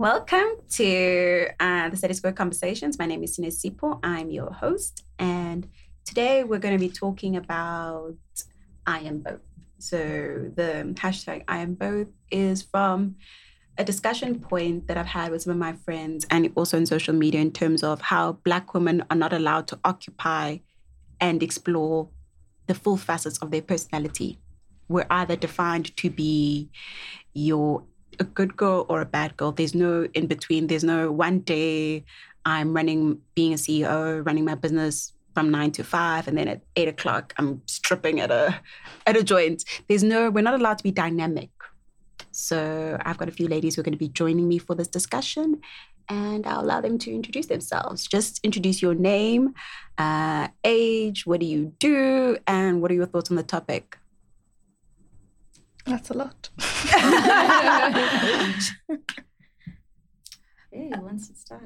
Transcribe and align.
Welcome 0.00 0.62
to 0.74 1.48
uh, 1.58 1.88
the 1.88 1.96
Status 1.96 2.20
Quo 2.20 2.30
Conversations. 2.30 3.00
My 3.00 3.06
name 3.06 3.24
is 3.24 3.34
Sine 3.34 3.46
Sipo. 3.46 3.98
I'm 4.04 4.30
your 4.30 4.52
host. 4.52 5.02
And 5.18 5.68
today 6.04 6.44
we're 6.44 6.60
going 6.60 6.78
to 6.78 6.78
be 6.78 6.88
talking 6.88 7.34
about 7.34 8.14
I 8.86 9.00
am 9.00 9.18
both. 9.18 9.40
So 9.80 9.98
the 10.54 10.94
hashtag 10.94 11.42
I 11.48 11.58
am 11.58 11.74
both 11.74 12.06
is 12.30 12.62
from 12.62 13.16
a 13.76 13.82
discussion 13.82 14.38
point 14.38 14.86
that 14.86 14.96
I've 14.96 15.06
had 15.06 15.32
with 15.32 15.42
some 15.42 15.50
of 15.50 15.58
my 15.58 15.72
friends 15.72 16.24
and 16.30 16.48
also 16.54 16.76
in 16.76 16.86
social 16.86 17.12
media 17.12 17.40
in 17.40 17.50
terms 17.50 17.82
of 17.82 18.00
how 18.00 18.34
Black 18.44 18.74
women 18.74 19.02
are 19.10 19.16
not 19.16 19.32
allowed 19.32 19.66
to 19.66 19.80
occupy 19.82 20.58
and 21.20 21.42
explore 21.42 22.08
the 22.68 22.74
full 22.74 22.98
facets 22.98 23.38
of 23.38 23.50
their 23.50 23.62
personality. 23.62 24.38
We're 24.86 25.08
either 25.10 25.34
defined 25.34 25.96
to 25.96 26.08
be 26.08 26.70
your 27.34 27.82
a 28.18 28.24
good 28.24 28.56
girl 28.56 28.86
or 28.88 29.00
a 29.00 29.06
bad 29.06 29.36
girl. 29.36 29.52
There's 29.52 29.74
no 29.74 30.08
in 30.14 30.26
between. 30.26 30.66
There's 30.66 30.84
no 30.84 31.10
one 31.10 31.40
day 31.40 32.04
I'm 32.44 32.74
running, 32.74 33.20
being 33.34 33.52
a 33.52 33.56
CEO, 33.56 34.24
running 34.24 34.44
my 34.44 34.54
business 34.54 35.12
from 35.34 35.50
nine 35.50 35.70
to 35.72 35.84
five, 35.84 36.26
and 36.26 36.36
then 36.36 36.48
at 36.48 36.62
eight 36.76 36.88
o'clock 36.88 37.32
I'm 37.38 37.62
stripping 37.66 38.20
at 38.20 38.30
a 38.30 38.60
at 39.06 39.16
a 39.16 39.22
joint. 39.22 39.64
There's 39.88 40.02
no. 40.02 40.30
We're 40.30 40.42
not 40.42 40.54
allowed 40.54 40.78
to 40.78 40.84
be 40.84 40.90
dynamic. 40.90 41.50
So 42.32 42.96
I've 43.04 43.18
got 43.18 43.28
a 43.28 43.32
few 43.32 43.48
ladies 43.48 43.74
who 43.74 43.80
are 43.80 43.84
going 43.84 43.92
to 43.92 43.98
be 43.98 44.08
joining 44.08 44.48
me 44.48 44.58
for 44.58 44.74
this 44.74 44.88
discussion, 44.88 45.60
and 46.08 46.46
I'll 46.46 46.62
allow 46.62 46.80
them 46.80 46.98
to 46.98 47.14
introduce 47.14 47.46
themselves. 47.46 48.06
Just 48.06 48.40
introduce 48.44 48.80
your 48.80 48.94
name, 48.94 49.54
uh, 49.98 50.48
age, 50.64 51.26
what 51.26 51.40
do 51.40 51.46
you 51.46 51.72
do, 51.78 52.38
and 52.46 52.80
what 52.80 52.90
are 52.90 52.94
your 52.94 53.06
thoughts 53.06 53.30
on 53.30 53.36
the 53.36 53.42
topic? 53.42 53.98
That's 55.88 56.10
a 56.10 56.14
lot. 56.14 56.50
hey, 60.70 60.90
who 60.94 61.00
wants 61.00 61.28
to 61.28 61.34
start? 61.34 61.62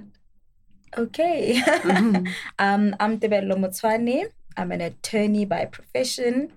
Okay. 0.96 1.60
Mm-hmm. 1.60 2.26
um, 2.60 2.94
I'm 3.00 3.18
Tebello 3.18 3.56
Motswane. 3.56 4.26
I'm 4.56 4.70
an 4.70 4.80
attorney 4.80 5.44
by 5.44 5.64
profession. 5.64 6.52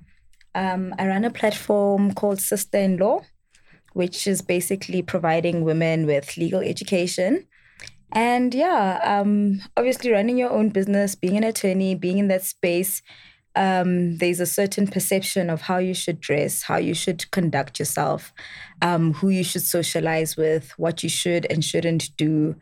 Um, 0.53 0.93
I 0.99 1.07
run 1.07 1.25
a 1.25 1.31
platform 1.31 2.13
called 2.13 2.39
Sister 2.39 2.77
in 2.77 2.97
Law, 2.97 3.21
which 3.93 4.27
is 4.27 4.43
basically 4.43 5.01
providing 5.01 5.63
women 5.63 6.05
with 6.05 6.37
legal 6.37 6.61
education. 6.61 7.47
And 8.11 8.53
yeah, 8.53 8.99
um, 9.03 9.61
obviously 9.75 10.11
running 10.11 10.37
your 10.37 10.51
own 10.51 10.69
business, 10.69 11.15
being 11.15 11.35
an 11.35 11.43
attorney, 11.43 11.95
being 11.95 12.19
in 12.19 12.27
that 12.27 12.43
space, 12.43 13.01
um, 13.55 14.17
there's 14.17 14.39
a 14.39 14.45
certain 14.45 14.87
perception 14.87 15.49
of 15.49 15.61
how 15.61 15.77
you 15.77 15.93
should 15.93 16.19
dress, 16.19 16.63
how 16.63 16.77
you 16.77 16.93
should 16.93 17.29
conduct 17.31 17.79
yourself, 17.79 18.33
um, 18.81 19.13
who 19.13 19.29
you 19.29 19.43
should 19.43 19.61
socialize 19.61 20.35
with, 20.35 20.71
what 20.77 21.03
you 21.03 21.09
should 21.09 21.45
and 21.49 21.63
shouldn't 21.63 22.15
do. 22.17 22.55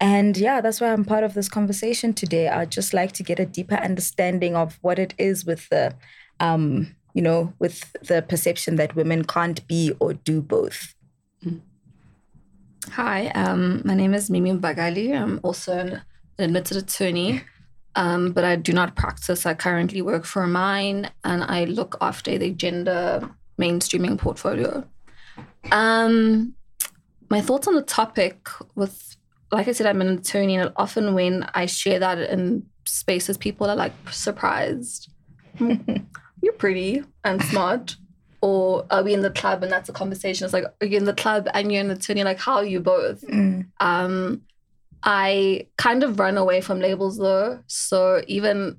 And 0.00 0.36
yeah, 0.36 0.60
that's 0.60 0.80
why 0.80 0.92
I'm 0.92 1.04
part 1.04 1.24
of 1.24 1.34
this 1.34 1.48
conversation 1.48 2.14
today. 2.14 2.48
I'd 2.48 2.70
just 2.70 2.94
like 2.94 3.12
to 3.12 3.22
get 3.22 3.38
a 3.38 3.44
deeper 3.44 3.74
understanding 3.74 4.56
of 4.56 4.78
what 4.80 4.98
it 4.98 5.14
is 5.18 5.44
with 5.44 5.68
the, 5.68 5.94
um, 6.40 6.96
you 7.12 7.20
know, 7.20 7.52
with 7.58 7.92
the 8.00 8.22
perception 8.22 8.76
that 8.76 8.96
women 8.96 9.24
can't 9.24 9.66
be 9.66 9.92
or 10.00 10.14
do 10.14 10.40
both. 10.40 10.94
Hi, 12.92 13.28
um, 13.28 13.82
my 13.84 13.94
name 13.94 14.14
is 14.14 14.30
Mimi 14.30 14.52
Bagali. 14.52 15.14
I'm 15.14 15.38
also 15.42 15.78
an 15.78 16.02
admitted 16.38 16.78
attorney 16.78 17.42
um, 17.96 18.32
but 18.32 18.44
I 18.44 18.56
do 18.56 18.72
not 18.72 18.96
practice. 18.96 19.46
I 19.46 19.54
currently 19.54 20.02
work 20.02 20.24
for 20.24 20.46
mine 20.46 21.10
and 21.24 21.42
I 21.44 21.64
look 21.64 21.96
after 22.00 22.38
the 22.38 22.50
gender 22.50 23.28
mainstreaming 23.58 24.18
portfolio. 24.18 24.84
Um, 25.72 26.54
my 27.28 27.40
thoughts 27.40 27.68
on 27.68 27.74
the 27.74 27.82
topic 27.82 28.48
with, 28.74 29.16
like 29.52 29.68
I 29.68 29.72
said, 29.72 29.86
I'm 29.86 30.00
an 30.00 30.18
attorney, 30.18 30.56
and 30.56 30.72
often 30.76 31.14
when 31.14 31.48
I 31.54 31.66
share 31.66 31.98
that 31.98 32.18
in 32.18 32.66
spaces, 32.84 33.36
people 33.36 33.68
are 33.68 33.76
like 33.76 33.92
surprised. 34.10 35.10
You're 35.58 36.54
pretty 36.58 37.02
and 37.24 37.42
smart. 37.44 37.96
Or 38.42 38.86
are 38.90 39.02
we 39.02 39.12
in 39.12 39.20
the 39.20 39.30
club 39.30 39.62
and 39.62 39.70
that's 39.70 39.90
a 39.90 39.92
conversation? 39.92 40.46
It's 40.46 40.54
like, 40.54 40.64
are 40.80 40.86
you 40.86 40.96
in 40.96 41.04
the 41.04 41.12
club 41.12 41.46
and 41.52 41.70
you're 41.70 41.82
an 41.82 41.90
attorney? 41.90 42.24
Like, 42.24 42.38
how 42.38 42.54
are 42.54 42.64
you 42.64 42.80
both? 42.80 43.20
Mm. 43.20 43.66
Um, 43.80 44.40
I 45.02 45.66
kind 45.78 46.02
of 46.02 46.18
run 46.18 46.36
away 46.36 46.60
from 46.60 46.80
labels 46.80 47.18
though. 47.18 47.62
So 47.66 48.22
even 48.26 48.78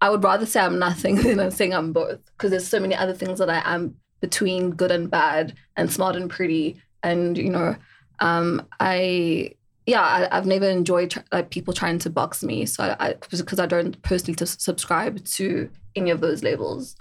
I 0.00 0.10
would 0.10 0.24
rather 0.24 0.46
say 0.46 0.60
I'm 0.60 0.78
nothing 0.78 1.16
than 1.22 1.40
I'm 1.40 1.50
saying 1.50 1.74
I'm 1.74 1.92
both 1.92 2.24
because 2.24 2.50
there's 2.50 2.68
so 2.68 2.80
many 2.80 2.94
other 2.94 3.14
things 3.14 3.38
that 3.38 3.50
I 3.50 3.62
am 3.64 3.96
between 4.20 4.70
good 4.70 4.90
and 4.90 5.10
bad 5.10 5.54
and 5.76 5.92
smart 5.92 6.16
and 6.16 6.30
pretty. 6.30 6.80
And, 7.02 7.36
you 7.36 7.50
know, 7.50 7.76
um, 8.20 8.66
I, 8.80 9.52
yeah, 9.86 10.28
I, 10.30 10.34
have 10.34 10.46
never 10.46 10.68
enjoyed 10.68 11.10
tr- 11.12 11.20
like 11.30 11.50
people 11.50 11.74
trying 11.74 11.98
to 12.00 12.10
box 12.10 12.42
me. 12.42 12.66
So 12.66 12.96
I, 12.98 13.14
because 13.30 13.60
I 13.60 13.66
don't 13.66 14.00
personally 14.02 14.34
to 14.36 14.46
subscribe 14.46 15.24
to 15.24 15.70
any 15.94 16.10
of 16.10 16.20
those 16.20 16.42
labels. 16.42 16.96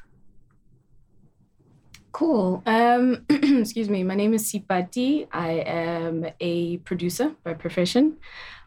Cool. 2.15 2.63
Um, 2.65 3.25
excuse 3.29 3.89
me. 3.89 4.01
My 4.03 4.15
name 4.15 4.33
is 4.33 4.49
Sipati. 4.49 5.27
I 5.33 5.49
am 5.65 6.25
a 6.39 6.77
producer 6.77 7.35
by 7.43 7.55
profession. 7.55 8.15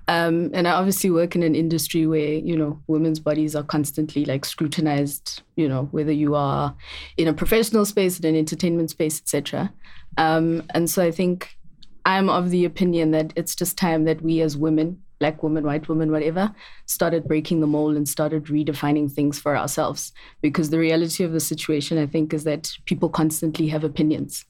Um, 0.07 0.51
and 0.53 0.69
I 0.69 0.73
obviously 0.73 1.09
work 1.09 1.35
in 1.35 1.43
an 1.43 1.55
industry 1.55 2.07
where, 2.07 2.35
you 2.35 2.59
know, 2.59 2.79
women's 2.89 3.21
bodies 3.21 3.57
are 3.57 3.63
constantly 3.63 4.27
like 4.27 4.45
scrutinized, 4.45 5.41
you 5.57 5.67
know, 5.67 5.89
whether 5.93 6.13
you 6.13 6.35
are 6.35 6.77
in 7.17 7.27
a 7.27 7.33
professional 7.33 7.87
space, 7.87 8.21
in 8.21 8.27
an 8.27 8.37
entertainment 8.37 8.91
space, 8.91 9.19
etc. 9.19 9.73
Um, 10.19 10.63
and 10.75 10.91
so 10.91 11.03
I 11.03 11.11
think 11.11 11.57
I'm 12.05 12.29
of 12.29 12.51
the 12.51 12.67
opinion 12.67 13.13
that 13.13 13.33
it's 13.35 13.55
just 13.55 13.79
time 13.79 14.05
that 14.05 14.21
we 14.21 14.43
as 14.43 14.59
women 14.59 15.01
black 15.19 15.43
woman, 15.43 15.65
white 15.65 15.89
woman, 15.89 16.11
whatever, 16.11 16.55
started 16.87 17.27
breaking 17.27 17.61
the 17.61 17.67
mold 17.67 17.97
and 17.97 18.09
started 18.09 18.45
redefining 18.45 19.11
things 19.11 19.39
for 19.39 19.57
ourselves. 19.57 20.13
Because 20.41 20.71
the 20.71 20.79
reality 20.79 21.25
of 21.25 21.33
the 21.33 21.41
situation, 21.41 21.99
I 21.99 22.07
think, 22.07 22.33
is 22.33 22.45
that 22.45 22.73
people 22.87 23.09
constantly 23.09 23.69
have 23.69 23.85
opinions. 23.85 24.45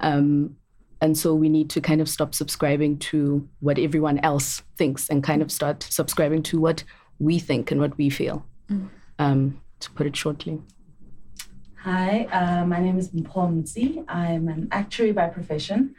Um, 0.00 0.56
and 1.00 1.16
so 1.16 1.34
we 1.34 1.48
need 1.48 1.70
to 1.70 1.80
kind 1.80 2.00
of 2.00 2.08
stop 2.08 2.34
subscribing 2.34 2.98
to 2.98 3.48
what 3.60 3.78
everyone 3.78 4.18
else 4.18 4.62
thinks 4.76 5.08
and 5.08 5.22
kind 5.22 5.42
of 5.42 5.52
start 5.52 5.82
subscribing 5.82 6.42
to 6.44 6.60
what 6.60 6.82
we 7.20 7.38
think 7.38 7.70
and 7.70 7.80
what 7.80 7.96
we 7.96 8.10
feel, 8.10 8.44
mm. 8.70 8.88
um, 9.18 9.60
to 9.80 9.90
put 9.92 10.06
it 10.06 10.16
shortly. 10.16 10.60
Hi, 11.90 12.26
uh, 12.30 12.66
my 12.66 12.80
name 12.80 12.98
is 12.98 13.08
Paul 13.08 13.48
Mpomzi. 13.48 14.04
I'm 14.08 14.46
an 14.48 14.68
actuary 14.70 15.12
by 15.12 15.28
profession, 15.28 15.94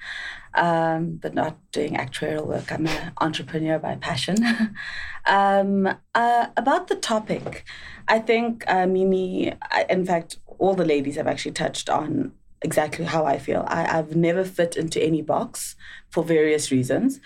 um, 0.53 1.16
but 1.19 1.33
not 1.33 1.57
doing 1.72 1.95
actuarial 1.95 2.45
work. 2.45 2.72
I'm 2.72 2.85
an 2.85 3.11
entrepreneur 3.19 3.79
by 3.79 3.95
passion. 3.95 4.35
um, 5.25 5.88
uh, 6.13 6.45
about 6.55 6.89
the 6.89 6.95
topic, 6.95 7.66
I 8.07 8.19
think 8.19 8.63
uh, 8.67 8.85
Mimi, 8.85 9.51
I, 9.63 9.88
in 9.89 10.05
fact, 10.05 10.38
all 10.59 10.75
the 10.75 10.85
ladies 10.85 11.16
have 11.16 11.25
actually 11.25 11.53
touched 11.53 11.89
on 11.89 12.33
exactly 12.61 13.06
how 13.06 13.25
I 13.25 13.39
feel. 13.39 13.66
I, 13.67 13.97
I've 13.97 14.16
never 14.16 14.45
fit 14.45 14.77
into 14.77 15.03
any 15.03 15.23
box 15.23 15.75
for 16.11 16.23
various 16.23 16.69
reasons. 16.69 17.19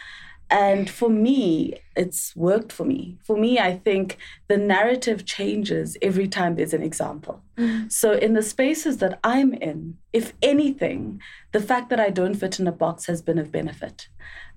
And 0.49 0.89
for 0.89 1.09
me, 1.09 1.81
it's 1.97 2.33
worked 2.33 2.71
for 2.71 2.85
me. 2.85 3.17
For 3.25 3.35
me, 3.35 3.59
I 3.59 3.75
think 3.75 4.17
the 4.47 4.55
narrative 4.55 5.25
changes 5.25 5.97
every 6.01 6.29
time 6.29 6.55
there's 6.55 6.73
an 6.73 6.83
example. 6.83 7.42
So, 7.87 8.13
in 8.13 8.33
the 8.33 8.41
spaces 8.41 8.97
that 8.97 9.19
I'm 9.23 9.53
in, 9.53 9.97
if 10.11 10.33
anything, 10.41 11.21
the 11.51 11.59
fact 11.59 11.89
that 11.89 11.99
I 11.99 12.09
don't 12.09 12.35
fit 12.35 12.59
in 12.59 12.67
a 12.67 12.71
box 12.71 13.05
has 13.05 13.21
been 13.21 13.37
of 13.37 13.51
benefit. 13.51 14.07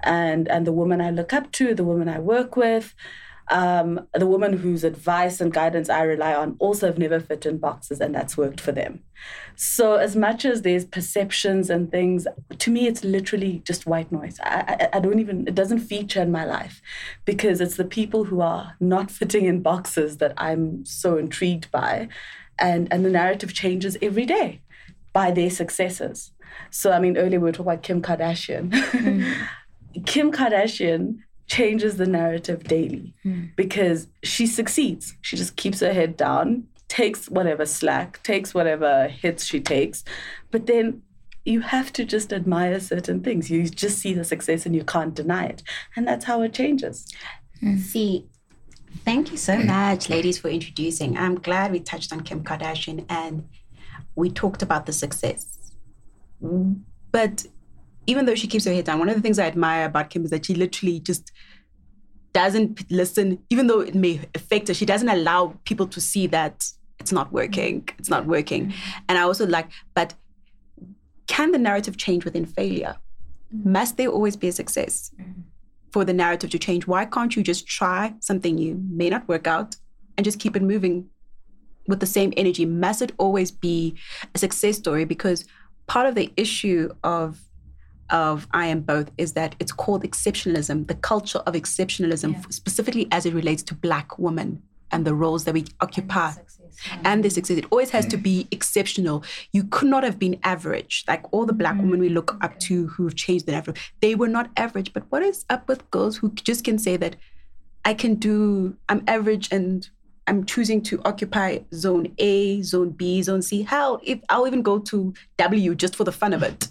And, 0.03 0.49
and 0.49 0.67
the 0.67 0.73
woman 0.73 1.01
I 1.01 1.11
look 1.11 1.33
up 1.33 1.53
to, 1.53 1.75
the 1.75 1.85
woman 1.85 2.09
I 2.09 2.19
work 2.19 2.57
with, 2.57 2.95
um, 3.49 4.09
the 4.13 4.27
woman 4.27 4.55
whose 4.55 4.83
advice 4.83 5.41
and 5.41 5.53
guidance 5.53 5.89
I 5.89 6.03
rely 6.03 6.35
on 6.35 6.57
also 6.59 6.87
have 6.87 6.99
never 6.99 7.21
fit 7.21 7.47
in 7.47 7.59
boxes, 7.59 8.01
and 8.01 8.15
that's 8.15 8.37
worked 8.37 8.61
for 8.61 8.73
them. 8.73 9.03
So, 9.55 9.97
as 9.97 10.17
much 10.17 10.45
as 10.45 10.63
there's 10.63 10.85
perceptions 10.85 11.71
and 11.71 11.91
things, 11.91 12.27
to 12.59 12.71
me, 12.71 12.87
it's 12.87 13.05
literally 13.05 13.63
just 13.65 13.87
white 13.87 14.11
noise. 14.11 14.41
I, 14.43 14.89
I, 14.93 14.97
I 14.97 15.01
don't 15.01 15.21
even, 15.21 15.47
it 15.47 15.55
doesn't 15.55 15.81
feature 15.81 16.23
in 16.23 16.33
my 16.33 16.45
life 16.45 16.83
because 17.25 17.61
it's 17.61 17.77
the 17.77 17.85
people 17.85 18.25
who 18.25 18.41
are 18.41 18.75
not 18.81 19.11
fitting 19.21 19.45
in 19.45 19.63
boxes 19.63 20.17
that 20.17 20.35
I'm 20.37 20.85
so 20.85 21.17
intrigued 21.17 21.71
by. 21.71 22.09
And, 22.59 22.89
and 22.93 23.05
the 23.05 23.11
narrative 23.11 23.53
changes 23.53 23.97
every 24.01 24.27
day 24.27 24.61
by 25.13 25.31
their 25.31 25.51
successes. 25.51 26.33
So, 26.71 26.93
I 26.93 26.99
mean, 26.99 27.17
earlier 27.17 27.41
we 27.41 27.45
were 27.45 27.53
talking 27.53 27.73
about 27.73 27.83
Kim 27.83 28.03
Kardashian. 28.03 28.71
Mm. 28.71 29.49
Kim 30.07 30.31
Kardashian 30.33 31.19
changes 31.47 31.97
the 31.97 32.07
narrative 32.07 32.65
daily 32.65 33.15
mm. 33.25 33.55
because 33.57 34.09
she 34.23 34.47
succeeds. 34.47 35.15
She 35.23 35.37
just 35.37 35.57
keeps 35.57 35.81
her 35.81 35.93
head 35.93 36.17
down, 36.17 36.67
takes 36.89 37.29
whatever 37.29 37.67
slack, 37.67 38.23
takes 38.23 38.53
whatever 38.53 39.09
hits 39.09 39.45
she 39.45 39.61
takes, 39.61 40.05
but 40.51 40.67
then 40.67 41.03
you 41.45 41.61
have 41.61 41.93
to 41.93 42.05
just 42.05 42.33
admire 42.33 42.81
certain 42.81 43.23
things. 43.23 43.51
You 43.51 43.69
just 43.69 43.99
see 43.99 44.13
the 44.13 44.25
success 44.25 44.67
and 44.67 44.75
you 44.75 44.83
can't 44.83 45.15
deny 45.15 45.47
it. 45.47 45.63
And 45.95 46.07
that's 46.07 46.25
how 46.25 46.43
it 46.43 46.53
changes. 46.53 47.07
Mm. 47.63 47.79
See, 47.79 48.27
thank 49.05 49.31
you 49.31 49.37
so 49.37 49.59
much, 49.59 50.09
ladies, 50.09 50.39
for 50.39 50.49
introducing. 50.49 51.17
I'm 51.17 51.37
glad 51.37 51.73
we 51.73 51.81
touched 51.81 52.13
on 52.13 52.21
Kim 52.21 52.43
Kardashian 52.43 53.05
and 53.09 53.49
we 54.15 54.31
talked 54.31 54.63
about 54.63 54.87
the 54.87 54.93
success. 54.93 55.73
But 57.13 57.47
even 58.07 58.27
though 58.27 58.35
she 58.35 58.47
keeps 58.47 58.65
her 58.65 58.73
head 58.73 58.85
down, 58.85 58.99
one 58.99 59.09
of 59.09 59.17
the 59.17 59.21
things 59.21 59.39
I 59.39 59.47
admire 59.47 59.87
about 59.87 60.11
Kim 60.11 60.25
is 60.25 60.31
that 60.31 60.47
she 60.47 60.55
literally 60.55 61.01
just 61.01 61.33
doesn't 62.33 62.91
listen, 62.91 63.39
even 63.51 63.67
though 63.67 63.81
it 63.81 63.95
may 63.95 64.21
affect 64.35 64.69
her, 64.69 64.75
she 64.75 64.87
doesn't 64.87 65.09
allow 65.09 65.59
people 65.65 65.87
to 65.89 66.01
see 66.01 66.27
that 66.29 66.67
it's 66.99 67.13
not 67.13 67.33
working, 67.33 67.89
it's 67.99 68.11
not 68.11 68.27
working. 68.27 68.67
Mm-hmm. 68.67 68.99
And 69.09 69.19
I 69.19 69.23
also 69.23 69.47
like, 69.47 69.69
but 69.95 70.15
can 71.27 71.53
the 71.53 71.59
narrative 71.59 71.97
change 71.97 72.25
within 72.25 72.45
failure? 72.45 72.97
Mm-hmm. 73.55 73.73
Must 73.73 73.97
there 73.97 74.09
always 74.09 74.37
be 74.37 74.49
a 74.49 74.53
success 74.53 75.11
mm-hmm. 75.19 75.41
For 75.97 76.05
the 76.05 76.13
narrative 76.13 76.51
to 76.51 76.59
change? 76.59 76.87
Why 76.87 77.07
can't 77.07 77.35
you 77.35 77.43
just 77.43 77.67
try 77.67 78.13
something 78.21 78.57
new, 78.57 78.79
may 78.91 79.09
not 79.09 79.27
work 79.29 79.47
out, 79.47 79.77
and 80.19 80.27
just 80.27 80.39
keep 80.39 80.55
it 80.55 80.61
moving 80.61 81.09
with 81.89 82.01
the 82.01 82.07
same 82.19 82.35
energy? 82.37 82.67
Must 82.67 83.01
it 83.01 83.13
always 83.17 83.51
be 83.51 83.95
a 84.35 84.39
success 84.39 84.77
story? 84.77 85.07
Because 85.07 85.47
part 85.87 86.07
of 86.07 86.15
the 86.15 86.31
issue 86.37 86.91
of 87.03 87.41
of 88.11 88.47
I 88.53 88.67
am 88.67 88.81
both 88.83 89.11
is 89.17 89.33
that 89.33 89.57
it's 89.59 89.73
called 89.73 90.05
exceptionalism, 90.05 90.87
the 90.87 90.95
culture 90.97 91.41
of 91.47 91.55
exceptionalism, 91.55 92.35
Yeah. 92.35 92.43
specifically 92.51 93.09
as 93.11 93.25
it 93.25 93.33
relates 93.33 93.63
to 93.65 93.75
black 93.75 94.19
women 94.19 94.63
and 94.91 95.07
the 95.07 95.15
roles 95.15 95.45
that 95.45 95.55
we 95.55 95.65
occupy 95.81 96.33
and 97.05 97.25
the 97.25 97.31
success. 97.31 97.57
It 97.57 97.67
always 97.71 97.91
has 97.91 98.07
to 98.07 98.17
be 98.17 98.47
exceptional. 98.51 99.25
You 99.53 99.65
could 99.65 99.89
not 99.89 100.05
have 100.05 100.19
been 100.19 100.39
average. 100.43 101.05
Like 101.09 101.25
all 101.33 101.47
the 101.47 101.53
black 101.53 101.77
women 101.77 102.01
we 102.01 102.09
look 102.09 102.37
up 102.43 102.59
to 102.61 102.87
who've 102.89 103.15
changed 103.15 103.47
the 103.47 103.55
average, 103.55 103.93
they 104.01 104.15
were 104.15 104.29
not 104.29 104.51
average. 104.57 104.93
But 104.93 105.05
what 105.11 105.23
is 105.23 105.45
up 105.51 105.69
with 105.69 105.91
girls 105.91 106.17
who 106.19 106.33
just 106.33 106.65
can 106.65 106.79
say 106.79 106.97
that 106.97 107.17
I 107.85 107.95
can 107.95 108.17
do, 108.17 108.77
I'm 108.89 109.03
average 109.07 109.49
and 109.53 109.89
I'm 110.27 110.45
choosing 110.45 110.83
to 110.83 111.01
occupy 111.05 111.61
zone 111.73 112.13
A, 112.19 112.61
zone 112.63 112.91
B, 112.91 113.23
zone 113.23 113.43
C. 113.43 113.63
Hell, 113.63 114.01
if 114.03 114.19
I'll 114.29 114.47
even 114.47 114.63
go 114.63 114.79
to 114.81 115.15
W 115.39 115.75
just 115.75 115.95
for 115.95 116.05
the 116.05 116.13
fun 116.13 116.33
of 116.33 116.43
it. 116.43 116.69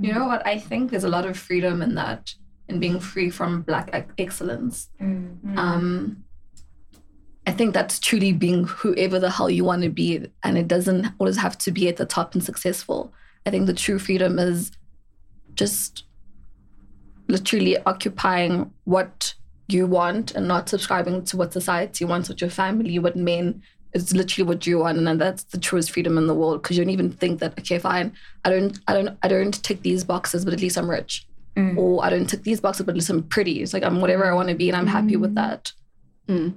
You 0.00 0.12
know 0.12 0.26
what? 0.26 0.44
I 0.46 0.58
think 0.58 0.90
there's 0.90 1.04
a 1.04 1.08
lot 1.08 1.26
of 1.26 1.36
freedom 1.38 1.82
in 1.82 1.94
that, 1.94 2.34
in 2.68 2.80
being 2.80 2.98
free 2.98 3.30
from 3.30 3.62
black 3.62 3.90
ex- 3.92 4.12
excellence. 4.18 4.88
Um, 5.56 6.24
I 7.46 7.52
think 7.52 7.74
that's 7.74 7.98
truly 7.98 8.32
being 8.32 8.64
whoever 8.64 9.18
the 9.18 9.30
hell 9.30 9.50
you 9.50 9.64
want 9.64 9.82
to 9.82 9.90
be, 9.90 10.26
and 10.42 10.56
it 10.56 10.66
doesn't 10.66 11.06
always 11.18 11.36
have 11.36 11.58
to 11.58 11.70
be 11.70 11.88
at 11.88 11.96
the 11.96 12.06
top 12.06 12.34
and 12.34 12.42
successful. 12.42 13.12
I 13.44 13.50
think 13.50 13.66
the 13.66 13.74
true 13.74 13.98
freedom 13.98 14.38
is 14.38 14.72
just 15.54 16.04
literally 17.28 17.78
occupying 17.84 18.72
what 18.84 19.34
you 19.68 19.86
want 19.86 20.34
and 20.34 20.48
not 20.48 20.68
subscribing 20.68 21.24
to 21.24 21.36
what 21.36 21.52
society 21.52 22.04
wants, 22.04 22.28
what 22.28 22.40
your 22.40 22.50
family, 22.50 22.98
what 22.98 23.16
men. 23.16 23.62
It's 23.92 24.12
literally 24.12 24.48
what 24.48 24.66
you 24.66 24.78
want, 24.78 24.98
and 24.98 25.20
that's 25.20 25.44
the 25.44 25.58
truest 25.58 25.92
freedom 25.92 26.18
in 26.18 26.26
the 26.26 26.34
world. 26.34 26.62
Because 26.62 26.76
you 26.76 26.84
don't 26.84 26.92
even 26.92 27.12
think 27.12 27.40
that 27.40 27.58
okay, 27.58 27.78
fine, 27.78 28.12
I 28.44 28.50
don't, 28.50 28.78
I 28.88 28.94
don't, 28.94 29.18
I 29.22 29.28
don't 29.28 29.62
tick 29.62 29.82
these 29.82 30.02
boxes, 30.02 30.44
but 30.44 30.54
at 30.54 30.60
least 30.60 30.76
I'm 30.76 30.90
rich, 30.90 31.26
mm. 31.56 31.76
or 31.76 32.04
I 32.04 32.10
don't 32.10 32.26
tick 32.26 32.42
these 32.42 32.60
boxes, 32.60 32.86
but 32.86 32.92
at 32.92 32.96
least 32.96 33.10
I'm 33.10 33.22
pretty. 33.22 33.62
It's 33.62 33.72
like 33.72 33.84
I'm 33.84 34.00
whatever 34.00 34.24
I 34.24 34.34
want 34.34 34.48
to 34.48 34.54
be, 34.54 34.68
and 34.68 34.76
I'm 34.76 34.86
happy 34.86 35.16
with 35.16 35.32
mm. 35.32 35.36
that. 35.36 35.72
Mm. 36.28 36.54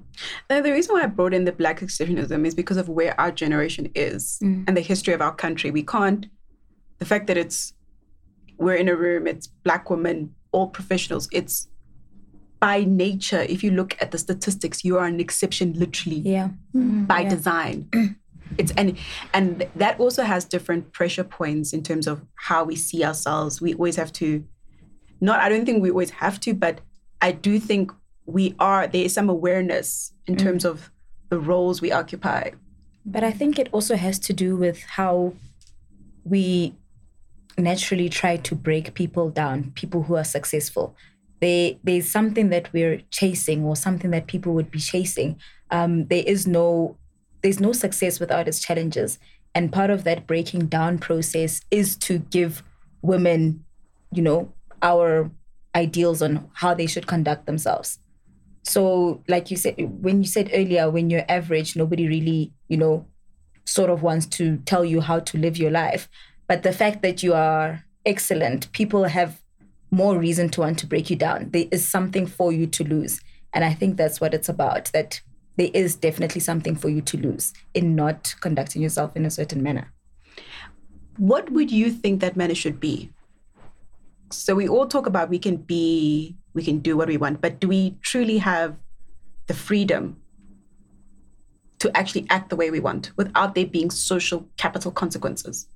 Now, 0.49 0.61
the 0.61 0.71
reason 0.71 0.95
why 0.95 1.03
I 1.03 1.07
brought 1.07 1.33
in 1.33 1.45
the 1.45 1.51
black 1.51 1.79
exceptionalism 1.81 2.45
is 2.45 2.55
because 2.55 2.77
of 2.77 2.89
where 2.89 3.19
our 3.19 3.31
generation 3.31 3.91
is 3.95 4.39
mm. 4.41 4.63
and 4.67 4.77
the 4.77 4.81
history 4.81 5.13
of 5.13 5.21
our 5.21 5.33
country. 5.33 5.71
We 5.71 5.83
can't, 5.83 6.27
the 6.99 7.05
fact 7.05 7.27
that 7.27 7.37
it's, 7.37 7.73
we're 8.57 8.75
in 8.75 8.87
a 8.87 8.95
room, 8.95 9.27
it's 9.27 9.47
black 9.47 9.89
women, 9.89 10.33
all 10.51 10.67
professionals. 10.67 11.27
It's 11.31 11.67
by 12.59 12.85
nature, 12.85 13.41
if 13.41 13.63
you 13.63 13.71
look 13.71 13.95
at 14.01 14.11
the 14.11 14.17
statistics, 14.17 14.83
you 14.83 14.97
are 14.97 15.05
an 15.05 15.19
exception 15.19 15.73
literally 15.73 16.19
Yeah. 16.19 16.49
Mm. 16.75 17.07
by 17.07 17.23
design. 17.23 17.89
It's 18.57 18.71
and 18.77 18.97
and 19.33 19.67
that 19.75 19.99
also 19.99 20.23
has 20.23 20.45
different 20.45 20.93
pressure 20.93 21.25
points 21.25 21.73
in 21.73 21.83
terms 21.83 22.07
of 22.07 22.23
how 22.35 22.63
we 22.63 22.77
see 22.77 23.03
ourselves. 23.03 23.61
We 23.61 23.73
always 23.73 23.97
have 23.97 24.13
to 24.13 24.43
not 25.19 25.41
I 25.41 25.49
don't 25.49 25.65
think 25.65 25.83
we 25.83 25.89
always 25.89 26.11
have 26.11 26.39
to, 26.41 26.53
but 26.53 26.79
I 27.21 27.33
do 27.33 27.59
think 27.59 27.91
we 28.27 28.53
are 28.59 28.85
there 28.85 29.05
is 29.05 29.13
some 29.13 29.29
awareness 29.29 30.11
in 30.27 30.35
terms 30.35 30.65
of 30.65 30.91
the 31.29 31.39
roles 31.39 31.81
we 31.81 31.91
occupy. 31.91 32.51
But 33.05 33.23
I 33.23 33.31
think 33.31 33.57
it 33.57 33.69
also 33.71 33.95
has 33.95 34.19
to 34.19 34.33
do 34.33 34.55
with 34.55 34.83
how 34.83 35.33
we 36.25 36.75
naturally 37.57 38.09
try 38.09 38.37
to 38.37 38.53
break 38.53 38.93
people 38.93 39.29
down, 39.29 39.71
people 39.75 40.03
who 40.03 40.15
are 40.15 40.25
successful. 40.25 40.95
They, 41.39 41.79
there's 41.83 42.09
something 42.09 42.49
that 42.49 42.71
we're 42.73 43.01
chasing 43.11 43.63
or 43.63 43.75
something 43.75 44.11
that 44.11 44.27
people 44.27 44.53
would 44.53 44.69
be 44.69 44.79
chasing. 44.79 45.39
Um, 45.71 46.07
there 46.07 46.23
is 46.25 46.45
no 46.45 46.97
there's 47.43 47.59
no 47.59 47.71
success 47.71 48.19
without 48.19 48.47
its 48.47 48.59
challenges. 48.59 49.19
And 49.53 49.71
part 49.71 49.89
of 49.89 50.03
that 50.03 50.27
breaking 50.27 50.67
down 50.67 50.97
process 50.97 51.61
is 51.71 51.95
to 51.97 52.19
give 52.19 52.63
women, 53.01 53.63
you 54.11 54.21
know, 54.21 54.51
our 54.81 55.31
ideals 55.75 56.21
on 56.21 56.49
how 56.53 56.73
they 56.73 56.87
should 56.87 57.07
conduct 57.07 57.45
themselves. 57.45 57.99
So, 58.67 59.23
like 59.29 59.49
you 59.49 59.55
said, 59.55 59.75
when 59.77 60.21
you 60.21 60.27
said 60.27 60.49
earlier, 60.53 60.89
when 60.89 61.09
you're 61.09 61.23
average, 61.29 61.77
nobody 61.77 62.05
really, 62.05 62.51
you 62.67 62.75
know, 62.75 63.05
sort 63.63 63.89
of 63.89 64.03
wants 64.03 64.25
to 64.25 64.57
tell 64.65 64.83
you 64.83 64.99
how 64.99 65.19
to 65.19 65.37
live 65.37 65.55
your 65.55 65.71
life. 65.71 66.09
But 66.47 66.63
the 66.63 66.73
fact 66.73 67.01
that 67.01 67.23
you 67.23 67.33
are 67.33 67.85
excellent, 68.05 68.69
people 68.73 69.05
have 69.05 69.41
more 69.89 70.17
reason 70.17 70.49
to 70.49 70.61
want 70.61 70.79
to 70.79 70.85
break 70.85 71.09
you 71.09 71.15
down. 71.15 71.51
There 71.51 71.67
is 71.71 71.87
something 71.87 72.27
for 72.27 72.51
you 72.51 72.67
to 72.67 72.83
lose. 72.83 73.21
And 73.53 73.63
I 73.63 73.73
think 73.73 73.95
that's 73.95 74.19
what 74.19 74.33
it's 74.33 74.49
about 74.49 74.91
that 74.91 75.21
there 75.55 75.71
is 75.73 75.95
definitely 75.95 76.41
something 76.41 76.75
for 76.75 76.89
you 76.89 76.99
to 77.01 77.17
lose 77.17 77.53
in 77.73 77.95
not 77.95 78.35
conducting 78.41 78.81
yourself 78.81 79.15
in 79.15 79.25
a 79.25 79.31
certain 79.31 79.63
manner. 79.63 79.93
What 81.15 81.53
would 81.53 81.71
you 81.71 81.89
think 81.89 82.19
that 82.19 82.35
manner 82.35 82.53
should 82.53 82.81
be? 82.81 83.11
So 84.31 84.55
we 84.55 84.67
all 84.67 84.87
talk 84.87 85.07
about 85.07 85.29
we 85.29 85.39
can 85.39 85.57
be, 85.57 86.35
we 86.53 86.63
can 86.63 86.79
do 86.79 86.97
what 86.97 87.07
we 87.07 87.17
want, 87.17 87.41
but 87.41 87.59
do 87.59 87.67
we 87.67 87.97
truly 88.01 88.37
have 88.39 88.75
the 89.47 89.53
freedom 89.53 90.17
to 91.79 91.95
actually 91.95 92.25
act 92.29 92.49
the 92.49 92.55
way 92.55 92.71
we 92.71 92.79
want 92.79 93.11
without 93.17 93.55
there 93.55 93.65
being 93.67 93.89
social 93.91 94.47
capital 94.57 94.91
consequences? 94.91 95.67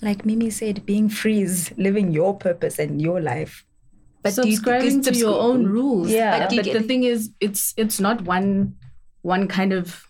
Like 0.00 0.24
Mimi 0.26 0.50
said, 0.50 0.84
being 0.84 1.08
free 1.08 1.42
is 1.42 1.72
living 1.76 2.12
your 2.12 2.36
purpose 2.36 2.78
and 2.78 3.00
your 3.00 3.20
life. 3.20 3.64
But 4.22 4.34
do 4.34 4.48
you- 4.48 4.56
subscribing 4.56 5.00
because 5.00 5.14
to 5.18 5.18
your 5.18 5.40
own 5.40 5.66
rules. 5.66 6.10
Yeah. 6.10 6.30
but, 6.32 6.40
But 6.40 6.50
do 6.50 6.56
you 6.56 6.62
but 6.62 6.64
get- 6.66 6.80
the 6.82 6.88
thing 6.88 7.04
is, 7.04 7.30
it's 7.40 7.74
it's 7.76 8.00
not 8.00 8.22
one 8.22 8.74
one 9.22 9.46
kind 9.48 9.72
of. 9.72 10.08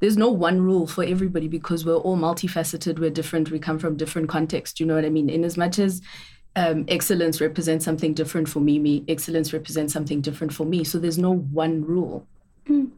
There's 0.00 0.16
no 0.16 0.30
one 0.30 0.60
rule 0.60 0.86
for 0.86 1.02
everybody 1.02 1.48
because 1.48 1.84
we're 1.84 1.96
all 1.96 2.16
multifaceted. 2.16 2.98
We're 3.00 3.10
different. 3.10 3.50
We 3.50 3.58
come 3.58 3.78
from 3.80 3.96
different 3.96 4.28
contexts. 4.28 4.78
You 4.80 4.86
know 4.86 4.94
what 4.94 5.04
I 5.04 5.10
mean? 5.10 5.28
In 5.28 5.44
as 5.44 5.56
much 5.56 5.78
as 5.78 6.00
um, 6.56 6.84
excellence 6.88 7.40
represents 7.40 7.84
something 7.84 8.14
different 8.14 8.48
for 8.48 8.60
Mimi, 8.60 9.04
excellence 9.08 9.52
represents 9.52 9.92
something 9.92 10.20
different 10.20 10.52
for 10.52 10.64
me. 10.64 10.84
So 10.84 10.98
there's 10.98 11.18
no 11.18 11.34
one 11.36 11.84
rule. 11.84 12.26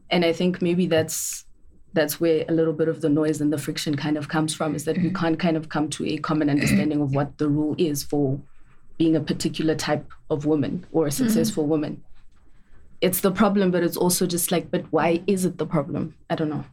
And 0.09 0.25
I 0.25 0.33
think 0.33 0.61
maybe 0.61 0.85
that's 0.85 1.45
that's 1.93 2.19
where 2.19 2.45
a 2.47 2.53
little 2.53 2.73
bit 2.73 2.87
of 2.87 3.01
the 3.01 3.09
noise 3.09 3.41
and 3.41 3.51
the 3.51 3.57
friction 3.57 3.95
kind 3.95 4.17
of 4.17 4.29
comes 4.29 4.53
from 4.53 4.75
is 4.75 4.85
that 4.85 4.97
we 4.97 5.11
can't 5.11 5.39
kind 5.39 5.57
of 5.57 5.69
come 5.69 5.89
to 5.89 6.05
a 6.05 6.17
common 6.17 6.49
understanding 6.49 7.01
of 7.01 7.13
what 7.13 7.37
the 7.37 7.49
rule 7.49 7.75
is 7.77 8.01
for 8.03 8.39
being 8.97 9.15
a 9.15 9.19
particular 9.19 9.75
type 9.75 10.09
of 10.29 10.45
woman 10.45 10.85
or 10.91 11.07
a 11.07 11.11
successful 11.11 11.65
woman. 11.65 12.01
It's 13.01 13.21
the 13.21 13.31
problem, 13.31 13.71
but 13.71 13.83
it's 13.83 13.97
also 13.97 14.25
just 14.25 14.51
like, 14.51 14.71
but 14.71 14.85
why 14.91 15.21
is 15.27 15.43
it 15.43 15.57
the 15.57 15.65
problem? 15.65 16.15
I 16.29 16.35
don't 16.35 16.49
know. 16.49 16.65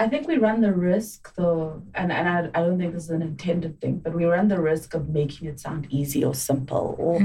I 0.00 0.08
think 0.08 0.28
we 0.28 0.38
run 0.38 0.60
the 0.60 0.72
risk, 0.72 1.34
though, 1.34 1.82
and, 1.94 2.12
and 2.12 2.28
I, 2.28 2.38
I 2.58 2.62
don't 2.64 2.78
think 2.78 2.94
this 2.94 3.04
is 3.04 3.10
an 3.10 3.22
intended 3.22 3.80
thing, 3.80 3.98
but 3.98 4.14
we 4.14 4.24
run 4.26 4.46
the 4.48 4.60
risk 4.60 4.94
of 4.94 5.08
making 5.08 5.48
it 5.48 5.58
sound 5.58 5.86
easy 5.90 6.24
or 6.24 6.34
simple. 6.34 6.94
Or 6.98 7.20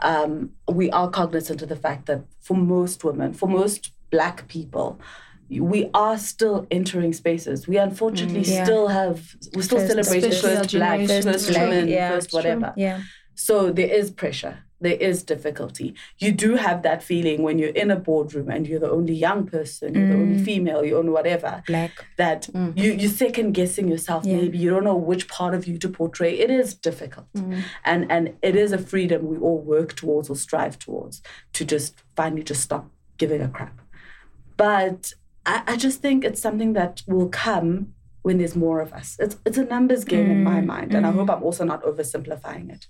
um, 0.00 0.50
we 0.68 0.90
are 0.90 1.08
cognizant 1.08 1.62
of 1.62 1.68
the 1.68 1.76
fact 1.76 2.06
that 2.06 2.24
for 2.40 2.54
most 2.56 3.04
women, 3.04 3.32
for 3.32 3.48
most 3.48 3.92
Black 4.10 4.48
people, 4.48 5.00
we 5.48 5.88
are 5.94 6.18
still 6.18 6.66
entering 6.72 7.12
spaces. 7.12 7.68
We 7.68 7.76
unfortunately 7.78 8.40
Yeah. 8.42 8.64
still 8.64 8.88
have, 8.88 9.34
we're 9.54 9.62
still 9.62 9.78
First- 9.78 9.90
celebrating 9.92 10.30
especially 10.30 10.56
first 10.56 10.70
Black, 10.72 11.00
first 11.22 11.48
Black, 11.50 11.68
women, 11.68 11.88
yeah, 11.88 12.10
first 12.10 12.30
true. 12.30 12.36
whatever. 12.38 12.74
Yeah. 12.76 13.00
So 13.36 13.70
there 13.70 13.88
is 13.88 14.10
pressure. 14.10 14.58
There 14.80 14.94
is 14.94 15.22
difficulty. 15.22 15.94
You 16.18 16.32
do 16.32 16.56
have 16.56 16.82
that 16.82 17.02
feeling 17.02 17.42
when 17.42 17.58
you're 17.58 17.70
in 17.70 17.90
a 17.90 17.96
boardroom 17.96 18.50
and 18.50 18.66
you're 18.66 18.80
the 18.80 18.90
only 18.90 19.14
young 19.14 19.46
person, 19.46 19.94
you're 19.94 20.08
the 20.08 20.14
only 20.14 20.40
mm. 20.40 20.44
female, 20.44 20.84
you're 20.84 20.98
only 20.98 21.12
whatever, 21.12 21.62
Black. 21.66 22.04
that 22.16 22.48
mm. 22.52 22.76
you, 22.76 22.92
you're 22.92 23.10
second 23.10 23.52
guessing 23.52 23.88
yourself. 23.88 24.26
Yeah. 24.26 24.36
Maybe 24.36 24.58
you 24.58 24.68
don't 24.70 24.84
know 24.84 24.96
which 24.96 25.28
part 25.28 25.54
of 25.54 25.66
you 25.66 25.78
to 25.78 25.88
portray. 25.88 26.38
It 26.38 26.50
is 26.50 26.74
difficult. 26.74 27.32
Mm. 27.34 27.62
And, 27.84 28.12
and 28.12 28.36
it 28.42 28.54
is 28.54 28.72
a 28.72 28.78
freedom 28.78 29.26
we 29.26 29.38
all 29.38 29.58
work 29.58 29.94
towards 29.94 30.28
or 30.28 30.36
strive 30.36 30.78
towards 30.78 31.22
to 31.54 31.64
just 31.64 32.02
finally 32.14 32.42
just 32.42 32.62
stop 32.62 32.90
giving 33.16 33.40
a 33.40 33.48
crap. 33.48 33.80
But 34.58 35.14
I, 35.46 35.62
I 35.66 35.76
just 35.76 36.02
think 36.02 36.24
it's 36.24 36.40
something 36.40 36.74
that 36.74 37.02
will 37.06 37.28
come 37.28 37.94
when 38.26 38.38
there's 38.38 38.56
more 38.66 38.78
of 38.86 38.90
us. 39.00 39.08
It's 39.24 39.36
it's 39.48 39.58
a 39.64 39.66
numbers 39.74 40.02
game 40.12 40.28
in 40.34 40.40
my 40.52 40.58
Mm, 40.60 40.66
mind, 40.74 40.90
and 40.96 41.02
I 41.08 41.10
mm. 41.12 41.16
hope 41.18 41.28
I'm 41.34 41.44
also 41.48 41.64
not 41.72 41.80
oversimplifying 41.90 42.66
it. 42.74 42.82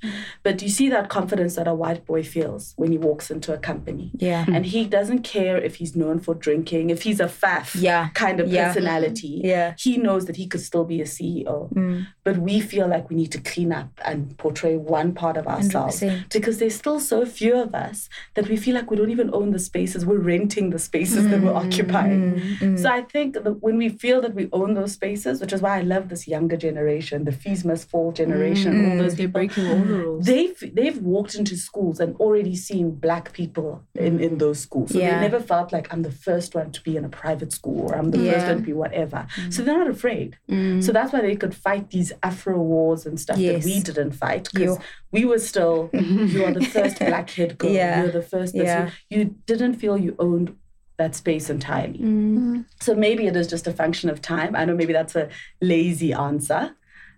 But 0.46 0.54
you 0.64 0.70
see 0.78 0.88
that 0.94 1.06
confidence 1.18 1.52
that 1.58 1.68
a 1.74 1.76
white 1.82 2.02
boy 2.10 2.22
feels 2.36 2.62
when 2.80 2.90
he 2.94 2.98
walks 3.08 3.26
into 3.34 3.50
a 3.58 3.60
company, 3.70 4.06
Yeah. 4.28 4.42
and 4.54 4.62
he 4.74 4.80
doesn't 4.96 5.22
care 5.36 5.56
if 5.68 5.72
he's 5.80 5.94
known 6.02 6.16
for 6.26 6.34
drinking, 6.46 6.84
if 6.96 7.00
he's 7.06 7.20
a 7.28 7.30
Faf 7.42 7.66
Yeah. 7.88 8.02
kind 8.24 8.38
of 8.42 8.46
Yeah. 8.48 8.56
personality. 8.66 9.34
Yeah. 9.52 9.68
He 9.86 9.92
knows 10.06 10.22
that 10.28 10.36
he 10.40 10.46
could 10.52 10.64
still 10.70 10.86
be 10.94 10.98
a 11.06 11.08
CEO, 11.16 11.56
Mm. 11.80 11.98
but 12.26 12.36
we 12.48 12.56
feel 12.72 12.86
like 12.94 13.04
we 13.10 13.16
need 13.22 13.32
to 13.36 13.40
clean 13.52 13.70
up 13.80 13.90
and 14.10 14.18
portray 14.44 14.74
one 14.98 15.10
part 15.22 15.36
of 15.42 15.46
ourselves 15.54 15.96
100%. 16.00 16.32
because 16.36 16.56
there's 16.60 16.78
still 16.84 17.00
so 17.12 17.18
few 17.40 17.54
of 17.66 17.70
us 17.86 17.98
that 18.36 18.46
we 18.50 18.56
feel 18.64 18.74
like 18.78 18.88
we 18.90 18.96
don't 19.00 19.14
even 19.18 19.30
own 19.38 19.48
the 19.56 19.62
spaces. 19.70 20.00
We're 20.10 20.26
renting 20.36 20.66
the 20.76 20.82
spaces 20.90 21.22
that 21.30 21.40
we're 21.44 21.58
occupying. 21.64 22.22
Mm. 22.62 22.78
So 22.82 22.86
I 22.98 23.02
think 23.14 23.28
that 23.44 23.54
when 23.66 23.76
we 23.82 23.88
feel 24.04 24.18
that 24.24 24.34
we 24.40 24.44
own 24.60 24.70
those 24.80 24.92
spaces, 25.00 25.25
which 25.40 25.52
is 25.52 25.60
why 25.60 25.78
I 25.78 25.82
love 25.82 26.08
this 26.08 26.26
younger 26.28 26.56
generation, 26.56 27.24
the 27.24 27.32
fees 27.32 27.64
must 27.64 27.88
fall 27.90 28.12
generation, 28.12 28.70
all 28.84 28.92
mm. 28.92 28.98
those 28.98 29.14
They're 29.16 29.26
people, 29.26 29.40
breaking 29.40 29.66
all 29.66 29.78
the 29.78 29.84
rules. 30.04 30.26
they've 30.26 30.74
they've 30.74 30.98
walked 30.98 31.34
into 31.34 31.56
schools 31.56 32.00
and 32.00 32.16
already 32.16 32.54
seen 32.56 32.90
black 32.92 33.32
people 33.32 33.82
in, 33.94 34.20
in 34.20 34.38
those 34.38 34.58
schools. 34.60 34.92
So 34.92 34.98
Yeah. 34.98 35.14
they 35.14 35.20
never 35.28 35.40
felt 35.40 35.72
like 35.72 35.92
I'm 35.92 36.02
the 36.02 36.10
first 36.12 36.54
one 36.54 36.70
to 36.72 36.80
be 36.82 36.96
in 36.96 37.04
a 37.04 37.08
private 37.08 37.52
school 37.52 37.78
or 37.90 37.96
I'm 37.96 38.10
the 38.10 38.18
first 38.30 38.46
one 38.46 38.56
to 38.56 38.62
be 38.62 38.72
whatever. 38.72 39.26
Mm. 39.36 39.52
So 39.52 39.62
they're 39.62 39.78
not 39.78 39.90
afraid. 39.90 40.38
Mm. 40.50 40.82
So 40.84 40.92
that's 40.92 41.12
why 41.12 41.20
they 41.22 41.36
could 41.36 41.54
fight 41.54 41.90
these 41.90 42.12
Afro 42.22 42.58
wars 42.60 43.06
and 43.06 43.18
stuff 43.20 43.38
Yes. 43.38 43.64
that 43.64 43.68
we 43.70 43.80
didn't 43.80 44.12
fight 44.12 44.48
because 44.52 44.78
we 45.12 45.24
were 45.24 45.38
still 45.38 45.90
you 46.32 46.44
are 46.44 46.52
the 46.52 46.64
first 46.64 46.98
black 46.98 47.30
head 47.30 47.58
girl. 47.58 47.70
Yeah. 47.70 48.02
You're 48.02 48.12
the 48.12 48.22
first. 48.22 48.52
This. 48.54 48.64
Yeah. 48.66 48.90
You, 49.10 49.18
you 49.18 49.24
didn't 49.46 49.74
feel 49.74 49.96
you 49.98 50.14
owned 50.18 50.56
that 50.98 51.14
space 51.14 51.50
entirely. 51.50 51.98
Mm. 51.98 52.64
So 52.80 52.94
maybe 52.94 53.26
it 53.26 53.36
is 53.36 53.46
just 53.46 53.66
a 53.66 53.72
function 53.72 54.08
of 54.10 54.22
time. 54.22 54.56
I 54.56 54.64
know 54.64 54.74
maybe 54.74 54.92
that's 54.92 55.14
a 55.16 55.28
lazy 55.60 56.12
answer, 56.12 56.74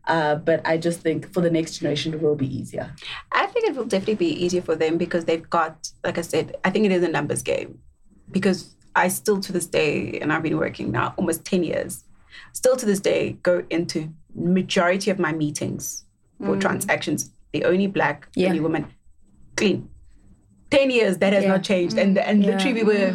uh, 0.07 0.37
but 0.37 0.67
I 0.67 0.79
just 0.79 1.01
think 1.01 1.33
for 1.33 1.41
the 1.41 1.51
next 1.51 1.79
generation 1.79 2.13
it 2.15 2.21
will 2.21 2.35
be 2.35 2.53
easier. 2.55 2.93
I 3.33 3.47
think 3.47 3.67
it 3.69 3.77
will 3.77 3.85
definitely 3.85 4.17
be 4.17 4.45
easier 4.45 4.63
for 4.63 4.75
them 4.75 4.99
because 4.99 5.25
they've 5.27 5.49
got, 5.49 5.91
like 6.05 6.19
I 6.19 6.23
said, 6.23 6.57
I 6.65 6.71
think 6.71 6.87
it 6.87 6.93
is 6.93 7.03
a 7.03 7.09
numbers 7.09 7.43
game. 7.43 7.79
Because 8.31 8.75
I 8.97 9.09
still 9.09 9.41
to 9.41 9.53
this 9.53 9.67
day, 9.67 10.19
and 10.21 10.33
I've 10.33 10.43
been 10.43 10.57
working 10.59 10.91
now 10.91 11.15
almost 11.17 11.45
10 11.45 11.63
years, 11.63 12.05
still 12.53 12.77
to 12.77 12.85
this 12.85 13.01
day 13.01 13.39
go 13.43 13.65
into 13.71 14.13
majority 14.35 15.11
of 15.11 15.19
my 15.19 15.33
meetings 15.33 16.05
for 16.45 16.57
transactions, 16.57 17.31
the 17.53 17.65
only 17.65 17.87
black, 17.87 18.29
Yeah. 18.35 18.49
only 18.49 18.61
woman, 18.61 18.87
clean. 19.57 19.89
10 20.71 20.91
years, 20.91 21.19
that 21.19 21.33
has 21.33 21.45
Yeah. 21.45 21.51
not 21.51 21.63
changed. 21.63 21.97
And 21.99 22.19
and 22.19 22.43
Yeah. 22.45 22.51
literally 22.51 22.75
we 22.75 22.83
were 22.85 23.15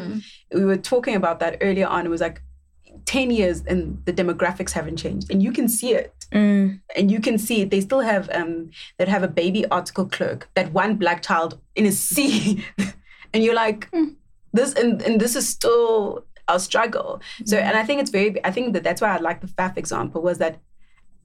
we 0.53 0.65
were 0.65 0.77
talking 0.77 1.15
about 1.15 1.39
that 1.39 1.57
earlier 1.61 1.87
on. 1.87 2.05
It 2.05 2.09
was 2.09 2.21
like 2.21 2.41
10 3.05 3.31
years 3.31 3.61
and 3.67 4.01
the 4.05 4.13
demographics 4.13 4.71
haven't 4.71 4.97
changed. 4.97 5.31
And 5.31 5.41
you 5.43 5.51
can 5.51 5.67
see 5.67 5.93
it 5.93 6.13
Mm. 6.31 6.81
and 6.95 7.11
you 7.11 7.19
can 7.19 7.37
see 7.37 7.61
it. 7.61 7.69
they 7.69 7.79
still 7.79 7.99
have 7.99 8.27
um 8.33 8.71
that 8.97 9.07
have 9.07 9.21
a 9.21 9.27
baby 9.27 9.67
article 9.67 10.05
clerk 10.07 10.49
that 10.55 10.73
one 10.73 10.95
black 10.95 11.21
child 11.21 11.59
in 11.75 11.85
a 11.85 11.91
sea 12.11 12.65
and 13.31 13.43
you're 13.43 13.53
like 13.53 13.87
this 14.51 14.73
and, 14.73 14.99
and 15.03 15.21
this 15.21 15.35
is 15.35 15.47
still 15.47 16.25
our 16.47 16.57
struggle 16.57 17.21
so 17.45 17.55
and 17.57 17.77
i 17.77 17.83
think 17.85 18.01
it's 18.01 18.09
very 18.09 18.43
i 18.43 18.49
think 18.49 18.73
that 18.73 18.83
that's 18.83 18.99
why 18.99 19.13
i 19.15 19.17
like 19.17 19.41
the 19.41 19.47
faf 19.47 19.77
example 19.77 20.23
was 20.23 20.39
that 20.39 20.57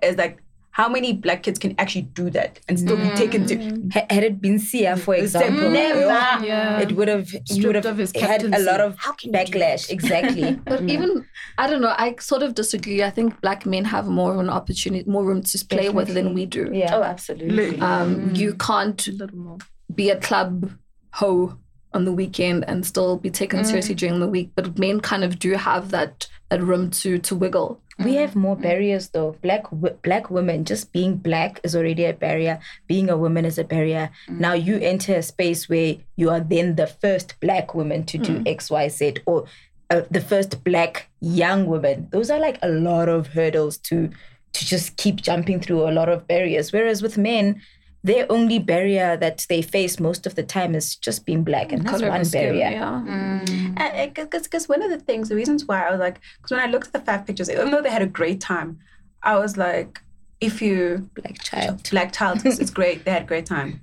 is 0.03 0.17
like 0.19 0.43
how 0.79 0.89
many 0.89 1.13
black 1.13 1.43
kids 1.43 1.59
can 1.59 1.75
actually 1.77 2.03
do 2.03 2.31
that 2.31 2.61
and 2.69 2.79
still 2.79 2.97
be 2.97 3.11
taken 3.17 3.45
to 3.47 3.57
mm. 3.57 3.93
Ha- 3.93 4.07
Had 4.09 4.23
it 4.23 4.41
been 4.41 4.59
Siya, 4.59 4.97
for 4.97 5.15
example, 5.17 5.71
Never. 5.71 6.07
Yeah. 6.47 6.79
it 6.79 6.93
would 6.93 7.09
have 7.09 7.33
you 7.33 7.41
Stripped 7.47 7.67
would 7.67 7.75
have 7.75 7.87
of 7.87 7.99
his 7.99 8.13
had 8.15 8.45
a 8.45 8.61
lot 8.61 8.81
of 8.81 8.97
How 8.97 9.13
can 9.13 9.33
you 9.35 9.45
do 9.45 9.53
backlash. 9.53 9.91
Exactly. 9.91 10.59
But 10.65 10.83
mm. 10.83 10.91
even 10.91 11.27
I 11.59 11.67
don't 11.69 11.81
know. 11.81 11.95
I 12.07 12.15
sort 12.21 12.43
of 12.45 12.55
disagree. 12.55 13.03
I 13.03 13.11
think 13.11 13.41
black 13.41 13.67
men 13.67 13.85
have 13.87 14.07
more 14.07 14.33
of 14.35 14.39
an 14.39 14.51
opportunity, 14.51 15.11
more 15.11 15.25
room 15.25 15.43
to 15.43 15.67
play 15.67 15.89
with 15.91 16.15
than 16.15 16.33
we 16.33 16.47
do. 16.47 16.71
yeah. 16.73 16.95
Oh, 16.97 17.03
absolutely. 17.03 17.81
Um, 17.81 18.31
mm. 18.31 18.37
you 18.37 18.55
can't 18.55 19.05
A 19.09 19.13
little 19.13 19.39
more. 19.39 19.59
be 19.93 20.11
a 20.11 20.21
club 20.21 20.71
hoe 21.15 21.59
on 21.93 22.05
the 22.05 22.13
weekend 22.13 22.65
and 22.69 22.85
still 22.85 23.17
be 23.17 23.31
taken 23.31 23.61
mm. 23.61 23.67
seriously 23.67 23.95
during 23.95 24.21
the 24.21 24.29
week. 24.29 24.51
But 24.55 24.79
men 24.79 25.01
kind 25.01 25.25
of 25.25 25.39
do 25.39 25.53
have 25.53 25.91
that 25.91 26.27
that 26.51 26.63
room 26.63 26.91
to 26.91 27.19
to 27.19 27.37
wiggle. 27.37 27.81
We 27.99 28.13
mm. 28.13 28.21
have 28.21 28.37
more 28.37 28.57
mm. 28.57 28.63
barriers 28.63 29.09
though. 29.09 29.37
Black 29.43 29.65
w- 29.71 29.97
black 30.03 30.31
women 30.31 30.65
just 30.65 30.93
being 30.93 31.17
black 31.17 31.61
is 31.65 31.75
already 31.75 32.05
a 32.05 32.13
barrier. 32.13 32.61
Being 32.87 33.11
a 33.11 33.17
woman 33.17 33.45
is 33.45 33.59
a 33.59 33.65
barrier. 33.65 34.11
Now 34.29 34.53
you 34.53 34.79
enter 34.79 35.17
a 35.17 35.23
space 35.23 35.69
where 35.69 35.97
you 36.17 36.31
are 36.31 36.41
then 36.41 36.77
the 36.77 36.87
first 36.87 37.35
black 37.41 37.75
woman 37.75 38.05
to 38.05 38.19
do 38.19 38.43
X 38.47 38.71
Y 38.71 38.89
Z 38.89 39.17
or 39.27 39.47
uh, 39.91 40.03
the 40.11 40.21
first 40.21 40.63
black 40.65 41.09
young 41.21 41.67
woman. 41.67 42.09
Those 42.11 42.31
are 42.31 42.39
like 42.39 42.59
a 42.63 42.69
lot 42.69 43.09
of 43.09 43.29
hurdles 43.29 43.79
to 43.79 44.11
to 44.53 44.65
just 44.65 44.97
keep 44.97 45.17
jumping 45.17 45.61
through 45.61 45.89
a 45.89 45.93
lot 45.93 46.09
of 46.09 46.27
barriers. 46.27 46.73
Whereas 46.73 47.03
with 47.03 47.19
men, 47.19 47.61
their 48.05 48.31
only 48.31 48.59
barrier 48.59 49.17
that 49.17 49.45
they 49.49 49.61
face 49.61 49.99
most 49.99 50.27
of 50.27 50.35
the 50.37 50.43
time 50.43 50.75
is 50.75 50.95
just 50.97 51.27
being 51.27 51.43
black, 51.43 51.73
and 51.73 51.83
mm, 51.85 51.91
that's 51.91 52.03
one 52.03 52.25
skin, 52.25 52.43
barrier. 52.55 52.71
Yeah. 52.71 53.03
Mm. 53.07 54.23
because 54.41 54.69
one 54.69 54.83
of 54.83 54.91
the 54.91 54.99
things 54.99 55.29
the 55.29 55.35
reasons 55.37 55.65
why 55.67 55.87
i 55.87 55.91
was 55.91 56.01
like 56.01 56.21
because 56.37 56.51
when 56.53 56.61
i 56.61 56.67
looked 56.67 56.89
at 56.89 56.93
the 56.93 57.01
faf 57.13 57.27
pictures 57.27 57.51
even 57.51 57.71
though 57.71 57.83
they 57.83 57.91
had 57.91 58.03
a 58.03 58.07
great 58.07 58.41
time 58.41 58.79
i 59.23 59.37
was 59.39 59.57
like 59.57 60.01
if 60.41 60.61
you 60.63 61.09
Black 61.15 61.43
child. 61.43 61.89
black 61.91 62.13
child 62.13 62.45
it's, 62.45 62.59
it's 62.59 62.71
great 62.71 63.05
they 63.05 63.11
had 63.11 63.23
a 63.23 63.27
great 63.27 63.47
time 63.47 63.81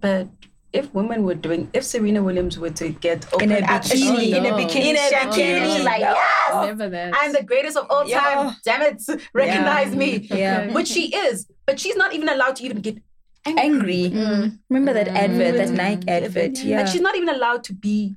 but 0.00 0.28
if 0.72 0.92
women 0.94 1.22
were 1.24 1.34
doing 1.34 1.68
if 1.72 1.84
serena 1.84 2.22
williams 2.22 2.58
were 2.58 2.70
to 2.70 2.88
get 3.06 3.24
In 3.40 3.50
a 3.52 3.56
open 3.56 3.64
up- 3.64 3.82
bikini. 3.82 4.34
in 4.36 4.46
a 4.46 4.50
Oh, 4.50 4.58
bikini 4.58 4.84
In 4.90 4.96
a 4.96 5.08
shampoo, 5.08 5.36
bikini. 5.40 5.84
like 5.84 6.00
yes 6.00 6.78
Never 6.78 7.10
i'm 7.14 7.32
the 7.32 7.42
greatest 7.42 7.76
of 7.76 7.86
all 7.90 8.06
Yeah. 8.06 8.20
time 8.20 8.56
damn 8.64 8.82
it 8.82 9.02
recognize 9.34 9.94
me 9.94 10.10
Yeah. 10.30 10.72
which 10.72 10.88
she 10.88 11.14
is 11.14 11.46
but 11.66 11.78
she's 11.80 11.96
not 11.96 12.12
even 12.14 12.28
allowed 12.28 12.56
to 12.56 12.64
even 12.64 12.80
get 12.80 12.96
Angry. 13.46 14.10
Mm. 14.10 14.26
Mm. 14.26 14.58
Remember 14.70 14.92
that 14.92 15.08
mm. 15.08 15.14
advert, 15.16 15.54
that 15.56 15.68
Mm. 15.68 15.76
Nike 15.76 16.08
advert? 16.08 16.58
Yeah. 16.58 16.78
Like 16.78 16.88
she's 16.88 17.00
not 17.00 17.16
even 17.16 17.28
allowed 17.28 17.64
to 17.64 17.72
be 17.74 18.16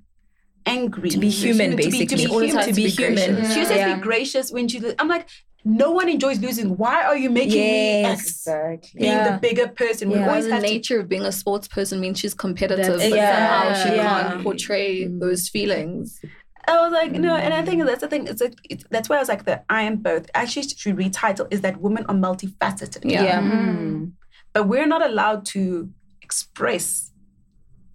angry. 0.65 1.09
To 1.09 1.17
be 1.17 1.29
human, 1.29 1.71
to 1.71 1.77
be, 1.77 1.83
basically. 1.85 2.07
To 2.07 2.15
be, 2.17 2.27
Always 2.27 2.49
human. 2.51 2.65
has 2.65 2.75
to 2.75 2.81
be 2.81 2.89
human. 2.89 3.35
gracious. 3.35 3.53
She 3.53 3.65
says 3.65 3.77
Yeah. 3.77 3.95
be 3.95 4.01
gracious 4.01 4.51
when 4.51 4.67
she. 4.67 4.81
I'm 4.99 5.07
like, 5.07 5.27
no 5.65 5.91
one 5.91 6.07
enjoys 6.09 6.39
losing. 6.39 6.77
Why 6.77 7.03
are 7.03 7.17
you 7.17 7.29
making 7.29 7.61
me 7.61 8.01
Yes. 8.01 8.19
X 8.19 8.29
exactly. 8.29 8.99
being 9.01 9.11
Yeah. 9.11 9.31
the 9.33 9.39
bigger 9.39 9.67
person? 9.67 10.09
We 10.09 10.15
Yeah. 10.15 10.29
always 10.29 10.45
the 10.45 10.53
have 10.53 10.63
to. 10.63 10.69
nature 10.69 10.99
of 11.01 11.09
being 11.09 11.23
a 11.23 11.31
sports 11.31 11.67
person 11.67 11.99
means 11.99 12.19
she's 12.19 12.33
competitive, 12.33 12.85
That's- 12.85 13.09
but 13.09 13.15
Yeah. 13.17 13.35
somehow 13.35 13.83
she 13.89 13.95
Yeah. 13.95 14.29
can't 14.29 14.43
portray 14.43 15.07
those 15.07 15.49
feelings. 15.49 16.19
I 16.67 16.81
was 16.83 16.91
like, 16.93 17.11
no, 17.13 17.35
and 17.35 17.51
I 17.53 17.63
think 17.65 17.83
that's 17.85 18.01
the 18.01 18.07
thing. 18.07 18.27
It's 18.27 18.41
like 18.41 18.53
it, 18.69 18.83
that's 18.91 19.09
why 19.09 19.15
I 19.15 19.19
was 19.19 19.27
like, 19.27 19.43
the 19.45 19.61
I 19.69 19.81
am 19.83 19.97
both. 19.97 20.29
Actually, 20.35 20.67
should 20.77 20.95
retitle 20.97 21.47
is 21.51 21.61
that 21.61 21.81
women 21.81 22.05
are 22.07 22.15
multifaceted. 22.15 23.09
Yeah. 23.11 23.23
Yeah. 23.23 23.41
Mm. 23.41 24.11
But 24.53 24.67
we're 24.67 24.87
not 24.87 25.01
allowed 25.05 25.45
to 25.47 25.89
express 26.21 27.11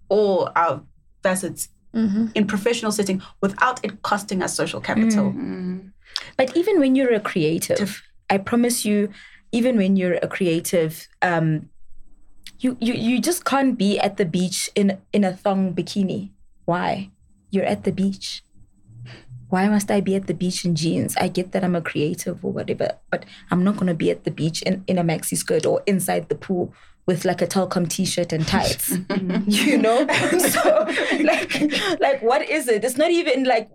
all 0.09 0.49
our 0.55 0.83
facets 1.23 1.69
Mm-hmm. 1.95 2.25
in 2.35 2.45
professional 2.45 2.91
setting 2.91 3.21
without 3.39 3.79
it 3.85 4.01
costing 4.01 4.43
us 4.43 4.53
social 4.53 4.81
capital. 4.81 5.31
Mm. 5.31 5.93
But 6.35 6.51
even 6.57 6.77
when 6.77 6.93
you're 6.93 7.13
a 7.13 7.21
creative, 7.21 8.03
I 8.29 8.37
promise 8.37 8.83
you, 8.83 9.07
even 9.53 9.77
when 9.77 9.95
you're 9.95 10.19
a 10.21 10.27
creative, 10.27 11.07
um, 11.21 11.69
you, 12.59 12.75
you 12.81 12.93
you 12.93 13.21
just 13.21 13.45
can't 13.45 13.77
be 13.77 13.97
at 13.97 14.17
the 14.17 14.25
beach 14.25 14.69
in 14.75 14.99
in 15.13 15.23
a 15.23 15.31
thong 15.31 15.73
bikini. 15.73 16.31
Why? 16.65 17.11
You're 17.49 17.63
at 17.63 17.85
the 17.85 17.93
beach. 17.93 18.43
Why 19.55 19.69
must 19.69 19.89
I 19.89 20.01
be 20.01 20.15
at 20.15 20.27
the 20.27 20.33
beach 20.33 20.65
in 20.65 20.75
jeans? 20.75 21.15
I 21.15 21.29
get 21.29 21.53
that 21.53 21.63
I'm 21.63 21.77
a 21.77 21.81
creative 21.81 22.43
or 22.43 22.51
whatever, 22.51 22.89
but 23.09 23.23
I'm 23.49 23.63
not 23.63 23.77
gonna 23.77 23.93
be 23.93 24.11
at 24.11 24.25
the 24.25 24.31
beach 24.31 24.61
in, 24.63 24.83
in 24.85 24.97
a 24.97 25.03
maxi 25.03 25.37
skirt 25.37 25.65
or 25.65 25.81
inside 25.85 26.27
the 26.27 26.35
pool 26.35 26.73
with 27.05 27.23
like 27.23 27.41
a 27.41 27.47
Telkom 27.47 27.87
t-shirt 27.87 28.33
and 28.33 28.45
tights. 28.45 28.89
Mm-hmm. 29.15 29.49
you 29.69 29.77
know? 29.77 30.05
so 30.39 30.61
like 31.23 32.01
like 32.01 32.21
what 32.21 32.49
is 32.49 32.67
it? 32.67 32.83
It's 32.83 32.97
not 32.97 33.11
even 33.11 33.45
like 33.45 33.69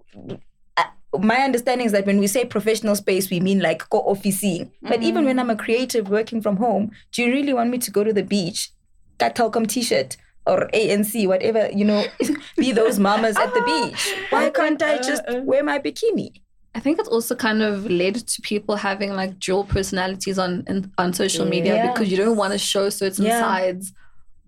uh, 0.76 0.84
my 1.18 1.36
understanding 1.36 1.86
is 1.86 1.92
that 1.92 2.04
when 2.04 2.18
we 2.18 2.26
say 2.26 2.44
professional 2.44 2.94
space, 2.94 3.30
we 3.30 3.40
mean 3.40 3.60
like 3.60 3.88
go 3.88 4.00
officing. 4.00 4.70
But 4.82 4.92
mm-hmm. 4.92 5.02
even 5.04 5.24
when 5.24 5.38
I'm 5.38 5.48
a 5.48 5.56
creative 5.56 6.10
working 6.10 6.42
from 6.42 6.58
home, 6.58 6.90
do 7.12 7.22
you 7.22 7.32
really 7.32 7.54
want 7.54 7.70
me 7.70 7.78
to 7.78 7.90
go 7.90 8.04
to 8.04 8.12
the 8.12 8.22
beach, 8.22 8.70
that 9.16 9.34
Telkom 9.34 9.66
t-shirt 9.66 10.18
or 10.50 10.68
ANC, 10.74 11.26
whatever, 11.26 11.62
you 11.80 11.84
know, 11.84 12.04
be 12.56 12.72
those 12.72 12.98
mamas 12.98 13.36
at 13.36 13.52
the 13.54 13.62
ah, 13.62 13.68
beach? 13.70 14.14
Why 14.30 14.50
can't 14.50 14.82
I 14.82 14.98
just 14.98 15.22
wear 15.50 15.62
my 15.62 15.78
bikini? 15.78 16.30
I 16.74 16.80
think 16.80 16.98
it's 17.00 17.08
also 17.08 17.34
kind 17.34 17.62
of 17.62 17.90
led 17.90 18.14
to 18.14 18.42
people 18.42 18.76
having 18.76 19.10
like 19.20 19.38
dual 19.38 19.64
personalities 19.64 20.38
on 20.38 20.64
in, 20.68 20.92
on 20.98 21.12
social 21.12 21.46
media 21.46 21.74
Yeah. 21.74 21.92
because 21.92 22.10
you 22.10 22.16
don't 22.16 22.36
want 22.36 22.52
to 22.52 22.58
show 22.58 22.90
certain 22.90 23.24
Yeah. 23.26 23.40
sides 23.40 23.92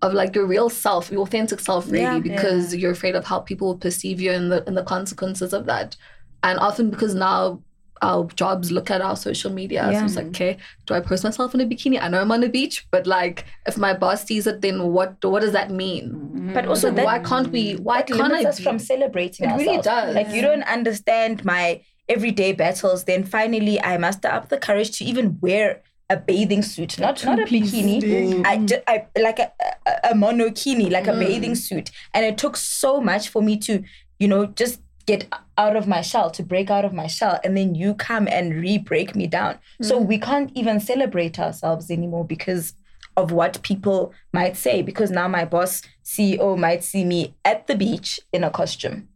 of 0.01 0.13
like 0.13 0.35
your 0.35 0.45
real 0.45 0.69
self, 0.69 1.11
your 1.11 1.21
authentic 1.21 1.59
self, 1.59 1.89
really, 1.89 2.03
Yeah. 2.03 2.19
because 2.19 2.75
you're 2.75 2.91
afraid 2.91 3.15
of 3.15 3.25
how 3.25 3.39
people 3.39 3.67
will 3.69 3.77
perceive 3.77 4.19
you 4.21 4.31
and 4.31 4.51
the 4.51 4.59
and 4.67 4.75
the 4.77 4.83
consequences 4.83 5.53
of 5.53 5.65
that. 5.65 5.95
And 6.43 6.59
often 6.59 6.89
because 6.89 7.13
now 7.15 7.61
our 8.03 8.25
jobs 8.41 8.71
look 8.71 8.91
at 8.91 9.01
our 9.01 9.15
social 9.15 9.51
media, 9.51 9.89
so 9.93 10.05
it's 10.05 10.15
like, 10.15 10.27
okay, 10.27 10.57
do 10.85 10.93
I 10.93 10.99
post 10.99 11.23
myself 11.23 11.53
in 11.55 11.61
a 11.61 11.65
bikini? 11.65 12.01
I 12.01 12.09
know 12.09 12.21
I'm 12.21 12.31
on 12.31 12.43
a 12.43 12.49
beach, 12.49 12.85
but 12.91 13.07
like 13.07 13.45
if 13.65 13.77
my 13.77 13.93
boss 13.93 14.25
sees 14.25 14.45
it, 14.45 14.61
then 14.61 14.91
what 14.91 15.23
what 15.23 15.41
does 15.41 15.53
that 15.53 15.71
mean? 15.71 16.51
But 16.53 16.67
also 16.67 16.89
So 16.89 16.95
that 16.95 17.05
why 17.05 17.19
can't 17.19 17.49
we? 17.51 17.63
Why 17.87 17.99
that 17.99 18.07
can't 18.07 18.33
limits 18.33 18.45
I? 18.45 18.49
us 18.49 18.59
from 18.59 18.77
celebrating 18.77 19.49
It 19.49 19.55
really 19.55 19.81
does. 19.81 20.13
Like 20.13 20.29
you 20.35 20.41
don't 20.41 20.63
understand 20.63 21.45
my 21.45 21.81
everyday 22.09 22.51
battles. 22.53 23.05
Then 23.05 23.23
finally, 23.23 23.81
I 23.81 23.97
muster 23.97 24.27
up 24.27 24.49
the 24.49 24.57
courage 24.57 24.91
to 24.97 25.05
even 25.05 25.39
wear 25.41 25.81
a 26.09 26.17
bathing 26.17 26.61
suit, 26.61 26.99
not 26.99 27.23
not 27.25 27.39
a 27.39 27.45
bikini. 27.45 28.45
I, 28.45 28.57
just, 28.57 28.81
I 28.87 29.07
like 29.19 29.39
a, 29.39 29.51
a, 29.85 30.11
a 30.11 30.13
monokini, 30.13 30.91
like 30.91 31.07
a 31.07 31.11
mm. 31.11 31.19
bathing 31.19 31.55
suit, 31.55 31.91
and 32.13 32.25
it 32.25 32.37
took 32.37 32.57
so 32.57 32.99
much 33.01 33.29
for 33.29 33.41
me 33.41 33.57
to, 33.59 33.83
you 34.19 34.27
know, 34.27 34.45
just 34.45 34.81
get 35.05 35.27
out 35.57 35.75
of 35.75 35.87
my 35.87 36.01
shell, 36.01 36.31
to 36.31 36.43
break 36.43 36.69
out 36.69 36.85
of 36.85 36.93
my 36.93 37.07
shell, 37.07 37.39
and 37.43 37.55
then 37.57 37.75
you 37.75 37.93
come 37.93 38.27
and 38.27 38.53
re-break 38.55 39.15
me 39.15 39.27
down. 39.27 39.59
So 39.81 39.97
we 39.97 40.17
can't 40.17 40.51
even 40.55 40.79
celebrate 40.79 41.39
ourselves 41.39 41.91
anymore 41.91 42.25
because 42.25 42.73
of 43.15 43.31
what 43.31 43.61
people 43.61 44.13
might 44.31 44.57
say. 44.57 44.81
Because 44.81 45.11
now 45.11 45.27
my 45.27 45.45
boss 45.45 45.81
CEO 46.03 46.57
might 46.57 46.83
see 46.83 47.05
me 47.05 47.35
at 47.45 47.67
the 47.67 47.75
beach 47.75 48.19
in 48.31 48.43
a 48.43 48.49
costume. 48.49 49.07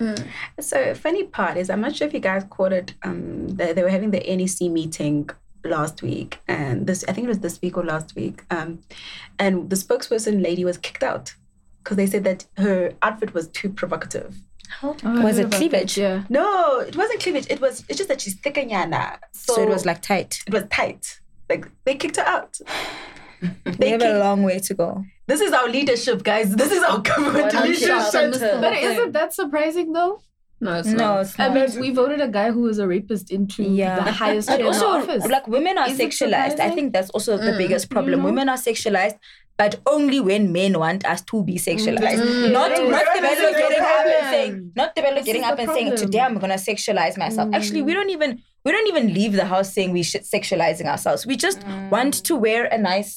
So 0.60 0.94
funny 0.94 1.24
part 1.24 1.58
is 1.58 1.70
I'm 1.70 1.82
not 1.82 1.96
sure 1.96 2.08
if 2.08 2.14
you 2.14 2.20
guys 2.20 2.44
caught 2.50 2.74
it. 2.74 2.94
Um, 3.04 3.48
they, 3.50 3.74
they 3.74 3.84
were 3.84 3.90
having 3.90 4.12
the 4.12 4.20
NEC 4.20 4.72
meeting 4.72 5.30
last 5.64 6.02
week, 6.02 6.40
and 6.48 6.88
this 6.88 7.04
I 7.08 7.14
think 7.14 7.26
it 7.26 7.30
was 7.30 7.40
this 7.40 7.62
week 7.62 7.78
or 7.78 7.84
last 7.84 8.16
week. 8.16 8.44
Um, 8.52 8.80
and 9.40 9.70
the 9.70 9.76
spokesperson 9.76 10.44
lady 10.44 10.64
was 10.64 10.78
kicked 10.78 11.04
out 11.04 11.34
because 11.84 11.98
they 11.98 12.08
said 12.08 12.24
that 12.26 12.46
her 12.58 12.94
outfit 13.02 13.34
was 13.34 13.48
too 13.48 13.70
provocative. 13.70 14.38
Oh, 14.84 14.96
Was 15.24 15.38
it 15.40 15.52
cleavage? 15.52 15.96
that, 15.96 16.02
Yeah. 16.02 16.24
No, 16.30 16.80
it 16.80 16.96
wasn't 16.96 17.20
cleavage. 17.22 17.48
It 17.50 17.60
was. 17.62 17.84
It's 17.90 17.98
just 17.98 18.10
that 18.10 18.22
she's 18.22 18.36
thick 18.36 18.58
and 18.58 18.72
yana. 18.72 19.18
So, 19.34 19.56
So 19.56 19.62
it 19.64 19.70
was 19.70 19.86
like 19.86 20.02
tight. 20.02 20.40
it 20.48 20.54
was 20.54 20.64
tight. 20.70 21.20
Like 21.50 21.68
they 21.86 21.96
kicked 21.96 22.18
her 22.18 22.24
out. 22.26 22.58
We 23.66 23.72
they 23.74 23.90
have 23.92 24.02
a 24.02 24.18
long 24.18 24.42
way 24.42 24.58
to 24.58 24.74
go. 24.74 25.06
this 25.28 25.42
is 25.42 25.54
our 25.54 25.70
leadership, 25.70 26.24
guys. 26.24 26.56
This 26.56 26.72
is 26.72 26.82
our 26.82 26.98
government 27.00 27.46
Why 27.46 27.50
not 27.52 27.64
leadership. 27.66 27.88
shout 27.88 28.12
But 28.12 28.74
isn't 28.78 29.12
that 29.12 29.32
surprising 29.32 29.94
though? 29.94 30.22
No, 30.60 30.74
it's 30.80 30.88
No, 30.88 30.98
not. 30.98 31.22
it's 31.22 31.40
I 31.40 31.50
not. 31.50 31.54
mean, 31.70 31.80
we 31.80 31.92
voted 31.92 32.20
a 32.20 32.28
guy 32.28 32.50
who 32.50 32.62
was 32.62 32.80
a 32.80 32.88
rapist 32.88 33.30
into 33.30 33.62
Yeah. 33.62 34.00
the 34.04 34.12
highest 34.12 34.48
But 34.48 34.58
chair 34.58 34.66
in 34.66 34.74
also, 34.74 34.88
office. 34.88 35.24
like 35.28 35.48
women 35.48 35.78
are 35.78 35.88
Is 35.88 36.00
sexualized. 36.00 36.60
I 36.60 36.72
think 36.72 36.94
that's 36.94 37.12
also 37.12 37.38
the 37.38 37.52
mm. 37.52 37.58
biggest 37.60 37.92
problem. 37.92 38.22
know? 38.22 38.26
Women 38.26 38.50
are 38.50 38.58
sexualized, 38.58 39.20
but 39.58 39.80
only 39.88 40.20
when 40.20 40.52
men 40.52 40.78
want 40.80 41.06
us 41.06 41.22
to 41.22 41.44
be 41.44 41.56
sexualized. 41.58 42.22
Mm. 42.22 42.52
Not 42.52 42.72
Mm. 42.72 42.90
not 42.92 43.06
Tebello 43.14 43.52
getting 43.52 43.80
up 43.82 44.06
and 44.06 44.26
saying, 44.34 44.72
not 44.76 44.96
Tebello 44.96 45.22
getting 45.24 45.44
up 45.44 45.60
and 45.60 45.70
saying, 45.72 45.96
today 45.98 46.20
I'm 46.20 46.38
gonna 46.38 46.56
sexualize 46.56 47.18
myself. 47.18 47.50
Actually, 47.54 47.82
we 47.82 47.94
don't 47.94 48.10
even 48.12 48.40
we 48.64 48.72
don't 48.72 48.88
even 48.88 49.14
leave 49.14 49.34
the 49.34 49.46
house 49.46 49.74
saying 49.74 49.92
we 49.94 50.04
should 50.04 50.24
sexualizing 50.24 50.86
ourselves. 50.86 51.26
We 51.26 51.36
just 51.38 51.60
want 51.90 52.14
to 52.26 52.36
wear 52.36 52.66
a 52.66 52.78
nice 52.78 53.16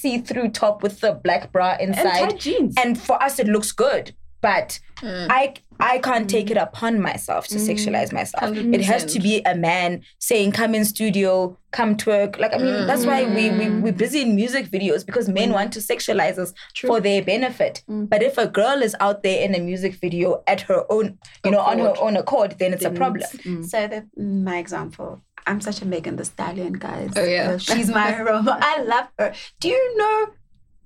see-through 0.00 0.48
top 0.50 0.82
with 0.82 1.00
the 1.00 1.12
black 1.12 1.52
bra 1.52 1.76
and 1.80 1.90
inside. 1.90 2.30
tight 2.30 2.38
jeans. 2.40 2.74
and 2.76 2.98
for 3.00 3.22
us 3.22 3.38
it 3.38 3.46
looks 3.46 3.70
good 3.70 4.12
but 4.40 4.80
i 5.02 5.54
i 5.80 5.98
can't 5.98 6.28
take 6.30 6.50
it 6.50 6.56
upon 6.56 7.00
myself 7.00 7.46
to 7.48 7.56
sexualize 7.56 8.12
myself. 8.12 8.56
It 8.56 8.82
has 8.82 9.04
to 9.06 9.18
be 9.20 9.42
a 9.44 9.54
man 9.54 10.02
saying 10.18 10.52
come 10.52 10.74
in 10.74 10.84
studio 10.84 11.56
come 11.72 11.96
twerk. 11.96 12.38
Like 12.38 12.54
i 12.54 12.58
mean 12.58 12.86
that's 12.86 13.04
why 13.06 13.24
we, 13.24 13.50
we 13.50 13.68
we're 13.80 13.92
busy 13.92 14.20
in 14.22 14.36
music 14.36 14.66
videos 14.70 15.04
because 15.04 15.28
men 15.28 15.52
want 15.52 15.72
to 15.72 15.80
sexualize 15.80 16.38
us 16.38 16.52
for 16.86 17.00
their 17.00 17.22
benefit. 17.22 17.82
But 17.88 18.22
if 18.22 18.38
a 18.38 18.46
girl 18.46 18.82
is 18.82 18.94
out 19.00 19.22
there 19.22 19.40
in 19.44 19.54
a 19.54 19.58
music 19.60 19.94
video 19.96 20.42
at 20.46 20.60
her 20.62 20.84
own 20.90 21.18
you 21.44 21.50
know 21.50 21.60
on 21.60 21.78
her 21.78 21.94
own 22.00 22.16
accord 22.16 22.56
then 22.58 22.72
it's 22.72 22.84
a 22.84 22.90
problem. 22.90 23.28
So 23.64 23.86
the 23.88 24.06
my 24.22 24.58
example, 24.58 25.22
I'm 25.46 25.60
such 25.60 25.82
a 25.82 25.86
Megan 25.86 26.16
Thee 26.16 26.24
Stallion, 26.24 26.74
guys. 26.74 27.10
Oh, 27.16 27.24
yeah. 27.24 27.56
She's 27.58 27.88
my 27.88 28.20
role. 28.22 28.44
I 28.48 28.82
love 28.82 29.08
her. 29.18 29.34
Do 29.60 29.68
you 29.68 29.96
know 29.96 30.28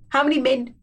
how 0.09 0.23
many 0.23 0.41
men 0.41 0.75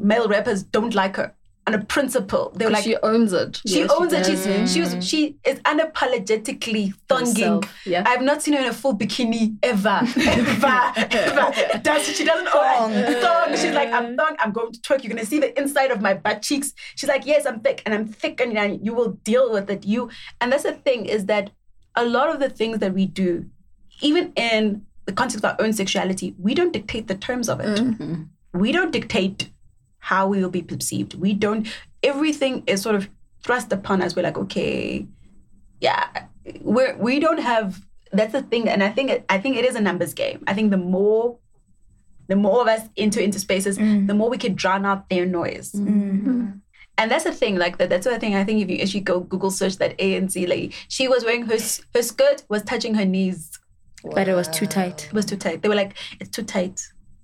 male 0.00 0.28
rappers 0.28 0.62
don't 0.62 0.94
like 0.94 1.16
her? 1.16 1.34
On 1.68 1.74
a 1.74 1.84
principle, 1.84 2.52
they 2.54 2.64
were 2.64 2.70
like, 2.70 2.84
she 2.84 2.96
owns 2.98 3.32
it. 3.32 3.60
she 3.66 3.74
she 3.74 3.88
owns 3.88 4.12
it. 4.12 4.24
She's 4.24 4.44
does. 4.44 4.72
she 4.72 4.80
was 4.80 4.96
she 5.04 5.36
is 5.44 5.58
unapologetically 5.60 6.94
thonging. 7.08 7.68
Yeah. 7.84 8.04
I've 8.06 8.22
not 8.22 8.40
seen 8.42 8.54
her 8.54 8.60
in 8.60 8.66
a 8.66 8.72
full 8.72 8.96
bikini 8.96 9.56
ever, 9.64 10.00
ever, 10.16 10.92
ever. 10.96 11.78
Does 11.82 12.06
she 12.06 12.24
doesn't 12.24 12.48
own 12.54 12.92
it. 12.92 13.20
thong? 13.20 13.50
She's 13.50 13.72
like, 13.74 13.90
I'm 13.92 14.16
thong. 14.16 14.36
I'm 14.38 14.52
going 14.52 14.72
to 14.72 14.80
twerk. 14.80 15.02
You're 15.02 15.12
gonna 15.12 15.26
see 15.26 15.40
the 15.40 15.58
inside 15.58 15.90
of 15.90 16.00
my 16.00 16.14
butt 16.14 16.42
cheeks. 16.42 16.72
She's 16.94 17.08
like, 17.08 17.26
yes, 17.26 17.46
I'm 17.46 17.58
thick, 17.60 17.82
and 17.84 17.92
I'm 17.94 18.06
thick, 18.06 18.40
and 18.40 18.56
uh, 18.56 18.76
you 18.80 18.94
will 18.94 19.12
deal 19.24 19.52
with 19.52 19.68
it. 19.68 19.84
You 19.84 20.10
and 20.40 20.52
that's 20.52 20.62
the 20.62 20.74
thing 20.74 21.06
is 21.06 21.26
that 21.26 21.50
a 21.96 22.04
lot 22.04 22.28
of 22.30 22.38
the 22.38 22.48
things 22.48 22.78
that 22.78 22.94
we 22.94 23.06
do, 23.06 23.44
even 24.02 24.32
in 24.36 24.86
the 25.06 25.12
context 25.12 25.44
of 25.44 25.44
our 25.44 25.56
own 25.64 25.72
sexuality, 25.72 26.34
we 26.38 26.54
don't 26.54 26.72
dictate 26.72 27.08
the 27.08 27.14
terms 27.16 27.48
of 27.48 27.58
it. 27.60 27.80
We 28.52 28.70
don't 28.72 28.92
dictate 28.92 29.50
how 30.06 30.28
we 30.28 30.40
will 30.40 30.50
be 30.50 30.62
perceived. 30.62 31.14
We 31.14 31.32
don't. 31.32 31.66
Everything 32.04 32.62
is 32.68 32.80
sort 32.80 32.94
of 32.94 33.08
thrust 33.42 33.72
upon 33.72 34.02
us. 34.02 34.14
We're 34.14 34.22
like, 34.22 34.38
okay, 34.38 35.04
yeah, 35.80 36.06
we're 36.60 36.96
we 36.96 37.18
don't 37.18 37.40
have. 37.40 37.84
That's 38.12 38.32
the 38.32 38.42
thing, 38.42 38.68
and 38.68 38.84
I 38.84 38.90
think 38.90 39.24
I 39.28 39.38
think 39.38 39.56
it 39.56 39.64
is 39.64 39.74
a 39.74 39.80
numbers 39.80 40.14
game. 40.14 40.44
I 40.46 40.54
think 40.54 40.70
the 40.70 40.76
more, 40.76 41.38
the 42.28 42.36
more 42.36 42.60
of 42.62 42.68
us 42.68 42.82
enter 42.96 43.18
into 43.20 43.40
spaces, 43.40 43.78
mm. 43.78 44.06
the 44.06 44.14
more 44.14 44.30
we 44.30 44.38
can 44.38 44.54
drown 44.54 44.86
out 44.86 45.08
their 45.10 45.26
noise. 45.26 45.72
Mm-hmm. 45.72 46.10
Mm-hmm. 46.10 46.46
And 46.98 47.10
that's 47.10 47.24
the 47.24 47.32
thing, 47.32 47.56
like 47.56 47.78
that. 47.78 47.90
That's 47.90 48.06
the 48.06 48.18
thing. 48.20 48.36
I 48.36 48.44
think 48.44 48.62
if 48.62 48.70
you 48.70 48.78
actually 48.78 49.00
go 49.00 49.20
Google 49.20 49.50
search 49.50 49.78
that 49.78 49.98
ANC 49.98 50.46
lady, 50.48 50.72
she 50.86 51.08
was 51.08 51.24
wearing 51.24 51.46
her 51.46 51.58
her 51.94 52.02
skirt 52.02 52.44
was 52.48 52.62
touching 52.62 52.94
her 52.94 53.04
knees. 53.04 53.58
but 54.14 54.28
it 54.28 54.34
was 54.34 54.46
too 54.46 54.66
tight 54.66 55.06
It 55.06 55.12
was 55.12 55.24
too 55.24 55.36
tight. 55.36 55.62
They 55.62 55.68
were 55.68 55.80
like, 55.82 55.94
it's 56.20 56.30
too 56.30 56.44
tight. 56.44 56.80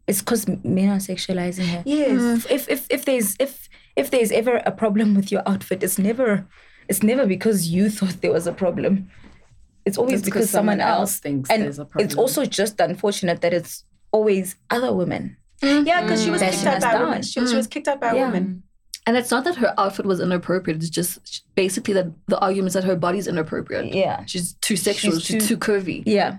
It's 0.06 0.20
because 0.20 0.46
men 0.64 0.88
are 0.88 0.98
sexualizing 0.98 1.66
her 1.66 1.82
Yes. 1.86 2.20
Mm. 2.20 2.50
if 2.50 2.68
if 2.68 2.86
if 2.90 3.04
there's 3.04 3.36
if 3.38 3.68
if 3.96 4.10
there's 4.10 4.32
ever 4.32 4.56
a 4.66 4.72
problem 4.72 5.14
with 5.14 5.30
your 5.30 5.42
outfit, 5.46 5.82
it's 5.82 5.98
never 5.98 6.46
it's 6.88 7.02
never 7.02 7.26
because 7.26 7.68
you 7.68 7.88
thought 7.90 8.20
there 8.20 8.32
was 8.32 8.46
a 8.46 8.52
problem. 8.52 9.08
It's 9.84 9.98
always 9.98 10.20
It's 10.20 10.24
because, 10.24 10.48
someone, 10.50 10.80
else 10.80 11.18
thinks 11.18 11.50
and 11.50 11.62
there's 11.62 11.78
a 11.80 11.84
problem. 11.84 12.06
it's 12.06 12.14
also 12.16 12.44
just 12.46 12.78
unfortunate 12.80 13.40
that 13.40 13.52
it's 13.52 13.84
always 14.12 14.56
other 14.70 14.92
women. 14.92 15.36
Mm. 15.60 15.86
Yeah, 15.86 16.02
because 16.02 16.22
she 16.24 16.30
was 16.30 16.40
kicked 16.40 16.64
out 16.66 16.80
by 16.80 16.88
a 16.90 16.92
down. 16.92 17.02
woman. 17.02 17.22
She 17.22 17.40
was, 17.40 17.66
kicked 17.66 17.88
out 17.88 18.00
by 18.00 18.10
a 18.10 18.14
Yeah. 18.16 18.26
woman. 18.26 18.62
And 19.06 19.16
it's 19.16 19.30
not 19.32 19.42
that 19.44 19.56
her 19.56 19.74
outfit 19.78 20.06
was 20.06 20.20
inappropriate. 20.20 20.76
It's 20.78 20.90
just 20.90 21.42
basically 21.56 21.94
that 21.94 22.06
the 22.28 22.38
argument 22.38 22.68
is 22.68 22.74
that 22.74 22.84
her 22.84 22.94
body's 22.94 23.26
inappropriate. 23.26 23.92
Yeah. 23.92 24.24
She's 24.26 24.52
too 24.60 24.76
sexual. 24.76 25.14
She's 25.14 25.22
She's, 25.24 25.48
too- 25.48 25.56
too, 25.56 25.72
curvy. 25.72 26.02
Yeah. 26.06 26.36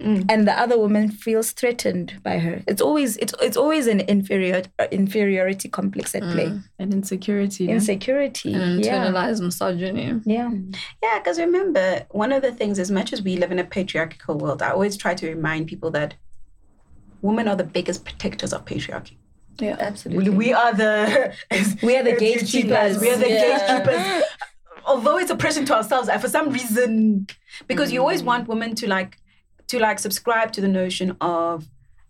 Mm. 0.00 0.26
And 0.28 0.46
the 0.46 0.52
other 0.56 0.78
woman 0.78 1.10
feels 1.10 1.50
threatened 1.50 2.20
by 2.22 2.38
her. 2.38 2.62
It's 2.68 2.80
always 2.80 3.16
it's 3.16 3.34
it's 3.42 3.56
always 3.56 3.86
an 3.88 4.00
inferior 4.00 4.62
inferiority 4.92 5.68
complex 5.68 6.14
at 6.14 6.22
play. 6.22 6.46
Mm. 6.46 6.62
and 6.78 6.92
insecurity. 6.94 7.66
no? 7.66 7.72
Insecurity. 7.74 8.54
And 8.54 8.84
Yeah. 8.84 9.04
internalized 9.06 9.40
misogyny. 9.42 10.20
Yeah. 10.24 10.50
Mm. 10.50 10.76
Yeah, 11.02 11.18
because 11.18 11.38
remember, 11.40 12.06
one 12.10 12.30
of 12.30 12.42
the 12.42 12.52
things, 12.52 12.78
as 12.78 12.90
much 12.90 13.12
as 13.12 13.22
we 13.22 13.36
live 13.36 13.50
in 13.50 13.58
a 13.58 13.64
patriarchal 13.64 14.38
world, 14.38 14.62
I 14.62 14.70
always 14.70 14.96
try 14.96 15.14
to 15.14 15.26
remind 15.28 15.66
people 15.66 15.90
that 15.90 16.14
women 17.22 17.48
are 17.48 17.56
the 17.56 17.64
biggest 17.64 18.04
protectors 18.04 18.52
of 18.52 18.64
patriarchy. 18.64 19.16
Yeah. 19.58 19.76
Absolutely. 19.80 20.30
We, 20.30 20.36
we 20.46 20.52
are 20.52 20.72
the 20.74 21.34
We 21.82 21.96
are 21.96 22.04
the 22.04 22.14
gatekeepers. 22.16 23.00
We 23.00 23.10
are 23.10 23.16
the 23.16 23.28
Yeah. 23.28 23.58
gatekeepers. 23.58 24.22
Although 24.86 25.18
it's 25.18 25.30
oppression 25.30 25.64
to 25.66 25.74
ourselves, 25.74 26.08
I- 26.08 26.18
for 26.18 26.28
some 26.28 26.50
reason, 26.50 27.26
because 27.66 27.90
you 27.92 28.00
always 28.00 28.22
want 28.22 28.48
women 28.48 28.74
to 28.76 28.88
like 28.88 29.18
to 29.68 29.78
like 29.78 29.98
subscribe 29.98 30.52
to 30.52 30.60
the 30.60 30.68
notion 30.68 31.16
of, 31.20 31.66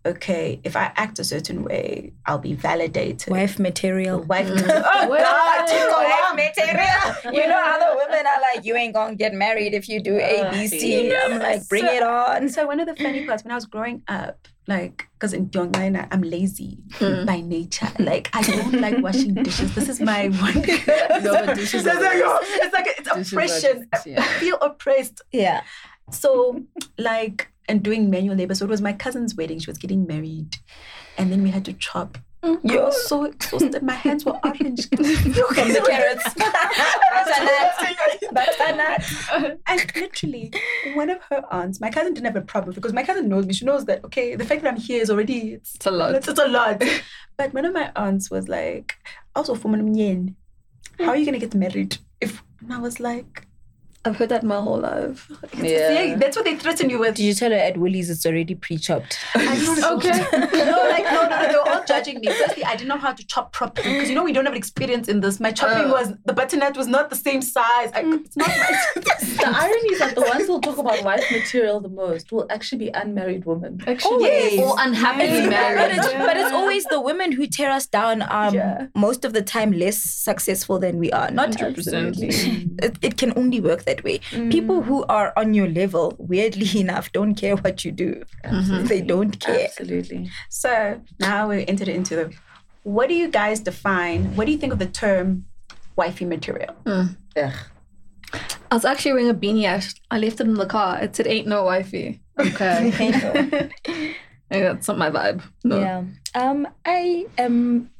okay, 0.06 0.60
if 0.64 0.76
I 0.76 0.92
act 0.96 1.18
a 1.18 1.24
certain 1.24 1.64
way, 1.64 2.12
I'll 2.26 2.38
be 2.38 2.54
validated. 2.54 3.30
Wife 3.30 3.58
material. 3.58 4.22
Wife. 4.22 4.48
Mm. 4.48 4.82
Oh 4.94 5.08
Well, 5.08 5.22
God, 5.22 5.68
Wife 5.68 6.54
material. 6.56 7.34
You 7.34 7.46
know, 7.48 7.60
other 7.62 7.96
women 7.96 8.24
are 8.26 8.40
like, 8.40 8.64
you 8.64 8.74
ain't 8.76 8.94
gonna 8.94 9.14
get 9.16 9.34
married 9.34 9.74
if 9.74 9.88
you 9.88 10.00
do 10.00 10.16
A, 10.18 10.48
B, 10.52 10.66
C. 10.66 11.14
Uh, 11.14 11.20
I'm 11.24 11.38
like, 11.40 11.68
bring 11.68 11.84
So- 11.84 11.92
it 11.92 12.02
on. 12.02 12.48
So 12.48 12.66
one 12.66 12.80
of 12.80 12.86
the 12.86 12.96
funny 12.96 13.26
parts 13.26 13.44
when 13.44 13.52
I 13.52 13.54
was 13.56 13.66
growing 13.66 14.02
up, 14.08 14.48
like, 14.66 15.08
because 15.14 15.32
in 15.32 15.48
Pyongyang, 15.48 16.06
I'm 16.10 16.20
lazy 16.22 16.78
hmm. 16.92 17.24
by 17.24 17.40
nature. 17.40 17.88
Like, 17.98 18.28
I 18.34 18.42
don't 18.42 18.80
like 18.80 18.98
washing 19.02 19.34
dishes. 19.34 19.74
This 19.74 19.88
is 19.88 20.00
my 20.00 20.28
one. 20.44 20.54
No, 21.24 21.44
but 21.46 21.56
dishes 21.56 21.84
So 21.84 21.90
are 21.90 21.98
it's 22.02 22.02
like, 22.04 22.42
it's 22.62 22.74
like 22.74 22.86
it's 22.86 23.30
Dishes 23.30 23.32
oppression. 23.32 23.88
just- 23.92 24.06
yeah. 24.06 24.20
I 24.20 24.26
feel 24.40 24.56
oppressed. 24.60 25.22
Yeah. 25.32 25.62
So, 26.10 26.62
like, 26.98 27.48
and 27.68 27.82
doing 27.82 28.10
manual 28.10 28.36
labor. 28.36 28.54
So 28.54 28.64
it 28.64 28.70
was 28.70 28.80
my 28.80 28.92
cousin's 28.92 29.34
wedding. 29.34 29.58
She 29.58 29.70
was 29.70 29.78
getting 29.78 30.06
married, 30.06 30.56
and 31.16 31.30
then 31.30 31.42
we 31.42 31.50
had 31.50 31.64
to 31.66 31.72
chop. 31.74 32.18
Oh, 32.40 32.60
I 32.68 32.76
was 32.76 33.08
so 33.08 33.24
exhausted. 33.24 33.82
My 33.82 33.94
hands 33.94 34.24
were 34.24 34.38
orange 34.44 34.88
From 34.88 35.02
the 35.02 35.84
carrots. 35.84 36.22
Butternut. 38.32 39.02
Butternut. 39.32 39.58
And 39.66 39.92
literally, 39.96 40.52
one 40.94 41.10
of 41.10 41.20
her 41.30 41.42
aunts, 41.50 41.80
my 41.80 41.90
cousin 41.90 42.14
didn't 42.14 42.26
have 42.26 42.36
a 42.36 42.46
problem 42.46 42.76
because 42.76 42.92
my 42.92 43.02
cousin 43.02 43.28
knows 43.28 43.44
me. 43.44 43.54
She 43.54 43.64
knows 43.64 43.86
that 43.86 44.04
okay, 44.04 44.36
the 44.36 44.44
fact 44.44 44.62
that 44.62 44.72
I'm 44.72 44.78
here 44.78 45.02
is 45.02 45.10
already 45.10 45.54
it's, 45.54 45.74
It's 45.74 45.86
a 45.86 45.90
lot. 45.90 46.14
It's, 46.14 46.28
it's 46.28 46.38
a 46.38 46.46
lot. 46.46 46.80
but 47.36 47.52
one 47.52 47.64
of 47.64 47.74
my 47.74 47.90
aunts 47.96 48.30
was 48.30 48.48
like, 48.48 48.94
also 49.34 49.56
how 49.56 51.08
are 51.08 51.16
you 51.16 51.24
gonna 51.24 51.38
get 51.40 51.54
married? 51.54 51.98
If 52.20 52.42
and 52.60 52.72
I 52.72 52.78
was 52.78 53.00
like, 53.00 53.47
I've 54.04 54.16
heard 54.16 54.28
that 54.30 54.42
my 54.44 54.60
whole 54.60 54.78
life. 54.80 55.30
yeah, 55.60 56.14
that's 56.16 56.36
what 56.36 56.44
they 56.44 56.56
threaten 56.56 56.88
you 56.88 56.98
with. 56.98 57.16
Did 57.16 57.24
you 57.24 57.34
tell 57.34 57.50
her 57.50 57.56
at 57.56 57.76
Woolies 57.76 58.08
it's 58.10 58.24
already 58.24 58.54
pre-chopped? 58.54 59.18
I 59.34 59.44
don't 59.44 59.80
know. 59.80 59.88
Okay. 59.98 60.10
no, 60.10 60.88
like 60.90 61.04
no, 61.04 61.22
no, 61.24 61.28
no. 61.28 61.48
They 61.48 61.54
were 61.54 61.68
all 61.70 61.84
judging 61.84 61.98
judging 61.98 62.20
me. 62.20 62.28
Firstly, 62.28 62.64
I 62.64 62.72
didn't 62.76 62.88
know 62.88 62.96
how 62.98 63.12
to 63.12 63.26
chop 63.26 63.52
properly 63.52 63.92
because 63.94 64.08
you 64.08 64.14
know 64.14 64.22
we 64.22 64.32
don't 64.32 64.44
have 64.46 64.54
experience 64.54 65.08
in 65.08 65.20
this. 65.20 65.40
My 65.40 65.50
chopping 65.50 65.86
Uh. 65.90 65.94
was 65.94 66.12
the 66.26 66.32
butternut 66.32 66.76
was 66.76 66.86
not 66.86 67.10
the 67.10 67.16
same 67.16 67.42
size. 67.42 67.90
I, 67.92 68.02
it's 68.24 68.36
not 68.36 68.48
my. 68.48 68.70
The 69.38 69.46
irony 69.48 69.88
is 69.94 69.98
that 70.00 70.14
the 70.14 70.20
ones 70.22 70.46
who'll 70.46 70.60
talk 70.60 70.78
about 70.78 71.02
wife 71.04 71.24
material 71.32 71.80
the 71.80 71.88
most 71.88 72.30
will 72.32 72.46
actually 72.50 72.78
be 72.78 72.88
unmarried 72.88 73.44
women. 73.46 73.80
Actually, 73.86 74.12
Always. 74.14 74.60
Or 74.60 74.74
unhappily 74.78 75.28
It's- 75.28 75.48
married. 75.50 75.78
But 75.78 75.90
it's, 75.96 76.12
but 76.28 76.36
it's 76.36 76.52
always 76.52 76.84
the 76.86 77.00
women 77.00 77.32
who 77.32 77.46
tear 77.46 77.70
us 77.70 77.86
down 77.86 78.22
are 78.22 78.52
Yeah. 78.54 78.86
most 78.94 79.24
of 79.24 79.32
the 79.32 79.42
time 79.42 79.72
less 79.72 79.96
successful 79.98 80.78
than 80.78 80.98
we 80.98 81.10
are. 81.12 81.30
Not 81.30 81.50
100%. 81.50 82.82
It, 82.82 82.96
it 83.02 83.16
can 83.16 83.32
only 83.36 83.60
work 83.60 83.84
that 83.84 83.97
way. 84.02 84.18
People 84.50 84.82
mm. 84.82 84.84
who 84.84 85.04
are 85.08 85.32
on 85.36 85.54
your 85.54 85.68
level, 85.68 86.14
weirdly 86.18 86.80
enough, 86.84 87.12
don't 87.12 87.34
care 87.34 87.56
what 87.56 87.84
you 87.84 87.92
do. 87.92 88.22
Mm-hmm. 88.44 88.86
They 88.86 89.00
don't 89.00 89.38
care. 89.40 89.66
Absolutely. 89.66 90.30
So 90.48 91.00
now 91.18 91.48
we 91.48 91.66
entered 91.66 91.88
into 91.88 92.16
the. 92.16 92.34
What 92.82 93.08
do 93.08 93.14
you 93.14 93.28
guys 93.28 93.60
define? 93.60 94.36
What 94.36 94.46
do 94.46 94.52
you 94.52 94.58
think 94.58 94.72
of 94.72 94.78
the 94.78 94.86
term 94.86 95.46
wifey 95.96 96.24
material? 96.24 96.74
Hmm. 96.86 97.06
Ugh. 97.36 97.52
I 98.70 98.74
was 98.74 98.84
actually 98.84 99.12
wearing 99.12 99.30
a 99.30 99.34
beanie. 99.34 99.66
I, 99.66 99.82
I 100.14 100.18
left 100.18 100.40
it 100.40 100.46
in 100.46 100.54
the 100.54 100.66
car. 100.66 100.98
It 101.00 101.16
said, 101.16 101.26
"Ain't 101.26 101.46
no 101.46 101.64
wifey." 101.64 102.20
Okay, 102.38 102.92
Maybe 104.50 104.62
that's 104.62 104.88
not 104.88 104.98
my 104.98 105.10
vibe. 105.10 105.42
No. 105.64 105.78
Yeah. 105.78 106.04
Um, 106.34 106.68
I 106.84 107.26
am 107.36 107.90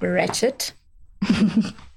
ratchet. 0.00 0.72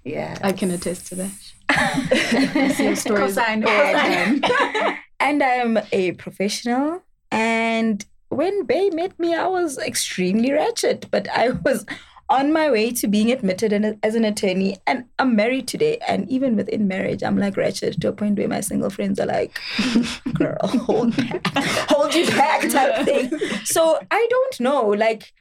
Yeah. 0.06 0.38
I 0.42 0.54
can 0.54 0.70
attest 0.72 1.08
to 1.08 1.16
that. 1.16 1.32
Your 1.72 2.96
stories 2.96 3.36
the 3.36 3.42
time. 3.42 4.98
and 5.20 5.44
I 5.44 5.56
am 5.56 5.80
a 5.92 6.12
professional. 6.14 7.04
And 7.32 8.06
when 8.30 8.66
Bay 8.66 8.90
met 8.90 9.18
me, 9.20 9.34
I 9.36 9.48
was 9.48 9.78
extremely 9.78 10.52
ratchet, 10.52 11.10
but 11.12 11.30
I 11.30 11.50
was 11.50 11.86
on 12.30 12.52
my 12.52 12.72
way 12.72 12.92
to 12.92 13.08
being 13.08 13.32
admitted 13.32 13.72
in, 13.72 14.00
as 14.02 14.16
an 14.16 14.26
attorney. 14.26 14.78
And 14.88 15.06
I'm 15.20 15.36
married 15.36 15.68
today. 15.68 16.00
And 16.08 16.28
even 16.30 16.56
within 16.56 16.88
marriage, 16.88 17.24
I'm 17.24 17.38
like 17.38 17.56
ratchet 17.58 18.02
to 18.02 18.08
a 18.10 18.14
point 18.14 18.38
where 18.38 18.48
my 18.48 18.62
single 18.62 18.90
friends 18.90 19.20
are 19.20 19.28
like, 19.28 19.60
girl, 20.34 20.58
hold 20.64 21.16
back, 21.16 21.48
hold 21.90 22.14
you 22.16 22.26
back 22.28 22.70
type 22.70 23.06
thing. 23.06 23.32
So 23.66 24.00
I 24.10 24.28
don't 24.30 24.60
know. 24.60 24.88
Like, 24.90 25.34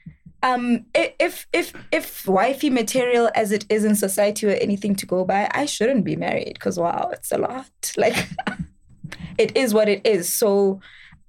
um, 0.44 0.84
if 0.94 1.46
if 1.54 1.72
if 1.90 2.28
wifey 2.28 2.68
material 2.68 3.30
as 3.34 3.50
it 3.50 3.64
is 3.70 3.82
in 3.84 3.96
society 3.96 4.46
or 4.46 4.50
anything 4.50 4.94
to 4.96 5.06
go 5.06 5.24
by, 5.24 5.48
I 5.52 5.64
shouldn't 5.64 6.04
be 6.04 6.16
married 6.16 6.52
because 6.54 6.78
wow, 6.78 7.10
it's 7.12 7.32
a 7.32 7.38
lot. 7.38 7.70
Like, 7.96 8.28
it 9.38 9.56
is 9.56 9.72
what 9.72 9.88
it 9.88 10.06
is. 10.06 10.28
So, 10.28 10.80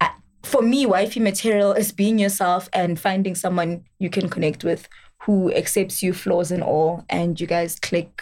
I- 0.01 0.11
for 0.43 0.61
me, 0.61 0.85
wifey 0.85 1.21
material 1.21 1.71
is 1.71 1.93
being 1.93 2.19
yourself 2.19 2.67
and 2.73 2.99
finding 2.99 3.35
someone 3.35 3.85
you 3.99 4.09
can 4.09 4.29
connect 4.29 4.63
with 4.65 4.89
who 5.23 5.51
accepts 5.53 6.03
you 6.03 6.13
flaws 6.13 6.51
and 6.51 6.61
all, 6.61 7.05
and 7.09 7.39
you 7.39 7.47
guys 7.47 7.79
click. 7.79 8.21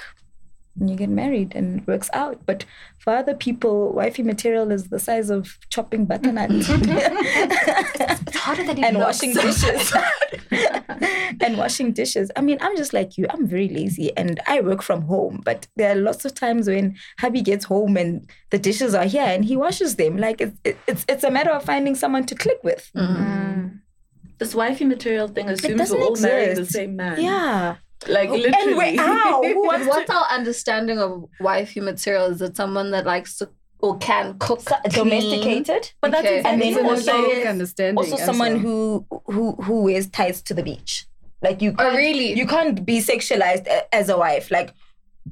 And 0.80 0.90
you 0.90 0.96
get 0.96 1.10
married 1.10 1.54
and 1.56 1.82
it 1.82 1.88
works 1.88 2.10
out. 2.14 2.42
But 2.46 2.66
for 2.98 3.14
other 3.16 3.36
people, 3.36 3.94
wifey 3.94 4.24
material 4.24 4.72
is 4.72 4.90
the 4.90 5.00
size 5.00 5.30
of 5.30 5.60
chopping 5.70 6.06
butternut. 6.06 6.50
It's 8.26 8.38
harder 8.38 8.64
than 8.64 8.80
it 8.80 8.84
and 8.84 8.98
looks. 8.98 9.22
washing 9.22 9.34
dishes. 9.34 9.94
and 11.42 11.58
washing 11.58 11.92
dishes. 11.92 12.32
I 12.36 12.42
mean, 12.42 12.58
I'm 12.62 12.76
just 12.76 12.94
like 12.94 13.18
you. 13.18 13.28
I'm 13.30 13.48
very 13.48 13.70
lazy 13.70 14.16
and 14.18 14.40
I 14.48 14.62
work 14.62 14.82
from 14.82 15.04
home. 15.04 15.42
But 15.44 15.68
there 15.76 15.92
are 15.92 16.00
lots 16.00 16.26
of 16.26 16.34
times 16.34 16.68
when 16.68 16.96
hubby 17.20 17.42
gets 17.42 17.66
home 17.66 17.96
and 17.98 18.28
the 18.50 18.58
dishes 18.58 18.96
are 18.96 19.06
here 19.06 19.24
and 19.24 19.46
he 19.46 19.56
washes 19.56 19.96
them. 19.98 20.18
Like 20.18 20.42
it's 20.42 20.58
it's 20.88 21.06
it's 21.08 21.24
a 21.24 21.32
matter 21.32 21.52
of 21.52 21.64
finding 21.64 21.96
someone 21.96 22.26
to 22.26 22.36
click 22.36 22.60
with. 22.64 22.90
Mm-hmm. 22.96 23.24
Mm. 23.24 23.80
This 24.40 24.56
wifey 24.56 24.86
material 24.86 25.28
thing 25.28 25.50
assumes 25.50 25.92
we're 25.92 26.02
all 26.02 26.20
marrying 26.20 26.56
the 26.56 26.66
same 26.66 26.96
man. 26.96 27.22
Yeah. 27.22 27.76
Like 28.08 28.30
And 28.30 28.42
literally. 28.42 28.74
wait, 28.84 29.00
ow, 29.00 29.42
who 29.44 29.68
But 29.68 29.86
what's 29.86 30.10
our 30.10 30.26
understanding 30.32 31.00
of 31.00 31.26
wifey 31.40 31.80
material? 31.80 32.26
Is 32.28 32.42
it 32.42 32.56
someone 32.58 32.92
that 32.92 33.06
likes 33.06 33.38
to 33.38 33.50
or 33.80 33.98
can 33.98 34.38
cook, 34.40 34.64
to 34.64 34.80
clean? 34.90 34.94
domesticated? 35.10 35.92
But 36.02 36.12
that's 36.12 36.26
Okay. 36.26 36.38
exactly 36.38 36.68
And 36.68 36.76
then 36.78 36.86
also- 36.86 37.12
I'm 37.12 37.22
saying. 37.22 37.36
Basic 37.36 37.48
understanding. 37.48 37.98
Also, 37.98 38.18
someone 38.18 38.54
well. 38.54 38.62
who 38.62 39.06
who 39.34 39.52
who 39.64 39.84
wears 39.84 40.08
ties 40.10 40.42
to 40.44 40.54
the 40.54 40.64
beach. 40.64 41.06
Like 41.42 41.62
you 41.62 41.72
Oh, 41.72 41.84
can't, 41.84 41.98
really? 41.98 42.34
you 42.34 42.48
can't 42.48 42.86
be 42.86 43.00
sexualized 43.00 43.68
as 43.92 44.08
a 44.10 44.18
wife. 44.18 44.50
Like 44.52 44.74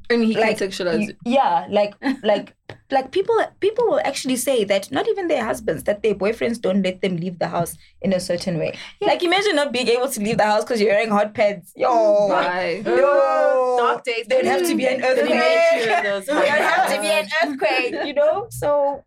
And 0.10 0.24
he 0.24 0.36
like 0.36 0.58
can 0.58 0.70
sexualize 0.70 1.08
y- 1.08 1.16
yeah 1.26 1.68
like 1.70 1.94
like 2.24 2.54
like 2.92 3.12
people 3.12 3.36
people 3.60 3.86
will 3.86 4.02
actually 4.04 4.36
say 4.36 4.64
that 4.66 4.92
not 4.92 5.08
even 5.08 5.28
their 5.28 5.44
husbands 5.46 5.84
that 5.84 6.04
their 6.04 6.16
boyfriends 6.16 6.60
don't 6.60 6.82
let 6.84 7.02
them 7.02 7.18
leave 7.18 7.40
the 7.40 7.48
house 7.48 7.78
in 8.02 8.14
a 8.14 8.20
certain 8.20 8.58
way. 8.58 8.78
Like 9.02 9.24
imagine 9.24 9.56
not 9.56 9.72
being 9.72 9.88
able 9.88 10.10
to 10.10 10.20
leave 10.20 10.38
the 10.38 10.44
house 10.44 10.64
because 10.64 10.82
you're 10.82 10.92
wearing 10.92 11.10
hot 11.10 11.34
pads. 11.34 11.74
Yo. 11.76 12.28
Why? 12.28 12.84
yo. 12.86 13.78
Dark 13.80 14.04
days. 14.04 14.26
there'd 14.28 14.46
have 14.46 14.66
to 14.68 14.76
be 14.76 14.86
an 14.88 15.04
earthquake. 15.04 15.30
Nature 15.30 15.98
in 15.98 16.04
those 16.04 16.26
there'd 16.26 16.48
have 16.48 16.96
to 16.96 17.02
be 17.02 17.08
an 17.08 17.28
earthquake 17.44 18.06
you 18.06 18.14
know? 18.14 18.48
So 18.50 19.04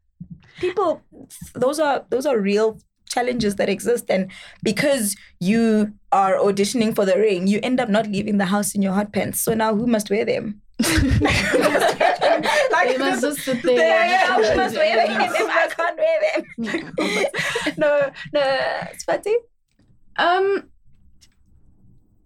people 0.61 1.03
those 1.55 1.79
are 1.79 2.05
those 2.11 2.27
are 2.27 2.39
real 2.39 2.79
challenges 3.15 3.57
that 3.57 3.69
exist 3.69 4.11
and 4.11 4.31
because 4.63 5.15
you 5.41 5.63
are 6.13 6.35
auditioning 6.49 6.95
for 6.95 7.05
the 7.11 7.17
ring 7.19 7.47
you 7.47 7.61
end 7.63 7.81
up 7.81 7.89
not 7.89 8.07
leaving 8.17 8.39
the 8.39 8.47
house 8.55 8.75
in 8.75 8.83
your 8.83 8.93
hot 8.93 9.13
pants 9.13 9.41
so 9.41 9.55
now 9.55 9.75
who 9.75 9.87
must 9.87 10.11
wear 10.11 10.25
them 10.25 10.61
like 12.75 12.89
They 12.89 12.99
must 12.99 13.23
just 13.23 13.41
sit 13.41 13.63
there. 13.63 13.77
yeah, 13.79 14.35
and- 14.37 14.45
who 14.45 14.57
must 14.57 14.75
wear 14.75 15.07
them 15.07 15.21
if 15.21 15.33
I 15.61 15.69
can't 15.77 15.99
wear 16.05 16.19
them? 16.25 16.45
no, 17.79 18.11
no, 18.33 18.41
Swati. 19.03 19.35
Um, 20.17 20.65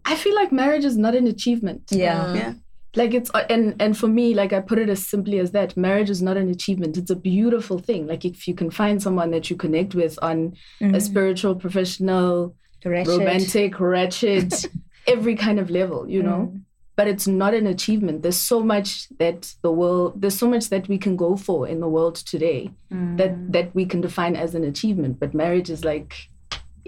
I 0.04 0.14
feel 0.16 0.34
like 0.34 0.50
marriage 0.52 0.84
is 0.84 0.96
not 0.96 1.14
an 1.14 1.26
achievement. 1.26 1.82
Yeah. 1.90 2.34
Yeah. 2.34 2.52
Like 2.96 3.12
it's 3.12 3.30
uh, 3.34 3.44
and 3.50 3.80
and 3.80 3.96
for 3.96 4.08
me, 4.08 4.34
like 4.34 4.52
I 4.52 4.60
put 4.60 4.78
it 4.78 4.88
as 4.88 5.06
simply 5.06 5.38
as 5.38 5.52
that. 5.52 5.76
Marriage 5.76 6.10
is 6.10 6.22
not 6.22 6.36
an 6.36 6.48
achievement. 6.48 6.96
It's 6.96 7.10
a 7.10 7.16
beautiful 7.16 7.78
thing. 7.78 8.06
Like 8.06 8.24
if 8.24 8.48
you 8.48 8.54
can 8.54 8.70
find 8.70 9.02
someone 9.02 9.30
that 9.32 9.50
you 9.50 9.56
connect 9.56 9.94
with 9.94 10.18
on 10.22 10.54
a 10.80 10.84
mm. 10.84 11.02
spiritual, 11.02 11.54
professional, 11.54 12.56
romantic, 12.84 13.78
wretched, 13.78 14.54
every 15.06 15.36
kind 15.36 15.58
of 15.60 15.70
level, 15.70 16.08
you 16.08 16.22
know. 16.22 16.50
Mm. 16.52 16.62
But 16.96 17.06
it's 17.06 17.28
not 17.28 17.54
an 17.54 17.66
achievement. 17.66 18.22
There's 18.22 18.36
so 18.36 18.60
much 18.60 19.08
that 19.18 19.54
the 19.62 19.70
world, 19.70 20.20
there's 20.20 20.36
so 20.36 20.48
much 20.48 20.68
that 20.70 20.88
we 20.88 20.98
can 20.98 21.14
go 21.14 21.36
for 21.36 21.68
in 21.68 21.78
the 21.78 21.88
world 21.88 22.16
today 22.16 22.72
mm. 22.92 23.16
that 23.18 23.52
that 23.52 23.74
we 23.74 23.84
can 23.86 24.00
define 24.00 24.34
as 24.34 24.54
an 24.54 24.64
achievement. 24.64 25.20
But 25.20 25.34
marriage 25.34 25.70
is 25.70 25.84
like, 25.84 26.14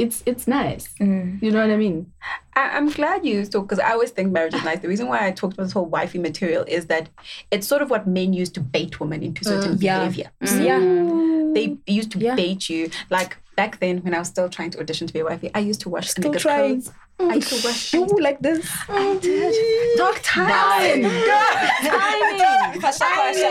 it's 0.00 0.22
it's 0.26 0.46
nice. 0.48 0.88
Mm. 1.00 1.42
You 1.42 1.50
know 1.50 1.60
what 1.60 1.70
I 1.70 1.76
mean? 1.76 2.10
I, 2.54 2.76
I'm 2.76 2.88
glad 2.90 3.24
you 3.24 3.44
talk 3.44 3.64
because 3.68 3.78
I 3.78 3.90
always 3.92 4.10
think 4.10 4.32
marriage 4.32 4.54
is 4.54 4.64
nice. 4.64 4.80
The 4.80 4.88
reason 4.88 5.06
why 5.08 5.26
I 5.26 5.30
talked 5.30 5.54
about 5.54 5.64
this 5.64 5.72
whole 5.72 5.86
wifey 5.86 6.18
material 6.18 6.64
is 6.66 6.86
that 6.86 7.08
it's 7.50 7.66
sort 7.66 7.82
of 7.82 7.90
what 7.90 8.06
men 8.06 8.32
use 8.32 8.50
to 8.50 8.60
bait 8.60 8.98
women 9.00 9.22
into 9.22 9.44
certain 9.44 9.76
mm. 9.76 9.82
yeah. 9.82 9.98
behavior. 9.98 10.30
Mm. 10.42 10.64
Yeah. 10.64 11.54
They 11.54 11.92
used 11.92 12.10
to 12.12 12.18
Yeah. 12.18 12.34
bait 12.34 12.68
you. 12.68 12.90
Like 13.10 13.36
back 13.60 13.78
then, 13.78 13.98
when 13.98 14.14
I 14.14 14.20
was 14.20 14.28
still 14.28 14.48
trying 14.48 14.70
to 14.70 14.80
audition 14.80 15.06
to 15.06 15.12
be 15.12 15.20
a 15.20 15.24
wifey, 15.24 15.50
I 15.54 15.58
used 15.58 15.82
to 15.82 15.90
wash 15.90 16.08
Still 16.08 16.32
niggas' 16.32 16.40
trying. 16.40 16.80
clothes. 16.80 16.94
I 17.30 17.34
used 17.34 17.48
to 17.50 17.56
mm. 17.56 17.64
wash. 17.66 17.92
You 17.92 18.06
like 18.28 18.40
this? 18.40 18.64
I 18.88 18.92
mm. 18.92 19.20
did. 19.20 19.98
Dark 19.98 20.18
time. 20.22 21.04
Ironing. 21.04 22.80
Fasha, 22.80 23.04
fasha. 23.04 23.48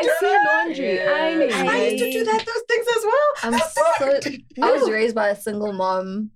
I 0.00 0.02
see 0.18 0.36
laundry. 0.48 1.00
Ironing. 1.00 1.52
I 1.52 1.76
used 1.90 2.02
to 2.02 2.10
do 2.10 2.24
that 2.24 2.40
those 2.48 2.64
things 2.70 2.86
as 2.96 3.02
well. 3.10 3.30
I'm 3.44 3.54
so. 3.76 4.64
I 4.66 4.72
was 4.72 4.90
raised 4.90 5.14
by 5.14 5.28
a 5.28 5.36
single 5.36 5.72
mom, 5.72 6.32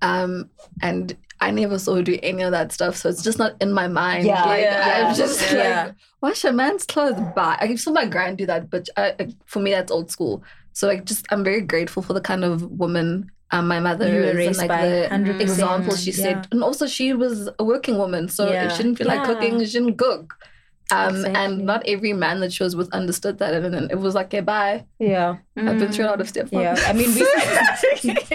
um, 0.00 0.48
and 0.80 1.16
I 1.40 1.50
never 1.50 1.76
saw 1.78 1.96
her 1.96 2.02
do 2.02 2.20
any 2.22 2.42
of 2.42 2.52
that 2.52 2.70
stuff. 2.70 2.94
So 2.98 3.08
it's 3.08 3.24
just 3.24 3.38
not 3.38 3.60
in 3.60 3.72
my 3.72 3.88
mind. 3.88 4.26
Yeah. 4.26 4.44
like, 4.44 4.62
Yeah. 4.62 5.06
I'm 5.08 5.14
just 5.16 5.52
Yeah. 5.52 5.86
like, 5.86 5.94
wash 6.20 6.44
a 6.44 6.52
man's 6.52 6.84
clothes. 6.84 7.20
Bye. 7.34 7.58
I 7.60 7.74
saw 7.74 7.90
my 7.90 8.06
grand 8.06 8.38
do 8.38 8.46
that, 8.46 8.70
but 8.70 8.88
I, 8.96 9.14
I- 9.18 9.34
for 9.46 9.58
me, 9.58 9.72
that's 9.72 9.90
old 9.90 10.10
school. 10.12 10.44
So 10.78 10.86
like, 10.86 11.04
just 11.04 11.26
I'm 11.32 11.42
very 11.42 11.60
grateful 11.60 12.02
for 12.04 12.12
the 12.12 12.20
kind 12.20 12.44
of 12.44 12.62
woman 12.70 13.32
um, 13.50 13.66
my 13.66 13.80
mother 13.80 14.06
You 14.06 14.20
were 14.20 14.38
is 14.38 14.46
and 14.48 14.56
like 14.58 14.68
by, 14.68 14.86
the 14.88 15.08
100%. 15.10 15.40
example 15.40 15.96
she 15.96 16.12
Yeah. 16.12 16.22
set, 16.24 16.48
and 16.52 16.62
also 16.62 16.86
she 16.86 17.14
was 17.14 17.48
a 17.58 17.64
working 17.64 17.96
woman, 17.98 18.28
so 18.28 18.42
Yeah. 18.48 18.66
if 18.66 18.72
she 18.76 18.82
didn't 18.84 18.98
feel 18.98 19.08
like 19.08 19.24
cooking, 19.24 19.58
she 19.64 19.72
didn't 19.78 19.96
cook. 19.96 20.36
Um, 20.92 21.16
Exactly. 21.16 21.34
and 21.42 21.52
not 21.66 21.82
every 21.94 22.12
man 22.12 22.38
that 22.40 22.52
she 22.52 22.62
was 22.62 22.76
with 22.76 22.90
understood 23.00 23.38
that, 23.38 23.54
and 23.54 23.74
then 23.74 23.88
it 23.90 23.98
was 23.98 24.14
like, 24.14 24.26
okay, 24.26 24.40
bye. 24.40 24.84
Yeah. 25.00 25.36
I've 25.56 25.78
been 25.80 25.90
through 25.92 26.04
a 26.04 26.10
lot 26.14 26.20
of 26.20 26.28
stuff. 26.28 26.48
Yeah. 26.52 26.76
I 26.86 26.92
mean, 26.92 27.10
we, 27.14 27.22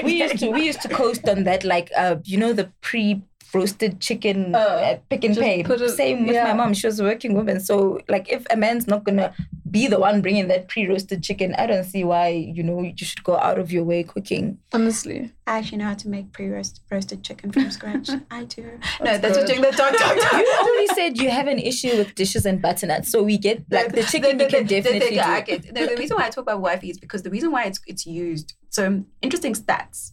we 0.04 0.14
used 0.24 0.38
to 0.40 0.50
we 0.52 0.66
used 0.66 0.82
to 0.82 0.90
coast 0.90 1.24
on 1.30 1.44
that, 1.46 1.64
like 1.64 1.92
uh, 1.96 2.16
you 2.26 2.38
know, 2.38 2.52
the 2.52 2.68
pre 2.82 3.22
roasted 3.54 4.02
chicken 4.02 4.54
uh, 4.56 4.98
Pick 5.10 5.24
n 5.24 5.36
Pay. 5.36 5.64
Same 6.04 6.26
with 6.28 6.36
my 6.44 6.54
mom. 6.54 6.74
She 6.74 6.88
was 6.88 7.00
a 7.00 7.04
working 7.04 7.34
woman, 7.36 7.60
so 7.70 8.00
like 8.10 8.26
if 8.36 8.42
a 8.52 8.58
man's 8.58 8.86
not 8.88 9.04
gonna 9.06 9.32
be 9.78 9.88
the 9.88 10.00
one 10.00 10.22
bringing 10.22 10.48
that 10.50 10.68
pre 10.72 10.88
roasted 10.88 11.20
chicken, 11.28 11.54
I 11.58 11.66
don't 11.72 11.84
see 11.94 12.04
why 12.12 12.28
you 12.58 12.64
know 12.68 12.82
you 12.82 13.06
should 13.10 13.24
go 13.24 13.36
out 13.48 13.58
of 13.60 13.68
your 13.76 13.84
way 13.92 14.04
cooking. 14.04 14.46
honestly. 14.74 15.20
I 15.46 15.58
actually 15.58 15.80
know 15.80 15.90
how 15.92 15.96
to 16.04 16.08
make 16.16 16.32
pre-roast 16.32 16.80
roasted 16.90 17.22
chicken 17.28 17.52
from 17.52 17.70
scratch. 17.70 18.10
I 18.32 18.46
do. 18.46 18.62
no, 18.64 18.78
That's 19.06 19.20
that's 19.24 19.36
just 19.38 19.48
good. 19.48 19.58
doing 19.60 19.62
the 19.72 19.76
dark, 19.82 19.98
dark, 19.98 20.18
dark. 20.18 20.34
You 20.34 20.56
only 20.70 20.88
said 20.98 21.18
you 21.24 21.30
have 21.40 21.48
an 21.48 21.60
issue 21.60 21.94
with 21.98 22.16
dishes 22.16 22.46
and 22.46 22.62
butternuts, 22.62 23.12
so 23.12 23.18
we 23.24 23.38
get 23.38 23.58
like 23.70 23.92
the 23.92 24.04
chicken 24.04 24.40
you 24.40 24.48
can 24.48 24.66
definitely 24.66 25.20
I 25.20 25.42
do. 25.42 25.60
no, 25.76 25.86
the 25.88 25.98
reason 25.98 26.16
why 26.18 26.26
I 26.28 26.30
talk 26.30 26.44
about 26.44 26.62
wifey 26.62 26.90
is 26.92 26.98
because 26.98 27.24
the 27.24 27.30
reason 27.30 27.52
why 27.52 27.66
it's 27.66 27.80
it's 27.92 28.06
used. 28.06 28.54
So 28.70 29.04
interesting 29.22 29.54
stats. 29.64 30.12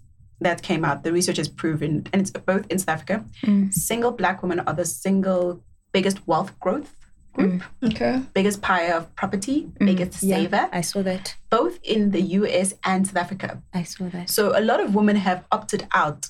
that 0.49 0.62
came 0.62 0.83
out, 0.88 1.05
the 1.05 1.12
research 1.12 1.37
has 1.42 1.49
proven, 1.62 1.92
and 2.12 2.18
it's 2.23 2.31
both 2.53 2.64
in 2.73 2.79
South 2.79 2.94
Africa, 2.96 3.16
Mm. 3.44 3.73
single 3.90 4.11
black 4.20 4.37
women 4.42 4.59
are 4.66 4.75
the 4.83 4.87
single 5.05 5.62
biggest 5.92 6.18
wealth 6.27 6.51
growth 6.64 6.92
group, 7.33 7.62
mm, 7.83 7.90
Okay. 7.90 8.23
biggest 8.35 8.61
buyer 8.62 8.95
of 8.95 9.14
property, 9.14 9.69
mm, 9.79 9.87
biggest 9.87 10.23
Mm. 10.23 10.29
Yeah, 10.29 10.37
saver, 10.37 10.69
I 10.73 10.81
saw 10.81 11.03
that. 11.03 11.37
both 11.51 11.79
in 11.83 12.11
the 12.11 12.23
US 12.38 12.75
and 12.85 13.07
South 13.07 13.16
Africa. 13.16 13.62
I 13.75 13.83
saw 13.83 14.09
that. 14.11 14.31
So 14.31 14.59
a 14.59 14.62
lot 14.62 14.81
of 14.81 14.95
women 14.95 15.16
have 15.16 15.45
opted 15.51 15.87
out. 15.93 16.29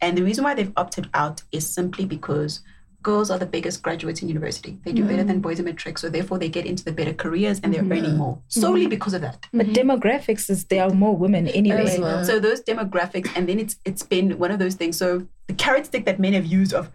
And 0.00 0.18
the 0.18 0.22
reason 0.22 0.44
why 0.44 0.54
they've 0.54 0.72
opted 0.76 1.08
out 1.14 1.42
is 1.50 1.66
simply 1.68 2.04
because 2.04 2.60
girls 3.04 3.30
are 3.30 3.38
the 3.38 3.46
biggest 3.46 3.82
graduates 3.82 4.22
in 4.22 4.28
university. 4.28 4.78
They 4.84 4.92
do 4.92 5.04
better 5.04 5.22
than 5.22 5.38
mm. 5.38 5.42
boys 5.42 5.58
in 5.60 5.66
matric, 5.66 5.98
so 5.98 6.08
therefore 6.08 6.38
they 6.38 6.48
get 6.48 6.66
into 6.66 6.82
the 6.82 6.90
better 6.90 7.12
careers 7.12 7.60
and 7.62 7.72
they're 7.72 7.82
mm-hmm. 7.82 7.92
earning 7.92 8.16
more 8.16 8.36
mm-hmm. 8.36 8.60
solely 8.60 8.86
because 8.86 9.14
of 9.14 9.20
that. 9.20 9.46
But 9.52 9.66
mm-hmm. 9.66 9.90
demographics 9.90 10.50
is 10.50 10.64
there 10.64 10.82
are 10.84 10.90
more 10.90 11.14
women 11.14 11.46
anyway. 11.48 11.98
Well. 12.00 12.24
So 12.24 12.40
those 12.40 12.62
demographics, 12.62 13.30
and 13.36 13.48
then 13.48 13.60
it's 13.60 13.76
it's 13.84 14.02
been 14.02 14.38
one 14.38 14.50
of 14.50 14.58
those 14.58 14.74
things. 14.74 14.96
So 14.96 15.28
the 15.46 15.54
carrot 15.54 15.86
stick 15.86 16.06
that 16.06 16.18
men 16.18 16.32
have 16.32 16.46
used 16.46 16.72
of 16.72 16.90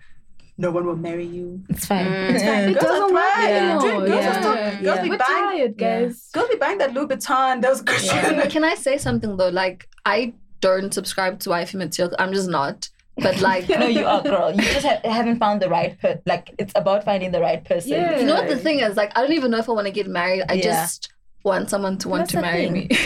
no 0.60 0.70
one 0.72 0.86
will 0.86 0.96
marry 0.98 1.26
you. 1.26 1.64
It's 1.70 1.86
fine. 1.86 2.06
Mm. 2.06 2.30
It's 2.34 2.44
fine. 2.44 2.70
It 2.70 2.74
Girls 2.74 2.84
doesn't 2.86 3.04
are 3.04 3.14
work 3.14 3.34
trying. 3.34 3.54
anymore. 3.54 3.82
Dude, 3.82 4.10
Girls 4.10 4.24
Yeah. 4.26 4.30
are 4.30 4.42
still, 4.42 4.56
Yeah. 4.96 5.02
be 5.04 5.10
We're 5.10 5.18
buying 5.18 5.44
tired, 5.58 5.78
guys. 5.78 6.30
girls 6.34 6.50
be 6.50 6.56
buying 6.58 6.78
that 6.80 6.94
Louis 6.94 7.08
Vuitton, 7.08 7.62
those 7.62 7.82
Christian. 7.82 8.50
Can 8.50 8.64
I 8.64 8.76
say 8.76 8.98
something 8.98 9.38
though? 9.38 9.50
Like 9.50 9.88
I 10.06 10.34
don't 10.62 10.94
subscribe 10.94 11.40
to 11.42 11.50
wifey 11.52 11.78
material. 11.78 12.16
I'm 12.20 12.34
just 12.34 12.50
not. 12.50 12.90
But 13.18 13.40
like 13.42 13.68
no, 13.82 13.86
you 13.88 14.06
are, 14.06 14.22
girl. 14.22 14.52
You 14.56 14.62
just 14.62 14.86
ha- 14.86 15.02
haven't 15.18 15.40
found 15.40 15.62
the 15.62 15.70
right 15.70 16.00
per. 16.02 16.20
Like 16.26 16.54
it's 16.58 16.74
about 16.76 17.04
finding 17.06 17.32
the 17.32 17.42
right 17.42 17.64
person. 17.64 17.92
Yeah. 17.92 18.20
You 18.20 18.26
know 18.26 18.36
what 18.36 18.48
the 18.50 18.58
thing 18.58 18.80
is? 18.80 18.96
Like, 18.98 19.12
I 19.18 19.22
don't 19.22 19.34
even 19.34 19.52
know 19.52 19.58
if 19.60 19.68
I 19.70 19.74
want 19.74 19.88
to 19.88 19.92
get 20.00 20.08
married. 20.08 20.44
I 20.50 20.54
Yeah. 20.54 20.64
just 20.72 21.10
want 21.44 21.70
someone 21.70 21.98
to 22.00 22.10
want 22.10 22.22
That's 22.22 22.32
to 22.34 22.42
marry 22.42 22.64
thing. 22.66 22.74
me. 22.74 22.88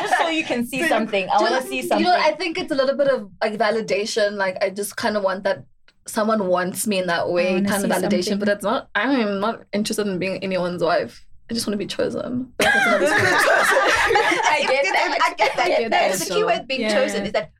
just 0.00 0.18
so 0.18 0.28
you 0.28 0.44
can 0.44 0.66
see 0.66 0.86
something. 0.88 1.28
I 1.30 1.40
want 1.40 1.62
to 1.62 1.68
see 1.68 1.82
something. 1.82 1.98
You 2.06 2.12
know, 2.12 2.18
I 2.18 2.32
think 2.32 2.58
it's 2.58 2.72
a 2.72 2.74
little 2.74 2.96
bit 2.96 3.08
of 3.08 3.30
like 3.42 3.54
validation. 3.58 4.32
Like, 4.32 4.56
I 4.62 4.70
just 4.70 4.96
kind 4.96 5.16
of 5.16 5.22
want 5.22 5.44
that 5.44 5.64
someone 6.06 6.46
wants 6.48 6.86
me 6.86 6.98
in 6.98 7.06
that 7.08 7.28
way, 7.30 7.62
kind 7.62 7.84
of 7.84 7.90
validation. 7.90 8.24
something. 8.24 8.38
But 8.40 8.48
it's 8.48 8.64
not. 8.64 8.88
I'm 8.94 9.40
not 9.40 9.62
interested 9.72 10.06
in 10.06 10.18
being 10.18 10.42
anyone's 10.42 10.82
wife. 10.82 11.24
I 11.50 11.54
just 11.54 11.66
want 11.66 11.74
to 11.74 11.78
be 11.78 11.86
chosen. 11.86 12.52
But 12.56 12.64
that's 12.64 12.86
another 12.86 13.06
story. 13.06 13.20
I 13.22 14.64
get 14.68 14.84
that. 14.84 15.18
I 15.22 15.34
get 15.34 15.56
that. 15.56 15.64
I 15.64 15.68
get 15.68 15.90
That's 15.90 16.18
that. 16.20 16.28
the 16.28 16.34
key 16.34 16.44
word 16.44 16.66
being 16.66 16.80
Yeah. 16.82 16.94
chosen 16.94 17.26
is 17.26 17.32
that 17.32 17.52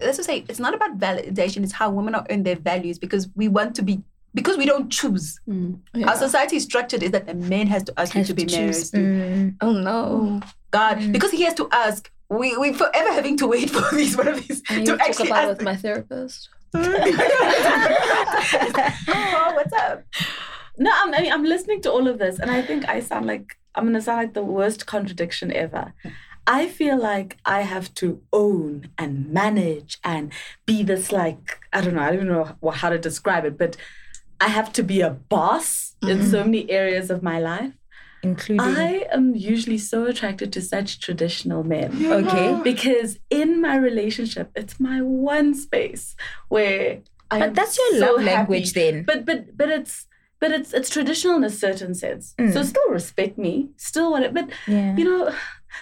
let's 0.00 0.16
just 0.18 0.28
say 0.28 0.44
it's 0.48 0.60
not 0.60 0.74
about 0.74 0.98
validation, 1.00 1.64
it's 1.64 1.72
how 1.72 1.90
women 1.90 2.14
are 2.14 2.24
earn 2.30 2.44
their 2.44 2.54
values 2.54 2.98
because 3.00 3.28
we 3.34 3.48
want 3.48 3.74
to 3.74 3.82
be 3.82 4.00
because 4.34 4.56
we 4.56 4.66
don't 4.66 4.90
choose. 4.90 5.38
Yeah. 5.46 6.08
Our 6.08 6.16
society 6.16 6.56
is 6.56 6.64
structured 6.64 7.02
is 7.02 7.10
that 7.12 7.26
the 7.26 7.34
man 7.34 7.66
has 7.68 7.84
to 7.84 7.92
ask 7.98 8.14
you 8.14 8.18
Has 8.20 8.28
to 8.28 8.34
be 8.34 8.44
to 8.46 8.56
married. 8.56 8.74
Mm. 8.74 9.56
Oh 9.60 9.72
no! 9.72 10.40
God, 10.70 10.98
Mm. 10.98 11.12
because 11.12 11.30
he 11.32 11.42
has 11.42 11.54
to 11.54 11.68
ask. 11.72 12.10
We 12.30 12.56
we 12.58 12.72
forever 12.74 13.10
having 13.12 13.36
to 13.38 13.46
wait 13.46 13.70
for 13.76 13.94
these 13.96 14.14
one 14.16 14.28
of 14.28 14.46
these 14.46 14.62
I 14.68 14.76
need 14.76 14.86
to 14.86 14.92
to 14.92 14.98
talk 14.98 15.08
actually 15.08 15.30
about 15.30 15.44
it 15.44 15.48
ask. 15.50 15.58
with 15.58 15.64
my 15.64 15.76
therapist. 15.84 16.48
oh, 16.74 16.80
what's 19.56 19.72
up? 19.72 20.04
No, 20.76 20.90
I'm, 20.94 21.14
I 21.14 21.20
mean, 21.22 21.32
I'm 21.32 21.44
listening 21.44 21.80
to 21.82 21.90
all 21.90 22.06
of 22.06 22.18
this, 22.18 22.38
and 22.38 22.50
I 22.50 22.62
think 22.62 22.88
I 22.88 23.00
sound 23.00 23.26
like 23.26 23.56
I'm 23.74 23.84
gonna 23.84 24.00
sound 24.00 24.18
like 24.18 24.34
the 24.34 24.42
worst 24.44 24.86
contradiction 24.86 25.52
ever. 25.52 25.92
I 26.46 26.66
feel 26.68 26.96
like 26.98 27.36
I 27.44 27.62
have 27.62 27.92
to 27.94 28.22
own 28.32 28.88
and 28.96 29.28
manage 29.30 29.98
and 30.02 30.32
be 30.66 30.82
this 30.82 31.12
like 31.12 31.58
I 31.72 31.80
don't 31.80 31.94
know, 31.94 32.02
I 32.02 32.06
don't 32.06 32.14
even 32.16 32.28
know 32.28 32.56
how 32.70 32.90
to 32.90 32.98
describe 32.98 33.44
it, 33.44 33.58
but 33.58 33.76
I 34.40 34.48
have 34.48 34.72
to 34.74 34.82
be 34.82 35.00
a 35.00 35.10
boss 35.10 35.96
in 36.02 36.24
so 36.30 36.44
many 36.44 36.70
areas 36.70 37.10
of 37.10 37.22
my 37.22 37.38
life. 37.40 37.72
Including. 38.22 38.60
I 38.60 39.06
am 39.12 39.34
usually 39.34 39.78
so 39.78 40.04
attracted 40.06 40.52
to 40.54 40.60
such 40.60 40.98
traditional 41.00 41.62
men. 41.64 41.90
okay. 42.06 42.60
Because 42.64 43.18
in 43.30 43.60
my 43.60 43.76
relationship, 43.76 44.50
it's 44.56 44.80
my 44.80 45.00
one 45.02 45.54
space 45.54 46.16
where 46.48 46.98
I 47.30 47.38
But 47.40 47.54
that's 47.54 47.76
your 47.78 47.92
so 48.00 48.06
love 48.14 48.20
happy. 48.22 48.34
language 48.34 48.72
then. 48.72 49.04
But 49.04 49.24
but 49.24 49.56
but 49.56 49.68
it's 49.70 50.06
but 50.40 50.50
it's 50.52 50.72
it's 50.72 50.90
traditional 50.90 51.36
in 51.36 51.44
a 51.44 51.50
certain 51.50 51.94
sense. 51.94 52.34
Mm. 52.38 52.52
So 52.52 52.62
still 52.62 52.88
respect 52.90 53.38
me, 53.38 53.70
still 53.76 54.10
want 54.12 54.24
it. 54.24 54.34
But 54.34 54.48
Yeah. 54.66 54.96
you 54.96 55.04
know, 55.04 55.32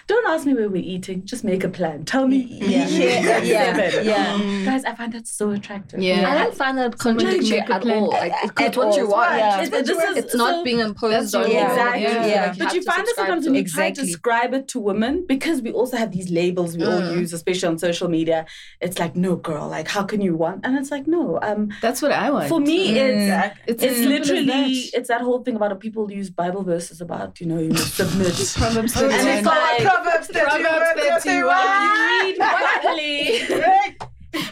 don't 0.07 0.27
ask 0.27 0.45
me 0.45 0.53
where 0.53 0.69
we're 0.69 0.81
eating. 0.83 1.25
Just 1.25 1.43
make 1.43 1.63
a 1.63 1.69
plan. 1.69 2.05
Tell 2.05 2.27
me. 2.27 2.37
Yeah. 2.61 2.87
Yeah. 2.87 3.41
Yeah. 3.43 3.75
Seven. 3.75 4.05
Yeah. 4.05 4.65
Guys, 4.65 4.83
I 4.85 4.95
find 4.95 5.13
that 5.13 5.27
so 5.27 5.51
attractive. 5.51 6.01
Yeah. 6.01 6.29
I 6.29 6.43
don't 6.43 6.55
find 6.55 6.77
that 6.77 6.97
contradictory 6.97 7.59
at 7.59 7.81
plan. 7.81 8.03
all. 8.03 8.09
Like, 8.09 8.33
it's 8.59 8.77
what 8.77 8.95
you 8.97 9.07
want. 9.07 9.37
Yeah. 9.37 9.61
It's, 9.61 9.69
this 9.69 9.89
is- 9.89 10.17
It's 10.17 10.35
not 10.35 10.55
so- 10.55 10.63
being 10.63 10.79
imposed 10.79 11.33
on 11.35 11.47
you. 11.47 11.53
Yeah. 11.53 11.69
Exactly. 11.69 12.01
You 12.01 12.07
feel 12.09 12.27
Yeah. 12.27 12.45
like 12.47 12.57
you 12.57 12.63
But 12.65 12.73
you 12.75 12.81
find 12.83 12.99
that 13.01 13.07
subscribe 13.07 13.27
sometimes 13.27 13.45
to 13.45 13.51
when 13.51 13.55
it. 13.55 13.67
you 13.67 13.71
try 13.73 13.83
to 13.85 13.89
Exactly. 13.91 14.11
describe 14.11 14.53
it 14.53 14.67
to 14.69 14.79
women, 14.79 15.25
because 15.27 15.61
we 15.61 15.71
also 15.71 15.97
have 15.97 16.11
these 16.11 16.29
labels 16.31 16.77
we 16.77 16.83
all 16.83 17.01
Mm. 17.01 17.19
use, 17.19 17.33
especially 17.33 17.67
on 17.69 17.77
social 17.77 18.07
media. 18.09 18.45
It's 18.81 18.99
like, 18.99 19.15
no, 19.15 19.35
girl, 19.35 19.67
like, 19.69 19.87
how 19.87 20.03
can 20.03 20.21
you 20.21 20.35
want? 20.35 20.65
And 20.65 20.77
it's 20.77 20.91
like, 20.91 21.07
no. 21.07 21.39
Um, 21.41 21.69
That's 21.81 22.01
what 22.01 22.11
I 22.11 22.29
want. 22.29 22.49
for 22.49 22.59
me, 22.59 22.79
Mm. 22.93 22.95
it's 22.97 23.57
it's, 23.67 23.83
it's 23.83 23.83
as 23.83 23.97
simple 23.97 24.13
as 24.13 24.19
literally 24.19 24.45
that. 24.45 24.97
it's 24.99 25.07
that 25.09 25.21
whole 25.21 25.43
thing 25.43 25.55
about 25.55 25.79
people 25.79 26.11
use 26.11 26.29
Bible 26.29 26.63
verses 26.63 27.01
about 27.01 27.39
you 27.39 27.45
know 27.45 27.59
you 27.59 27.75
submit. 27.99 28.33
Proverbs 28.57 28.95
And 29.01 29.11
it's 29.11 29.45
like- 29.45 29.76
Proverbs 29.83 30.27
31. 30.27 30.61
Proverbs 30.63 31.23
31. 31.23 31.57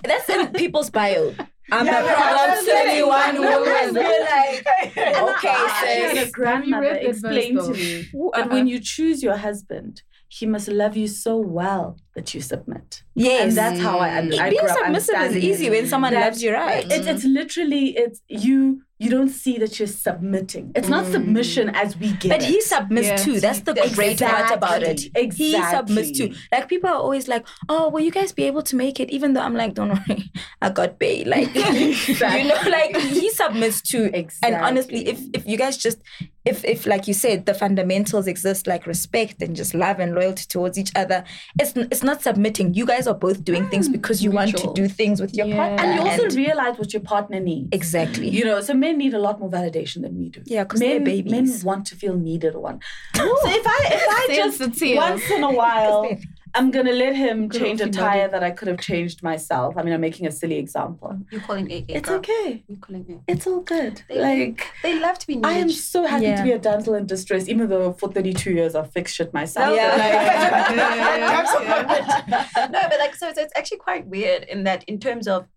That's 0.03 0.29
in 0.29 0.47
people's 0.53 0.89
bio. 0.89 1.33
I'm 1.71 1.85
Yeah, 1.87 2.01
a 2.01 2.05
yeah, 2.05 2.15
Proverbs 2.15 2.67
yeah. 2.67 2.83
31 2.83 3.37
woman. 3.41 3.93
Like, 3.95 4.67
Okay, 4.97 5.49
I 5.49 5.51
actually 5.69 6.17
had 6.19 6.27
a 6.27 6.31
grandmother 6.31 6.87
read 6.87 6.97
that 6.97 7.03
verse, 7.21 7.23
explain 7.23 7.55
to 7.55 7.61
though? 7.63 7.69
me 7.71 8.07
that 8.33 8.41
uh-huh. 8.41 8.49
when 8.51 8.67
you 8.67 8.79
choose 8.79 9.23
your 9.23 9.37
husband, 9.37 10.03
he 10.27 10.45
must 10.45 10.67
love 10.67 10.95
you 10.95 11.07
so 11.07 11.37
well 11.37 11.97
that 12.15 12.33
you 12.35 12.41
submit. 12.41 13.01
yes. 13.15 13.41
And 13.43 13.51
that's 13.57 13.79
how 13.79 13.97
I, 13.99 14.17
I 14.17 14.21
Being 14.21 14.51
grew 14.61 14.69
up 14.69 14.77
submissive 14.85 15.15
is 15.21 15.37
easy 15.37 15.69
when 15.71 15.87
someone 15.87 16.13
That- 16.13 16.25
loves 16.25 16.43
you 16.43 16.53
right. 16.53 16.85
It's 16.89 17.07
it's 17.07 17.23
literally 17.23 17.95
it's 17.97 18.21
you 18.27 18.83
you 18.97 19.09
don't 19.09 19.29
see 19.29 19.57
that 19.57 19.77
you're 19.77 19.87
submitting. 19.87 20.71
It's 20.73 20.87
not 20.87 21.05
mm. 21.05 21.11
submission 21.11 21.69
as 21.75 21.97
we 21.97 22.13
get 22.13 22.29
But 22.29 22.43
he 22.43 22.61
submits 22.61 23.07
Yeah. 23.07 23.15
too. 23.17 23.39
That's 23.41 23.59
the 23.59 23.73
great 23.93 24.19
part 24.19 24.51
about 24.51 24.83
it. 24.83 25.05
Exactly. 25.13 25.51
He 25.51 25.63
submits 25.63 26.17
too. 26.17 26.33
Like 26.51 26.69
people 26.69 26.89
are 26.89 26.95
always 26.95 27.27
like, 27.27 27.45
"Oh, 27.67 27.89
will 27.89 27.99
you 27.99 28.11
guys 28.11 28.31
be 28.31 28.43
able 28.43 28.61
to 28.63 28.75
make 28.75 29.01
it?" 29.01 29.09
Even 29.09 29.33
though 29.33 29.41
I'm 29.41 29.53
like, 29.53 29.73
"Don't 29.73 29.89
worry, 29.89 30.31
I 30.61 30.69
got 30.69 30.97
paid." 30.97 31.27
Like 31.27 31.53
you 31.55 32.47
know, 32.47 32.59
like 32.69 32.95
he 32.95 33.29
submits 33.31 33.81
too. 33.81 34.09
And 34.41 34.55
honestly, 34.55 35.07
if 35.07 35.19
if 35.33 35.45
you 35.45 35.57
guys 35.57 35.75
just 35.77 35.99
if 36.45 36.63
if 36.63 36.85
like 36.85 37.07
you 37.07 37.13
said, 37.13 37.45
the 37.45 37.53
fundamentals 37.53 38.27
exist 38.27 38.67
like 38.67 38.85
respect 38.85 39.41
and 39.41 39.55
just 39.55 39.73
love 39.73 39.99
and 39.99 40.13
loyalty 40.13 40.45
towards 40.47 40.77
each 40.77 40.91
other, 40.95 41.23
it's 41.59 41.73
it's 41.75 42.03
not 42.03 42.21
submitting. 42.21 42.73
You 42.73 42.85
guys 42.85 43.07
are 43.07 43.13
both 43.15 43.43
doing 43.43 43.67
things 43.69 43.89
mm, 43.89 43.93
because 43.93 44.23
you 44.23 44.31
want 44.31 44.55
to 44.57 44.71
do 44.73 44.87
things 44.87 45.19
with 45.21 45.33
your 45.35 45.47
Yeah. 45.47 45.55
partner. 45.57 45.83
and 45.83 45.95
you 45.95 46.01
also 46.09 46.23
and- 46.25 46.33
realize 46.35 46.77
what 46.77 46.93
your 46.93 47.01
partner 47.01 47.39
needs. 47.39 47.69
exactly. 47.71 48.29
You 48.29 48.45
know, 48.45 48.61
so 48.61 48.73
men 48.73 48.97
need 48.97 49.13
a 49.13 49.19
lot 49.19 49.39
more 49.39 49.49
validation 49.49 50.01
than 50.03 50.17
we 50.17 50.29
do. 50.29 50.41
Yeah, 50.45 50.63
'cause 50.65 50.79
they're 50.79 50.99
men, 50.99 51.03
babies. 51.03 51.31
men 51.31 51.59
want 51.63 51.85
to 51.87 51.95
feel 51.95 52.15
needed 52.15 52.55
want. 52.55 52.83
so 53.15 53.23
if 53.23 53.65
I 53.67 53.79
if 53.99 54.05
I 54.09 54.35
just 54.41 54.59
once 54.95 55.29
in 55.31 55.43
a 55.43 55.51
while 55.61 56.07
I'm 56.55 56.71
gonna 56.71 56.93
let 56.93 57.15
him 57.15 57.49
Good 57.49 57.61
change 57.61 57.81
a 57.81 57.85
old 57.85 57.93
tire 57.93 58.27
that 58.29 58.43
I 58.43 58.49
could 58.51 58.67
have 58.69 58.79
changed 58.79 59.21
myself. 59.21 59.75
I 59.77 59.83
mean, 59.83 59.93
I'm 59.93 60.01
making 60.01 60.25
a 60.25 60.31
silly 60.31 60.57
example. 60.57 61.19
You're 61.29 61.41
calling 61.41 61.69
AA. 61.71 61.83
It's 61.89 62.07
girl. 62.09 62.17
okay. 62.19 62.63
You're 62.67 62.79
calling 62.79 63.05
AA. 63.09 63.19
It's 63.27 63.45
all 63.45 63.61
good. 63.61 64.01
They- 64.07 64.21
Like 64.21 64.65
They 64.81 64.97
love 64.99 65.19
to 65.19 65.27
be 65.27 65.39
I 65.43 65.53
am 65.53 65.69
so 65.69 66.05
happy 66.05 66.23
Yeah. 66.25 66.37
to 66.37 66.43
be 66.43 66.51
a 66.53 66.59
damsel 66.59 66.95
in 66.95 67.05
distress, 67.05 67.47
even 67.49 67.67
though 67.69 67.91
for 67.93 68.11
32 68.11 68.51
years 68.51 68.73
I've 68.73 68.91
fixed 68.91 69.15
shit 69.15 69.33
myself. 69.33 69.75
Yeah. 69.75 69.95
no, 72.71 72.81
but 72.89 72.99
like 72.99 73.15
so 73.15 73.27
it's, 73.29 73.37
it's 73.37 73.53
actually 73.55 73.77
quite 73.79 74.07
weird 74.07 74.43
in 74.43 74.63
that 74.63 74.83
in 74.85 74.99
terms 74.99 75.27
of 75.27 75.47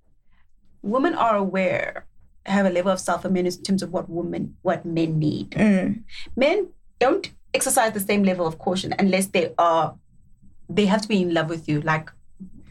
women 0.82 1.14
are 1.14 1.36
aware, 1.36 2.06
have 2.46 2.66
a 2.66 2.70
level 2.70 2.90
of 2.90 2.98
self-awareness 3.00 3.56
in 3.56 3.62
terms 3.62 3.82
of 3.82 3.92
what 3.92 4.08
women 4.10 4.56
what 4.62 4.84
men 4.84 5.18
need. 5.18 5.50
Mm. 5.52 6.02
Men 6.36 6.68
don't 6.98 7.30
exercise 7.54 7.92
the 7.92 8.00
same 8.00 8.22
level 8.24 8.46
of 8.46 8.58
caution 8.58 8.94
unless 8.98 9.26
they 9.26 9.54
are 9.58 9.94
they 10.68 10.86
have 10.86 11.02
to 11.02 11.08
be 11.08 11.22
in 11.22 11.34
love 11.34 11.48
with 11.48 11.68
you. 11.68 11.80
Like 11.80 12.10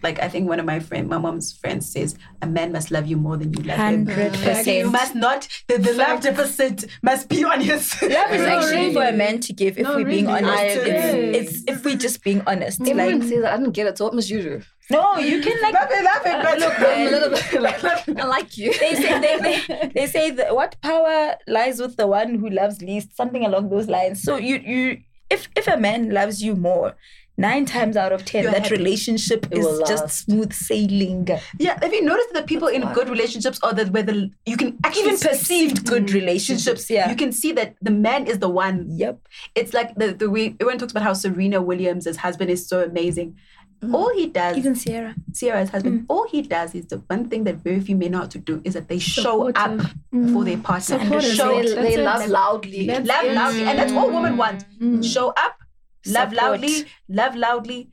like 0.03 0.19
I 0.19 0.29
think 0.29 0.47
one 0.47 0.59
of 0.59 0.65
my 0.65 0.79
friend, 0.79 1.09
my 1.09 1.17
mom's 1.17 1.51
friends 1.51 1.91
says, 1.91 2.15
a 2.43 2.47
man 2.47 2.71
must 2.71 2.91
love 2.91 3.07
you 3.07 3.17
more 3.17 3.35
than 3.35 3.51
you 3.53 3.63
love 3.63 3.77
him. 3.79 4.05
Hundred 4.05 4.67
You 4.67 4.91
must 4.91 5.15
not 5.15 5.47
the, 5.67 5.79
the 5.79 5.93
love 5.93 6.21
deficit 6.21 6.85
must 7.01 7.29
be 7.29 7.43
on 7.43 7.61
his 7.61 7.99
Love 8.01 8.31
is 8.31 8.41
actually 8.41 8.93
for 8.93 9.03
a 9.03 9.11
man 9.11 9.39
to 9.39 9.53
give. 9.53 9.77
If 9.79 9.85
No, 9.85 9.95
we're 9.95 10.05
being 10.05 10.27
really. 10.27 10.43
honest, 10.43 10.51
I 10.53 10.89
it's, 10.89 11.55
it's 11.57 11.63
if 11.67 11.83
we're 11.83 11.97
just 11.97 12.23
being 12.23 12.41
honest. 12.45 12.79
Everyone 12.81 13.19
Like 13.21 13.29
says 13.29 13.41
that. 13.41 13.53
I 13.53 13.57
don't 13.57 13.71
get 13.71 13.87
it. 13.87 13.97
So 13.97 14.05
what 14.05 14.13
must 14.13 14.29
you 14.29 14.41
do? 14.43 14.61
no, 14.91 15.17
you 15.17 15.41
can 15.41 15.59
like 15.63 15.73
love 15.73 15.89
it, 15.91 16.03
love 16.03 16.25
it, 16.25 16.43
but 16.43 16.61
uh, 16.61 16.65
Look, 16.65 16.79
I'm 16.79 17.07
a 17.07 17.11
little 17.11 17.29
bit 17.29 17.61
like, 17.61 17.83
I 18.19 18.25
like 18.25 18.57
you. 18.57 18.71
they 18.79 18.93
say 18.95 19.19
they, 19.19 19.37
they, 19.67 19.91
they 19.95 20.07
say 20.07 20.29
that 20.31 20.55
what 20.55 20.79
power 20.81 21.35
lies 21.47 21.81
with 21.81 21.97
the 21.97 22.07
one 22.07 22.35
who 22.35 22.49
loves 22.49 22.81
least, 22.81 23.17
something 23.17 23.43
along 23.45 23.69
those 23.69 23.87
lines. 23.87 24.21
So 24.21 24.37
you 24.37 24.57
you 24.57 25.01
if 25.29 25.49
if 25.57 25.67
a 25.67 25.75
man 25.75 26.11
loves 26.11 26.41
you 26.41 26.55
more, 26.55 26.95
nine 27.37 27.65
times 27.65 27.95
out 27.95 28.11
of 28.11 28.25
10 28.25 28.43
You're 28.43 28.51
that 28.51 28.63
happy. 28.63 28.75
relationship 28.75 29.45
It 29.51 29.59
is 29.59 29.79
just 29.87 30.25
smooth 30.25 30.51
sailing. 30.53 31.27
Yeah, 31.59 31.77
have 31.81 31.93
you 31.93 32.03
noticed 32.03 32.33
that 32.33 32.47
people 32.47 32.67
in 32.67 32.81
good 32.93 33.09
relationships 33.09 33.59
or 33.63 33.73
that 33.73 33.91
where 33.91 34.03
the 34.03 34.31
you 34.45 34.57
can 34.57 34.77
actually 34.83 35.13
Even 35.13 35.19
perceived 35.19 35.85
good 35.85 36.11
relationships, 36.11 36.89
yeah. 36.89 37.09
you 37.09 37.15
can 37.15 37.31
see 37.31 37.51
that 37.53 37.75
the 37.81 37.91
man 37.91 38.27
is 38.27 38.39
the 38.39 38.49
one. 38.49 38.87
Yep. 38.89 39.19
It's 39.55 39.73
like 39.73 39.95
the 39.95 40.13
the 40.13 40.29
way 40.29 40.55
everyone 40.59 40.79
talks 40.79 40.91
about 40.91 41.03
how 41.03 41.13
Serena 41.13 41.61
Williams' 41.61 42.17
husband 42.17 42.49
is 42.49 42.67
so 42.67 42.83
amazing. 42.83 43.37
Mm. 43.81 43.93
all 43.93 44.11
he 44.15 44.25
does, 44.25 44.57
Even 44.57 44.73
Ciara. 44.73 45.13
Ciara's 45.35 45.69
husband, 45.69 46.01
mm. 46.01 46.05
all 46.09 46.27
he 46.27 46.41
does 46.41 46.73
is 46.73 46.87
the 46.87 46.97
one 47.07 47.29
thing 47.29 47.43
that 47.43 47.57
very 47.57 47.79
few 47.79 47.95
men 47.95 48.11
know 48.11 48.19
how 48.19 48.25
to 48.25 48.39
do 48.39 48.59
is 48.63 48.73
that 48.73 48.87
they 48.87 48.97
show 48.97 49.49
up 49.49 49.55
Supportive. 49.55 50.33
for 50.33 50.43
their 50.43 50.57
mm. 50.57 50.63
partner 50.63 50.97
and 50.97 51.11
they 51.11 51.21
show 51.21 51.61
they, 51.61 51.61
That's 51.61 51.73
they 51.75 51.93
it. 51.93 51.99
love 51.99 52.27
loudly. 52.27 52.87
That's 52.87 53.07
love 53.07 53.25
it. 53.25 53.35
loudly, 53.35 53.63
and 53.63 53.77
that's 53.77 53.93
all 53.93 54.09
women 54.09 54.35
want. 54.35 54.65
Mm. 54.81 55.05
Show 55.05 55.29
up, 55.29 55.61
love 56.05 56.29
Support. 56.29 56.33
loudly, 56.61 56.85
love 57.09 57.35
loudly, 57.35 57.89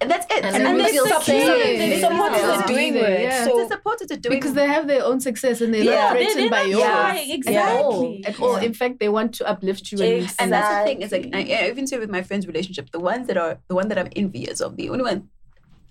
and 0.00 0.08
that's 0.10 0.26
it. 0.26 0.44
And 0.44 0.54
And, 0.56 0.64
then 0.66 0.76
we 0.76 0.82
they 0.82 0.90
feel 0.90 1.06
support- 1.06 1.24
safe. 1.24 1.78
they 1.78 1.88
They 1.90 2.00
support 2.00 2.32
feel 2.36 2.50
us 2.52 2.66
doing 2.66 2.94
Yeah. 2.94 3.00
it. 3.02 3.22
Yeah. 3.22 3.44
So 3.46 3.56
they 3.58 3.68
support 3.68 4.00
us 4.00 4.06
to 4.08 4.16
doing 4.16 4.36
because 4.38 4.54
they 4.54 4.66
have 4.68 4.86
their 4.86 5.04
own 5.04 5.18
success 5.20 5.60
and 5.60 5.74
they're 5.74 5.82
Yeah. 5.82 6.02
not 6.04 6.14
They- 6.14 6.24
threatened 6.26 6.50
by 6.50 6.58
they're 6.62 6.68
yours 6.68 6.84
not 6.84 7.00
trying, 7.10 7.30
at 7.32 7.36
exactly. 7.36 7.82
all. 7.82 8.16
At 8.26 8.40
all. 8.40 8.56
In 8.56 8.74
fact, 8.74 9.00
they 9.00 9.08
want 9.08 9.34
to 9.34 9.48
uplift 9.48 9.90
you. 9.90 9.98
And, 10.00 10.32
And 10.38 10.52
that's 10.52 10.72
the 10.78 10.84
thing. 10.84 11.02
It's 11.02 11.10
like 11.12 11.28
I, 11.34 11.40
I 11.64 11.68
even 11.68 11.86
say 11.88 11.98
with 11.98 12.10
my 12.10 12.22
friends' 12.22 12.46
relationship, 12.46 12.90
the 12.92 13.00
ones 13.00 13.26
that 13.26 13.36
are 13.36 13.58
the 13.68 13.74
one 13.74 13.88
that 13.88 13.98
I'm 13.98 14.08
envious 14.14 14.60
of, 14.60 14.76
the 14.76 14.88
only 14.90 15.02
one 15.02 15.28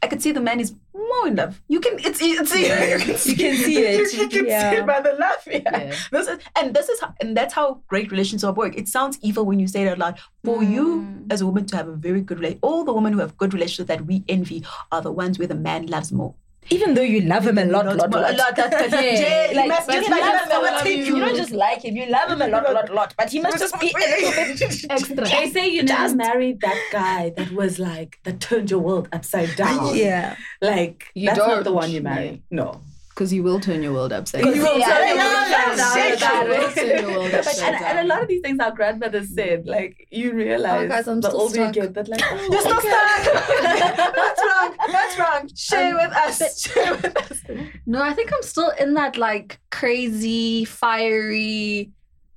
I 0.04 0.08
could 0.08 0.22
see 0.22 0.32
the 0.32 0.42
man 0.42 0.60
is 0.60 0.74
more 0.94 1.28
in 1.28 1.36
love. 1.36 1.62
You 1.68 1.80
can 1.80 2.00
it's 2.00 2.20
it's 2.22 2.22
you 2.22 2.38
can 2.38 3.18
see, 3.18 3.36
can 3.36 3.56
see 3.56 3.78
it. 3.78 4.14
You 4.14 4.28
can 4.28 4.46
Yeah. 4.48 4.72
see 4.72 4.78
it 4.78 4.86
by 4.86 5.00
the 5.02 5.14
laugh. 5.14 5.48
Yeah. 5.48 5.62
Yeah. 5.66 5.96
This 6.12 6.28
is 6.28 6.40
and 6.56 6.74
this 6.74 6.90
is 6.90 7.00
how, 7.00 7.14
and 7.22 7.38
that's 7.38 7.54
how 7.54 7.82
great 7.88 8.12
relationships 8.12 8.56
work. 8.56 8.78
It 8.78 8.88
sounds 8.88 9.20
evil 9.22 9.46
when 9.46 9.60
you 9.60 9.68
say 9.68 9.84
it 9.84 9.90
out 9.90 10.00
loud. 10.00 10.20
For 10.44 10.64
you 10.64 11.02
mm. 11.02 11.32
as 11.32 11.42
a 11.42 11.46
woman 11.46 11.66
to 11.68 11.76
have 11.78 11.88
a 11.88 11.94
very 11.96 12.22
good 12.22 12.40
relationship, 12.40 12.64
all 12.64 12.84
the 12.84 12.94
women 12.94 13.14
who 13.14 13.20
have 13.20 13.38
good 13.38 13.54
relationships 13.54 13.88
that 13.90 14.06
we 14.06 14.24
envy 14.28 14.64
are 14.92 15.02
the 15.02 15.12
ones 15.12 15.38
where 15.38 15.48
the 15.48 15.56
man 15.56 15.86
loves 15.88 16.12
more. 16.12 16.34
Even 16.70 16.94
though 16.94 17.02
you 17.02 17.22
love 17.22 17.46
him 17.48 17.58
a 17.58 17.66
lot, 17.76 17.86
lot, 17.86 17.98
lot. 17.98 18.08
a 18.14 18.34
lot. 18.38 18.56
That's 18.56 18.70
that's- 18.70 18.92
Yeah, 18.94 19.52
yeah, 19.52 19.56
like, 19.58 19.66
you 19.66 19.70
must 19.72 19.90
just 19.90 20.06
he 20.08 20.12
like 20.12 20.22
loves 20.22 20.32
you 20.32 20.40
must 20.40 20.52
someone 20.52 20.98
you. 20.98 21.20
don't 21.20 21.36
just 21.36 21.52
like 21.52 21.84
him, 21.84 21.96
you 21.98 22.06
love 22.06 22.32
him 22.32 22.42
a 22.42 22.48
lot, 22.48 22.74
lot, 22.74 22.94
lot. 22.94 23.14
But 23.18 23.30
he 23.32 23.40
must 23.42 23.58
just 23.60 23.80
be 23.80 23.88
a 23.96 24.00
little 24.00 24.32
bit 24.32 24.86
Extra. 24.90 25.16
They 25.16 25.50
say 25.50 25.68
you 25.70 25.84
never 25.84 26.16
married 26.16 26.62
that 26.62 26.78
guy 26.92 27.32
that 27.36 27.52
was 27.52 27.80
like 27.80 28.20
that 28.24 28.40
turned 28.40 28.70
your 28.72 28.80
world 28.80 29.10
upside 29.12 29.56
down. 29.56 29.96
Yeah. 29.96 30.36
Like 30.62 31.06
You 31.16 31.28
that's 31.28 31.40
not 31.40 31.48
don't. 31.48 31.64
the 31.64 31.74
one 31.74 31.92
you 31.92 32.02
marry. 32.02 32.44
No. 32.52 32.82
Because 33.22 33.34
you 33.34 33.44
will 33.44 33.60
turn 33.60 33.84
your 33.84 33.94
world 33.94 34.12
upside 34.12 34.44
You 34.44 34.56
down. 34.56 34.64
will 34.64 34.80
Yeah, 34.80 34.98
turn 34.98 35.08
your 35.08 35.18
world 35.18 35.54
upside 35.54 36.20
down. 36.20 36.46
You 36.46 36.50
will 36.58 36.72
turn 36.72 36.88
your 36.88 37.20
world 37.20 37.34
upside 37.36 37.74
and, 37.76 37.86
and 37.86 38.00
a 38.00 38.04
lot 38.12 38.24
of 38.24 38.28
these 38.28 38.42
things 38.42 38.60
our 38.60 38.72
grandmothers 38.72 39.36
said, 39.36 39.68
like 39.68 40.08
you 40.10 40.34
realize 40.34 40.86
Oh, 40.86 40.88
guys, 40.88 41.08
I'm 41.08 41.22
the 41.22 41.30
still 41.30 41.42
older 41.42 41.66
you 41.68 41.72
get, 41.72 41.94
that 41.94 42.08
like 42.08 42.20
oh, 42.24 42.48
You're 42.52 42.62
still 42.62 42.82
stuck. 42.82 43.24
That's 44.16 44.42
wrong. 44.42 44.76
That's 44.92 45.20
wrong. 45.20 45.50
Share 45.56 46.00
um, 46.00 46.08
with 46.08 46.18
us. 46.18 46.62
Share 46.64 46.96
with 46.96 47.16
us. 47.16 47.44
No, 47.86 48.02
I 48.02 48.14
think 48.14 48.34
I'm 48.34 48.42
still 48.42 48.72
in 48.80 48.96
that 48.96 49.18
like 49.18 49.60
crazy, 49.70 50.66
fiery. 50.66 51.92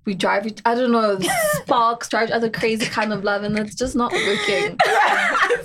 We 0.06 0.14
drive, 0.14 0.46
each- 0.46 0.60
I 0.66 0.74
don't 0.74 0.92
know, 0.92 1.18
sparks, 1.62 2.08
drive 2.10 2.28
each 2.28 2.34
other 2.34 2.50
crazy 2.50 2.86
kind 2.86 3.12
of 3.12 3.24
love, 3.24 3.42
and 3.42 3.58
it's 3.58 3.74
just 3.74 3.96
not 3.96 4.12
working. 4.12 4.78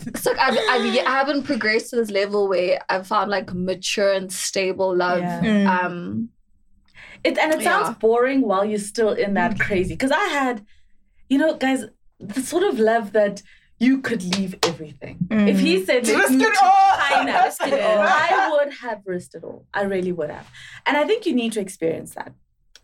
It's 0.08 0.26
like 0.26 0.38
I've, 0.40 0.58
I've, 0.58 1.06
I 1.08 1.12
have 1.12 1.28
not 1.28 1.44
progressed 1.44 1.90
to 1.92 1.98
this 1.98 2.10
level 2.10 2.48
where 2.48 2.80
I've 2.90 3.06
found 3.08 3.30
like 3.30 3.54
mature 3.54 4.14
and 4.14 4.32
stable 4.32 4.96
love. 4.96 5.20
Yeah. 5.20 5.42
Mm. 5.42 5.68
Um, 5.86 6.30
It, 7.24 7.38
and 7.38 7.54
it 7.54 7.62
sounds 7.62 7.90
Yeah. 7.90 7.96
boring 8.00 8.42
while 8.42 8.64
you're 8.66 8.80
still 8.80 9.12
in 9.14 9.34
that 9.34 9.60
crazy. 9.60 9.94
Because 9.94 10.12
I 10.12 10.24
had, 10.40 10.66
you 11.30 11.38
know, 11.38 11.56
guys, 11.58 11.84
the 12.20 12.42
sort 12.42 12.64
of 12.64 12.80
love 12.80 13.12
that 13.14 13.42
you 13.78 14.02
could 14.02 14.24
leave 14.38 14.56
everything. 14.64 15.18
If 15.30 15.60
he 15.60 15.84
said, 15.86 16.08
Risk 16.08 16.34
it 16.34 16.58
all." 16.64 16.98
China," 17.10 17.42
Risk 17.46 17.66
it 17.68 17.82
all. 17.82 18.00
I 18.00 18.50
would 18.52 18.74
have 18.76 19.02
risked 19.06 19.36
it 19.36 19.44
all. 19.44 19.66
I 19.74 19.84
really 19.84 20.12
would 20.12 20.30
have. 20.30 20.48
And 20.86 20.96
I 20.98 21.06
think 21.06 21.26
you 21.26 21.34
need 21.34 21.52
to 21.54 21.60
experience 21.62 22.14
that. 22.16 22.32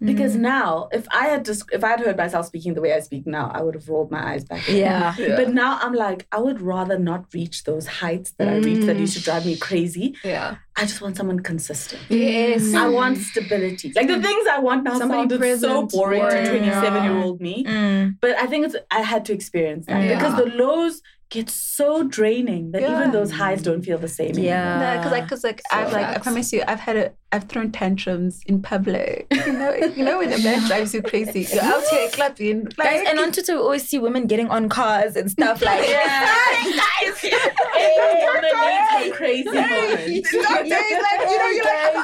Because 0.01 0.35
mm. 0.35 0.41
now, 0.41 0.89
if 0.91 1.07
I 1.11 1.27
had 1.27 1.45
just, 1.45 1.63
if 1.71 1.83
I 1.83 1.89
had 1.89 2.01
heard 2.01 2.17
myself 2.17 2.47
speaking 2.47 2.73
the 2.73 2.81
way 2.81 2.93
I 2.93 2.99
speak 2.99 3.25
now, 3.25 3.49
I 3.53 3.61
would 3.61 3.75
have 3.75 3.87
rolled 3.87 4.11
my 4.11 4.33
eyes 4.33 4.43
back. 4.43 4.67
Yeah. 4.67 5.15
But 5.17 5.53
now 5.53 5.79
I'm 5.81 5.93
like, 5.93 6.27
I 6.31 6.39
would 6.39 6.61
rather 6.61 6.99
not 6.99 7.33
reach 7.33 7.63
those 7.63 7.87
heights 7.87 8.33
that 8.37 8.49
I 8.49 8.57
reached 8.57 8.87
that 8.87 8.97
used 8.97 9.15
to 9.17 9.23
drive 9.23 9.45
me 9.45 9.55
mm. 9.55 9.61
crazy. 9.61 10.15
yeah. 10.23 10.57
I 10.77 10.81
just 10.81 10.99
want 10.99 11.15
someone 11.15 11.39
consistent. 11.39 12.01
Yes. 12.09 12.73
I 12.73 12.87
want 12.89 13.17
stability. 13.19 13.93
Like 13.95 14.07
the 14.07 14.15
mm. 14.15 14.23
things 14.23 14.45
I 14.51 14.59
want 14.59 14.83
now 14.83 14.97
Somebody 14.97 15.21
sounded 15.21 15.35
so 15.61 15.87
present, 15.87 15.91
boring 15.91 16.21
to 16.21 16.49
27 16.49 17.03
year 17.03 17.23
old 17.23 17.39
me. 17.39 17.63
Mm. 17.63 18.17
But 18.19 18.35
I 18.35 18.45
think 18.47 18.65
it's 18.65 18.75
I 18.91 18.99
had 18.99 19.23
to 19.25 19.33
experience 19.33 19.85
that 19.85 20.03
Yeah. 20.03 20.15
because 20.15 20.35
the 20.35 20.47
lows 20.57 21.01
get 21.29 21.49
so 21.49 22.03
draining 22.03 22.71
that 22.71 22.81
Yeah. 22.81 22.99
even 22.99 23.11
those 23.11 23.31
highs 23.31 23.61
don't 23.61 23.83
feel 23.83 23.97
the 23.97 24.07
same. 24.07 24.31
anymore. 24.31 24.45
Yeah. 24.45 24.79
No, 24.79 24.97
because 24.97 25.11
like, 25.11 25.27
cause 25.29 25.43
like 25.43 25.61
So 25.71 25.77
I've 25.77 25.93
like, 25.93 26.07
I 26.07 26.17
promise 26.19 26.51
you, 26.53 26.63
I've 26.67 26.79
had 26.79 26.97
a, 26.97 27.11
I've 27.35 27.43
thrown 27.49 27.69
tantrums 27.73 28.41
in 28.45 28.61
public. 28.61 29.27
You 29.29 29.51
know, 29.51 29.73
you 29.75 30.05
know 30.05 30.19
when 30.19 30.31
a 30.31 30.37
man 30.37 30.65
drives 30.67 30.93
you 30.93 31.01
crazy, 31.01 31.41
you're 31.53 31.61
out 31.61 31.83
here 31.91 32.09
clapping, 32.09 32.63
Guys, 32.63 33.05
and 33.07 33.19
on 33.19 33.33
Twitter, 33.33 33.55
we 33.55 33.59
always 33.59 33.87
see 33.87 33.99
women 33.99 34.25
getting 34.25 34.47
on 34.49 34.69
cars 34.69 35.17
and 35.17 35.29
stuff 35.29 35.61
like 35.61 35.81
guys, 35.81 37.19
Hey, 37.19 38.25
her 38.25 39.11
crazy 39.15 39.49
moments. 39.49 40.05
Days, 40.05 40.33
like 40.33 40.65
you 40.65 41.37
know, 41.37 41.49
you're 41.49 41.65
like, 41.65 41.95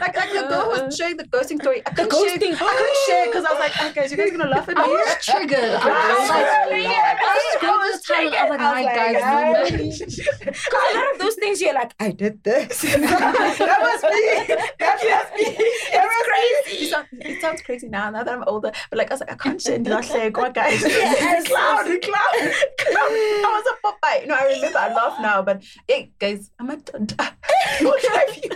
like, 0.00 0.16
like 0.16 0.32
the 0.32 0.46
girl 0.48 0.68
was 0.68 0.96
sharing 0.96 1.16
the 1.16 1.24
ghosting 1.24 1.60
story. 1.60 1.82
I 1.86 1.90
couldn't 1.90 2.12
share, 2.12 2.38
ghosting. 2.38 2.54
I 2.54 2.74
couldn't 2.74 2.96
share 3.06 3.26
because 3.26 3.44
I 3.44 3.50
was 3.50 3.60
like, 3.60 3.72
oh, 3.80 3.92
guys, 3.94 4.10
you 4.10 4.16
guys 4.16 4.28
are 4.28 4.36
gonna 4.36 4.50
laugh 4.50 4.68
at 4.68 4.76
me. 4.76 4.82
I 4.82 4.86
was 4.86 5.24
triggered. 5.24 5.58
I 5.58 6.18
was 6.18 6.28
like, 6.28 6.46
I 7.62 7.76
was 7.76 8.00
to. 8.02 8.14
I 8.14 8.44
was 8.44 8.50
like, 8.50 8.60
my 8.60 8.84
guys, 8.84 9.70
women. 9.70 9.90
Because 9.90 10.18
a 10.18 10.96
lot 10.96 11.12
of 11.14 11.18
those 11.20 11.34
things, 11.36 11.60
you're 11.60 11.74
like, 11.74 11.92
I 12.00 12.10
did 12.10 12.42
this. 12.44 12.82
that 12.82 13.78
was 13.80 14.02
me. 14.02 14.56
That 14.90 14.98
was 14.98 15.40
me. 15.40 15.56
It 15.58 16.00
was 16.00 16.64
crazy. 16.64 16.84
It 16.84 16.90
sounds, 16.90 17.08
it 17.12 17.40
sounds 17.40 17.62
crazy 17.62 17.88
now, 17.88 18.08
now 18.10 18.24
that 18.24 18.34
I'm 18.34 18.44
older. 18.46 18.72
But 18.88 18.98
like 18.98 19.10
I 19.10 19.14
was 19.14 19.20
like, 19.20 19.32
I 19.32 19.36
can't 19.36 19.60
share 19.62 20.02
say 20.02 20.30
God 20.30 20.54
guys. 20.54 20.80
Yes. 20.80 21.46
cloud, 21.48 21.84
cloud, 21.84 22.00
cloud. 22.02 23.10
I 23.12 23.62
was 23.62 23.66
a 23.72 23.86
Popeye. 23.86 24.26
No, 24.26 24.34
I 24.34 24.44
remember 24.44 24.78
I 24.78 24.94
laugh 24.94 25.20
now, 25.20 25.42
but 25.42 25.62
hey 25.86 26.12
guys, 26.18 26.50
I'm 26.58 26.70
a 26.70 26.76
what 27.80 28.04
have 28.06 28.36
you? 28.42 28.50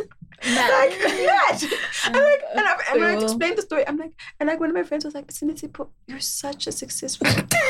Like 0.46 0.98
that. 1.00 1.60
And 2.06 2.14
like 2.14 2.42
and, 2.52 2.60
I, 2.60 2.76
and 2.90 3.00
when 3.00 3.10
I 3.10 3.22
explained 3.22 3.58
the 3.58 3.62
story, 3.62 3.86
I'm 3.86 3.96
like, 3.96 4.12
and 4.40 4.48
like 4.48 4.60
one 4.60 4.70
of 4.70 4.74
my 4.74 4.82
friends 4.82 5.04
was 5.04 5.14
like, 5.14 5.28
Sinisipo, 5.28 5.88
you're 6.06 6.20
such 6.20 6.66
a 6.66 6.72
successful 6.72 7.26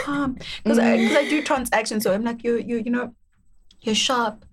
mom. 0.07 0.38
Because 0.62 0.79
I 0.79 0.97
because 0.97 1.17
I 1.17 1.29
do 1.29 1.43
transactions, 1.43 2.03
so 2.05 2.12
I'm 2.12 2.25
like, 2.25 2.45
you 2.45 2.57
you 2.59 2.79
you 2.79 2.90
know, 2.90 3.14
you're 3.83 3.95
sharp. 3.95 4.45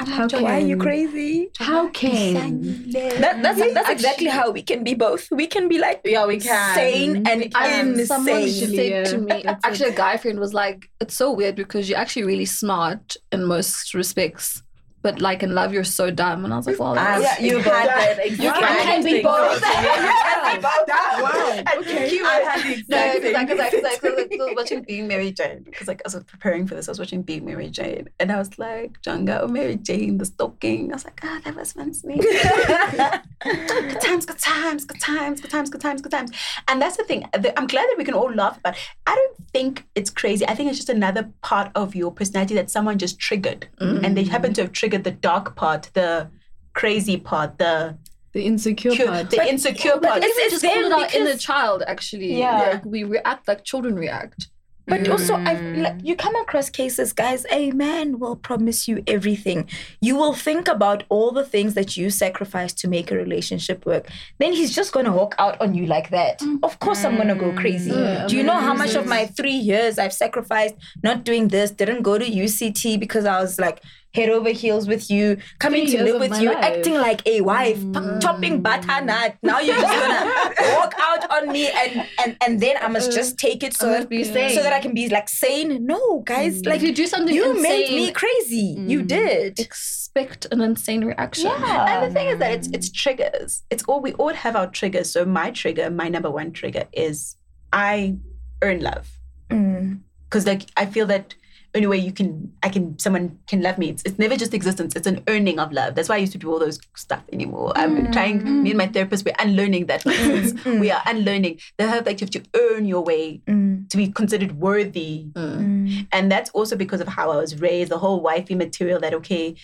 I'm 0.00 0.06
How 0.06 0.22
like, 0.22 0.42
Why 0.42 0.56
are 0.56 0.66
you 0.66 0.76
crazy? 0.76 1.50
How 1.58 1.88
can? 1.88 2.64
That, 2.92 3.42
that's 3.42 3.58
that's 3.74 3.90
exactly 3.90 4.26
how 4.28 4.50
we 4.50 4.62
can 4.62 4.82
be 4.82 4.94
both. 4.94 5.28
We 5.30 5.46
can 5.46 5.68
be 5.68 5.78
like 5.78 6.00
Yeah, 6.04 6.26
we 6.26 6.38
can. 6.40 6.74
sane 6.74 7.22
and 7.26 7.54
Um, 7.54 8.04
someone 8.06 8.42
insane. 8.42 8.76
said 8.76 9.06
to 9.06 9.18
me, 9.18 9.44
actually, 9.44 9.90
a 9.90 9.94
guy 9.94 10.16
friend 10.16 10.40
was 10.40 10.54
like, 10.54 10.88
"It's 11.00 11.14
so 11.14 11.32
weird 11.32 11.54
because 11.54 11.88
you're 11.88 11.98
actually 11.98 12.24
really 12.24 12.46
smart 12.46 13.16
in 13.30 13.44
most 13.44 13.92
respects, 13.94 14.62
but 15.02 15.20
like 15.20 15.42
in 15.42 15.54
love, 15.54 15.72
you're 15.72 15.84
so 15.84 16.10
dumb." 16.10 16.44
And 16.44 16.52
I 16.52 16.56
was 16.56 16.66
like, 16.66 16.78
"Well, 16.78 16.98
I, 16.98 17.20
that's- 17.20 17.40
Yeah, 17.40 17.46
you 17.46 17.58
had 17.58 17.64
both. 17.64 17.86
that 17.86 18.18
exact 18.26 18.42
You 18.42 18.52
can- 18.52 18.86
can 18.86 19.04
be 19.04 19.12
thing. 19.12 19.22
both. 19.22 19.62
Wow. 19.62 19.70
And 21.60 21.68
Okay. 21.80 22.10
you 22.12 22.24
I 22.26 22.34
had 22.40 22.62
the 22.64 22.84
No, 22.88 23.12
exact 23.12 23.48
because 23.48 23.84
I, 23.84 24.38
was 24.38 24.52
watching 24.56 24.82
Being 24.82 25.06
Mary 25.08 25.30
Jane. 25.32 25.62
Because 25.64 25.88
like 25.88 26.00
I 26.04 26.08
was 26.14 26.24
preparing 26.24 26.66
for 26.66 26.74
this, 26.74 26.88
I 26.88 26.92
was 26.92 26.98
watching 26.98 27.22
Being 27.22 27.44
Mary 27.44 27.68
Jane, 27.70 28.08
and 28.18 28.32
I 28.32 28.38
was 28.38 28.58
like, 28.58 29.00
Jonga 29.02 29.42
or 29.42 29.48
Mary 29.48 29.76
Jane, 29.76 30.18
the 30.18 30.24
stalking. 30.24 30.90
I 30.90 30.94
was 30.94 31.04
like, 31.04 31.20
ah, 31.22 31.40
that 31.44 31.54
was 31.56 31.74
once 31.76 32.04
me. 32.04 32.16
good 32.18 34.00
times, 34.00 34.26
good 34.26 34.38
times, 34.38 34.84
good 34.84 35.00
times, 35.00 35.40
good 35.40 35.50
times, 35.50 35.70
good 35.70 35.80
times, 35.80 36.02
good 36.02 36.12
times. 36.12 36.30
And 36.68 36.80
that's 36.82 36.96
the 36.96 37.04
thing. 37.04 37.24
I'm 37.34 37.66
glad 37.66 37.86
that 37.88 37.94
we 37.98 38.04
can 38.04 38.14
all 38.14 38.32
laugh 38.32 38.58
about. 38.58 38.74
It. 38.74 38.80
I 39.06 39.14
don't 39.14 39.36
think 39.52 39.86
it's 39.94 40.10
crazy. 40.10 40.46
I 40.46 40.54
think 40.54 40.68
it's 40.70 40.78
just 40.78 40.88
another 40.88 41.30
part 41.42 41.70
of 41.74 41.94
your 41.94 42.10
personality 42.12 42.54
that 42.54 42.70
someone 42.70 42.98
just 42.98 43.18
triggered, 43.18 43.68
and 43.78 44.16
they 44.16 44.24
happen 44.24 44.52
to 44.54 44.62
have 44.62 44.72
triggered 44.72 44.89
the 44.98 45.10
dark 45.10 45.56
part, 45.56 45.90
the 45.94 46.30
crazy 46.74 47.16
part, 47.16 47.58
the 47.58 47.96
The 48.32 48.44
insecure 48.44 48.94
cu- 48.94 49.06
part. 49.06 49.30
the 49.30 49.48
insecure 49.48 49.98
part. 49.98 50.22
It's, 50.22 50.38
it's 50.38 50.50
just 50.52 50.62
them 50.62 50.90
called 50.90 50.92
our 50.92 51.08
inner 51.14 51.24
because- 51.26 51.42
child, 51.42 51.82
actually. 51.86 52.38
Yeah. 52.38 52.58
Like 52.58 52.84
we 52.84 53.04
react 53.04 53.48
like 53.48 53.64
children 53.64 53.96
react. 53.96 54.48
But 54.90 55.08
also, 55.08 55.34
I 55.34 55.54
mm. 55.54 55.82
like 55.82 55.98
you 56.02 56.16
come 56.16 56.34
across 56.36 56.68
cases, 56.68 57.12
guys. 57.12 57.46
A 57.52 57.70
man 57.70 58.18
will 58.18 58.34
promise 58.34 58.88
you 58.88 59.02
everything. 59.06 59.68
You 60.00 60.16
will 60.16 60.34
think 60.34 60.66
about 60.66 61.04
all 61.08 61.30
the 61.30 61.44
things 61.44 61.74
that 61.74 61.96
you 61.96 62.10
sacrifice 62.10 62.72
to 62.74 62.88
make 62.88 63.12
a 63.12 63.14
relationship 63.14 63.86
work. 63.86 64.08
Then 64.38 64.52
he's 64.52 64.74
just 64.74 64.92
gonna 64.92 65.12
walk 65.12 65.36
out 65.38 65.60
on 65.60 65.74
you 65.74 65.86
like 65.86 66.10
that. 66.10 66.40
Mm. 66.40 66.58
Of 66.64 66.80
course, 66.80 67.04
I'm 67.04 67.16
gonna 67.16 67.36
go 67.36 67.52
mm. 67.52 67.56
crazy. 67.56 67.92
Yeah, 67.92 68.26
Do 68.26 68.36
you 68.36 68.42
know 68.42 68.58
how 68.58 68.74
much 68.74 68.94
of 68.96 69.06
my 69.06 69.26
three 69.26 69.60
years 69.70 69.98
I've 69.98 70.12
sacrificed 70.12 70.74
not 71.04 71.22
doing 71.24 71.48
this? 71.48 71.70
Didn't 71.70 72.02
go 72.02 72.18
to 72.18 72.24
UCT 72.24 72.98
because 72.98 73.24
I 73.24 73.40
was 73.40 73.60
like 73.60 73.82
head 74.14 74.28
over 74.28 74.50
heels 74.50 74.88
with 74.88 75.10
you, 75.10 75.36
coming 75.58 75.86
Three 75.86 75.96
to 75.98 76.04
live 76.04 76.20
with 76.20 76.40
you, 76.40 76.52
life. 76.52 76.64
acting 76.64 76.94
like 76.94 77.26
a 77.26 77.40
wife, 77.42 77.78
p- 77.92 78.18
chopping 78.20 78.60
butternut. 78.60 79.36
Now 79.42 79.60
you're 79.60 79.76
just 79.76 79.92
gonna 79.92 80.74
walk 80.76 80.94
out 81.00 81.30
on 81.30 81.52
me, 81.52 81.68
and 81.70 82.06
and 82.22 82.36
and 82.44 82.60
then 82.60 82.76
I 82.80 82.88
must 82.88 83.12
just 83.12 83.38
take 83.38 83.62
it 83.62 83.74
so 83.74 83.86
that 83.90 84.08
be 84.08 84.24
sane. 84.24 84.54
so 84.54 84.62
that 84.62 84.72
I 84.72 84.80
can 84.80 84.94
be 84.94 85.08
like 85.08 85.28
sane. 85.28 85.86
No, 85.86 86.20
guys, 86.20 86.64
like 86.64 86.76
if 86.76 86.82
you 86.82 86.94
do 86.94 87.06
something 87.06 87.34
you 87.34 87.50
insane, 87.50 87.62
made 87.62 87.90
me 87.94 88.12
crazy. 88.12 88.74
You 88.78 89.00
Mm. 89.02 89.06
did. 89.08 89.58
expect 89.60 90.46
an 90.50 90.60
insane 90.60 91.04
reaction. 91.04 91.46
And 91.50 92.10
the 92.10 92.12
thing 92.12 92.28
is 92.28 92.38
that 92.40 92.50
it's 92.52 92.68
it's 92.72 92.90
triggers. 92.90 93.62
It's 93.70 93.84
all 93.84 94.00
we 94.00 94.12
all 94.14 94.34
have 94.34 94.56
our 94.56 94.66
triggers. 94.66 95.08
So 95.10 95.24
my 95.24 95.50
trigger, 95.52 95.88
my 95.90 96.08
number 96.08 96.30
one 96.30 96.50
trigger 96.52 96.84
is 96.92 97.36
I 97.72 98.16
earn 98.62 98.80
love 98.80 99.08
Mm. 99.50 100.00
because 100.28 100.46
like 100.46 100.62
I 100.76 100.86
feel 100.86 101.06
that 101.06 101.34
only 101.74 101.86
way 101.86 101.96
you 101.98 102.12
can 102.12 102.52
I 102.62 102.68
can 102.68 102.98
someone 102.98 103.38
can 103.46 103.62
love 103.62 103.78
me. 103.78 103.90
It's, 103.90 104.02
it's 104.04 104.18
never 104.18 104.36
just 104.36 104.52
existence. 104.54 104.96
It's 104.96 105.06
an 105.06 105.22
earning 105.28 105.58
of 105.58 105.70
love. 105.72 105.94
That's 105.94 106.08
why 106.08 106.16
I 106.16 106.18
used 106.18 106.32
to 106.32 106.38
do 106.38 106.50
all 106.50 106.58
those 106.58 106.80
stuff 106.96 107.22
anymore. 107.32 107.72
I'm 107.76 108.10
trying. 108.12 108.62
Me 108.62 108.70
and 108.70 108.78
my 108.78 108.86
therapist 108.88 109.24
we're 109.24 109.34
unlearning 109.38 109.86
that. 109.86 110.04
nonsense. 110.06 110.64
we 110.64 110.90
are 110.90 111.02
unlearning 111.06 111.60
the 111.78 111.84
fact 111.84 112.04
that 112.06 112.20
you 112.20 112.24
have 112.24 112.30
to 112.30 112.42
earn 112.58 112.86
your 112.86 113.02
way 113.02 113.40
Mm. 113.46 113.88
to 113.88 113.96
be 113.96 114.08
considered 114.08 114.52
worthy. 114.58 115.26
Mm. 115.34 116.06
And 116.12 116.30
that's 116.30 116.50
also 116.50 116.76
because 116.76 117.00
of 117.00 117.08
how 117.08 117.30
I 117.30 117.36
was 117.36 117.60
raised. 117.60 117.90
The 117.90 117.98
whole 117.98 118.20
wifey 118.20 118.54
material 118.54 118.98
that 119.00 119.14
okay, 119.14 119.54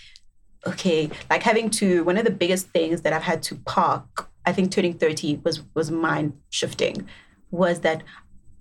okay, 0.67 1.11
like 1.31 1.43
having 1.43 1.71
to 1.71 2.05
one 2.05 2.17
of 2.17 2.25
the 2.25 2.31
biggest 2.31 2.69
things 2.69 3.03
that 3.03 3.13
I've 3.13 3.23
had 3.23 3.43
to 3.45 3.57
park. 3.57 4.29
I 4.45 4.53
think 4.53 4.71
turning 4.71 4.95
thirty 4.95 5.41
was 5.45 5.63
was 5.75 5.91
mind 5.91 6.35
shifting. 6.51 7.09
Was 7.51 7.81
that 7.81 8.03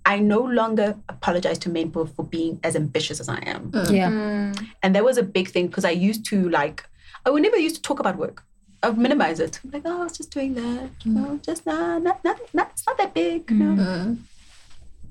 I 0.06 0.20
no 0.20 0.40
longer 0.40 0.96
apologize 1.08 1.58
to 1.58 1.68
men 1.68 1.90
for, 1.90 2.06
for 2.06 2.24
being 2.24 2.60
as 2.62 2.76
ambitious 2.76 3.20
as 3.20 3.28
I 3.28 3.38
am. 3.44 3.72
Mm. 3.72 3.90
Yeah. 3.90 4.10
Mm. 4.10 4.66
And 4.82 4.94
that 4.94 5.04
was 5.04 5.18
a 5.18 5.22
big 5.22 5.48
thing 5.48 5.66
because 5.66 5.84
I 5.84 5.90
used 5.90 6.24
to 6.26 6.48
like, 6.48 6.84
I 7.26 7.30
would 7.30 7.42
never 7.42 7.58
used 7.58 7.76
to 7.76 7.82
talk 7.82 7.98
about 8.00 8.16
work. 8.16 8.44
I 8.82 8.88
would 8.90 8.98
minimize 8.98 9.40
it. 9.40 9.58
I'm 9.64 9.70
like, 9.72 9.82
oh, 9.84 10.00
I 10.00 10.04
was 10.04 10.16
just 10.16 10.30
doing 10.30 10.54
that. 10.54 10.90
No, 11.04 11.24
mm. 11.26 11.42
just 11.44 11.66
nah, 11.66 11.98
not, 11.98 12.24
not, 12.24 12.38
not, 12.54 12.70
it's 12.72 12.86
not 12.86 12.96
that 12.98 13.12
big. 13.12 13.50
No. 13.50 14.16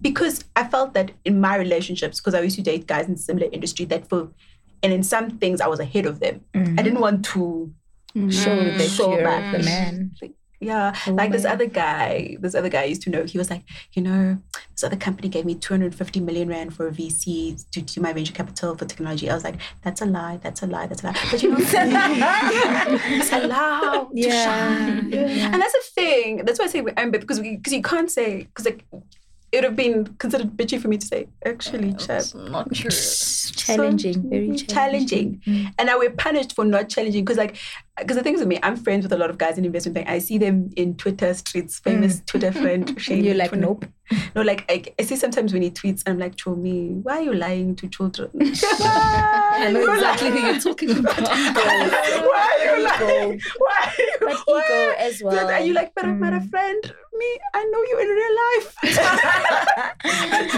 Because 0.01 0.43
I 0.55 0.63
felt 0.65 0.93
that 0.93 1.11
in 1.25 1.41
my 1.41 1.55
relationships, 1.57 2.19
because 2.19 2.33
I 2.33 2.41
used 2.41 2.55
to 2.55 2.61
date 2.61 2.87
guys 2.87 3.07
in 3.07 3.17
similar 3.17 3.49
industry 3.51 3.85
that 3.85 4.07
for, 4.07 4.29
and 4.81 4.93
in 4.93 5.03
some 5.03 5.37
things 5.39 5.59
I 5.61 5.67
was 5.67 5.79
ahead 5.79 6.05
of 6.05 6.19
them. 6.19 6.41
I 6.53 6.81
didn't 6.81 7.01
want 7.01 7.25
to 7.25 7.73
Show 8.15 8.55
that 8.55 8.89
So 8.89 9.11
you're 9.13 9.23
much. 9.23 9.51
the 9.51 9.63
man. 9.63 10.11
like, 10.21 10.31
yeah, 10.59 10.95
oh 11.07 11.11
like 11.11 11.31
this 11.31 11.45
other 11.45 11.65
guy, 11.65 12.37
this 12.39 12.55
other 12.55 12.69
guy 12.69 12.81
I 12.81 12.85
used 12.85 13.01
to 13.03 13.09
know, 13.09 13.23
he 13.23 13.37
was 13.37 13.49
like, 13.49 13.63
you 13.93 14.01
know, 14.01 14.37
this 14.71 14.83
other 14.83 14.95
company 14.95 15.29
gave 15.29 15.45
me 15.45 15.55
250 15.55 16.19
million 16.21 16.47
rand 16.49 16.73
for 16.75 16.87
a 16.87 16.91
VC 16.91 17.69
to 17.71 17.81
do 17.81 18.01
my 18.01 18.13
venture 18.13 18.33
capital 18.33 18.75
for 18.75 18.85
technology. 18.85 19.29
I 19.29 19.33
was 19.35 19.43
like, 19.43 19.55
that's 19.83 20.01
a 20.01 20.05
lie, 20.05 20.37
that's 20.41 20.61
a 20.63 20.67
lie, 20.67 20.87
that's 20.87 21.03
a 21.03 21.07
lie. 21.07 21.17
But 21.31 21.43
you 21.43 21.51
know, 21.51 21.57
it's 21.59 23.31
allowed 23.31 24.09
to 24.11 24.19
Yeah. 24.19 24.43
shine. 24.45 25.13
And 25.13 25.61
that's 25.61 25.73
the 25.73 25.81
thing. 25.93 26.37
That's 26.45 26.59
why 26.59 26.65
I 26.65 26.67
say 26.69 26.81
we're 26.81 26.93
because 27.11 27.39
we 27.39 27.57
because 27.57 27.73
you 27.73 27.81
can't 27.81 28.09
say 28.11 28.43
because 28.43 28.65
like 28.65 28.85
it 29.55 29.59
would 29.59 29.63
have 29.63 29.75
been 29.77 30.05
considered 30.17 30.51
bitchy 30.57 30.79
for 30.81 30.89
me 30.89 30.97
to 30.97 31.05
say 31.05 31.29
actually, 31.45 31.93
chap. 31.93 32.23
Not 32.35 32.73
true. 32.73 32.89
Challenging, 33.55 34.29
very 34.29 34.57
So 34.57 34.65
challenging. 34.65 35.41
challenging. 35.41 35.41
Mm. 35.47 35.73
And 35.79 35.87
now 35.87 35.97
we're 35.97 36.11
punished 36.11 36.53
for 36.53 36.65
not 36.65 36.89
challenging 36.89 37.23
because, 37.23 37.37
like, 37.37 37.55
because 37.97 38.17
the 38.17 38.23
thing 38.23 38.33
is 38.33 38.41
with 38.41 38.49
me, 38.49 38.59
I'm 38.61 38.75
friends 38.75 39.03
with 39.03 39.13
a 39.13 39.17
lot 39.17 39.29
of 39.29 39.37
guys 39.37 39.57
in 39.57 39.63
investment 39.63 39.95
bank. 39.95 40.09
I 40.09 40.19
see 40.19 40.37
them 40.37 40.71
in 40.75 40.95
Twitter 40.97 41.33
streets, 41.33 41.79
famous 41.79 42.19
mm. 42.19 42.25
Twitter 42.25 42.51
friend. 42.51 42.95
Shane 43.01 43.23
You're 43.23 43.35
like, 43.35 43.53
nope. 43.53 43.85
No, 44.35 44.41
like 44.41 44.65
I, 44.69 44.83
I 44.99 45.03
see 45.03 45.15
sometimes 45.15 45.53
when 45.53 45.61
he 45.61 45.71
tweets, 45.71 46.03
I'm 46.05 46.19
like, 46.19 46.35
Chomi, 46.35 47.01
why 47.03 47.17
are 47.19 47.21
you 47.21 47.33
lying 47.33 47.75
to 47.77 47.87
children? 47.87 48.29
I 48.35 49.69
know 49.71 49.93
exactly 49.93 50.29
who 50.31 50.39
you're 50.39 50.59
talking 50.59 50.91
about. 50.91 51.17
why 51.21 52.67
are 52.69 52.77
you 52.77 52.83
lying? 52.83 53.41
Why? 53.57 53.75
Are 53.85 53.93
you, 53.97 54.17
But 54.19 54.37
why? 54.45 54.63
ego 54.65 54.95
as 54.99 55.21
well. 55.23 55.49
Are 55.49 55.59
you 55.61 55.73
like, 55.73 55.93
but 55.95 56.05
I'm 56.05 56.19
not 56.19 56.33
a 56.33 56.39
Mm. 56.39 56.49
friend? 56.49 56.93
Me, 57.17 57.39
I 57.53 57.63
know 57.63 57.81
you 57.89 57.97
in 58.03 58.07
real 58.09 58.35
life. 58.43 58.75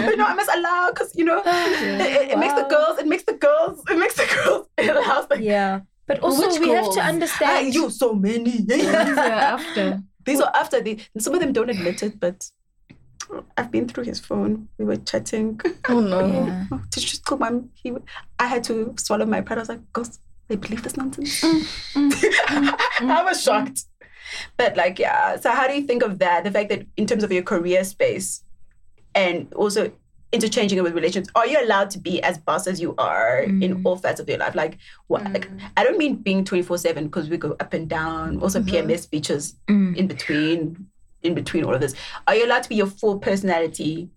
but 0.06 0.16
no, 0.18 0.24
I 0.26 0.34
must 0.34 0.50
allow 0.54 0.90
because 0.90 1.14
you 1.14 1.24
know 1.24 1.42
it, 1.46 2.00
it, 2.00 2.30
it 2.32 2.38
makes 2.38 2.54
the 2.54 2.64
girls. 2.64 2.98
It 2.98 3.06
makes 3.06 3.22
the 3.24 3.34
girls. 3.34 3.82
It 3.88 3.96
makes 3.98 4.14
the 4.16 4.26
girls. 4.34 4.66
It 4.76 4.90
allows 4.90 5.28
them. 5.28 5.40
Yeah. 5.42 5.80
But 6.06 6.20
also, 6.20 6.48
Which 6.48 6.58
we 6.60 6.70
have 6.70 6.90
to 6.94 7.00
understand. 7.00 7.74
you 7.74 7.90
so 7.90 8.14
many. 8.14 8.62
These 8.62 8.86
are 8.86 9.18
after. 9.56 10.00
These 10.24 10.40
are 10.40 10.50
after 10.54 10.80
the. 10.80 10.98
Some 11.18 11.34
of 11.34 11.40
them 11.40 11.52
don't 11.52 11.70
admit 11.70 12.02
it, 12.02 12.18
but 12.18 12.50
I've 13.56 13.70
been 13.70 13.88
through 13.88 14.04
his 14.04 14.20
phone. 14.20 14.68
We 14.78 14.84
were 14.84 14.96
chatting. 14.96 15.60
Oh 15.88 16.00
no. 16.00 16.20
Yeah. 16.46 16.64
Oh, 16.72 16.82
Did 16.90 17.02
you 17.02 17.08
just 17.08 17.24
call 17.24 17.38
mom? 17.38 17.70
He, 17.74 17.92
I 18.38 18.46
had 18.46 18.64
to 18.64 18.94
swallow 18.98 19.26
my 19.26 19.40
pride. 19.40 19.58
I 19.58 19.62
was 19.62 19.68
like, 19.68 19.92
"Ghost, 19.92 20.20
they 20.48 20.56
believe 20.56 20.82
this 20.82 20.96
nonsense." 20.96 21.40
Mm, 21.42 21.60
mm, 21.94 22.10
mm, 22.12 23.10
I 23.10 23.22
was 23.24 23.42
shocked. 23.42 23.84
But 24.56 24.76
like, 24.76 24.98
yeah. 24.98 25.36
So 25.40 25.50
how 25.50 25.66
do 25.66 25.74
you 25.74 25.82
think 25.86 26.02
of 26.02 26.18
that? 26.18 26.44
The 26.44 26.50
fact 26.50 26.68
that 26.70 26.86
in 26.96 27.06
terms 27.06 27.22
of 27.24 27.32
your 27.32 27.42
career 27.42 27.82
space, 27.84 28.42
and 29.14 29.52
also 29.54 29.90
interchanging 30.30 30.76
it 30.76 30.82
with 30.82 30.94
relations, 30.94 31.26
are 31.34 31.46
you 31.46 31.58
allowed 31.64 31.88
to 31.90 31.98
be 31.98 32.22
as 32.22 32.36
boss 32.36 32.66
as 32.66 32.78
you 32.80 32.94
are 32.98 33.38
in 33.40 33.80
all 33.84 33.96
facets 33.96 34.20
of 34.20 34.28
your 34.28 34.36
life? 34.38 34.54
Like, 34.54 34.76
what? 35.06 35.24
Like, 35.32 35.48
I 35.76 35.84
don't 35.84 35.96
mean 35.98 36.16
being 36.16 36.44
twenty 36.44 36.62
four 36.62 36.76
seven 36.78 37.04
because 37.04 37.28
we 37.30 37.36
go 37.38 37.56
up 37.60 37.72
and 37.72 37.88
down. 37.88 38.40
Also, 38.40 38.60
mm-hmm. 38.60 38.90
PMS 38.90 39.00
speeches 39.00 39.54
Mm. 39.68 39.96
in 39.96 40.06
between, 40.06 40.86
in 41.22 41.34
between 41.34 41.64
all 41.64 41.74
of 41.74 41.80
this. 41.80 41.94
Are 42.26 42.34
you 42.34 42.46
allowed 42.46 42.62
to 42.64 42.68
be 42.68 42.76
your 42.76 42.86
full 42.86 43.18
personality? 43.18 44.10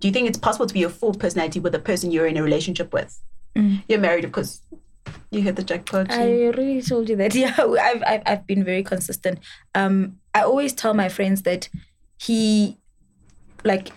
Do 0.00 0.08
you 0.08 0.12
think 0.12 0.28
it's 0.28 0.38
possible 0.38 0.66
to 0.66 0.74
be 0.74 0.80
your 0.80 0.90
full 0.90 1.14
personality 1.14 1.60
with 1.60 1.72
the 1.72 1.78
person 1.78 2.10
you're 2.10 2.26
in 2.26 2.36
a 2.36 2.42
relationship 2.42 2.92
with? 2.92 3.18
Mm. 3.56 3.82
You're 3.88 4.00
married, 4.00 4.24
of 4.24 4.32
course. 4.32 4.62
You 5.30 5.42
hit 5.42 5.56
the 5.56 5.62
jackpot. 5.62 6.10
I 6.10 6.44
already 6.44 6.82
told 6.82 7.08
you 7.08 7.16
that. 7.16 7.34
Yeah, 7.34 7.54
I've, 7.58 8.02
I've, 8.06 8.22
I've 8.26 8.46
been 8.46 8.64
very 8.64 8.82
consistent. 8.82 9.38
Um, 9.74 10.18
I 10.34 10.42
always 10.42 10.72
tell 10.72 10.94
my 10.94 11.08
friends 11.08 11.42
that 11.42 11.68
he, 12.18 12.78
like, 13.64 13.90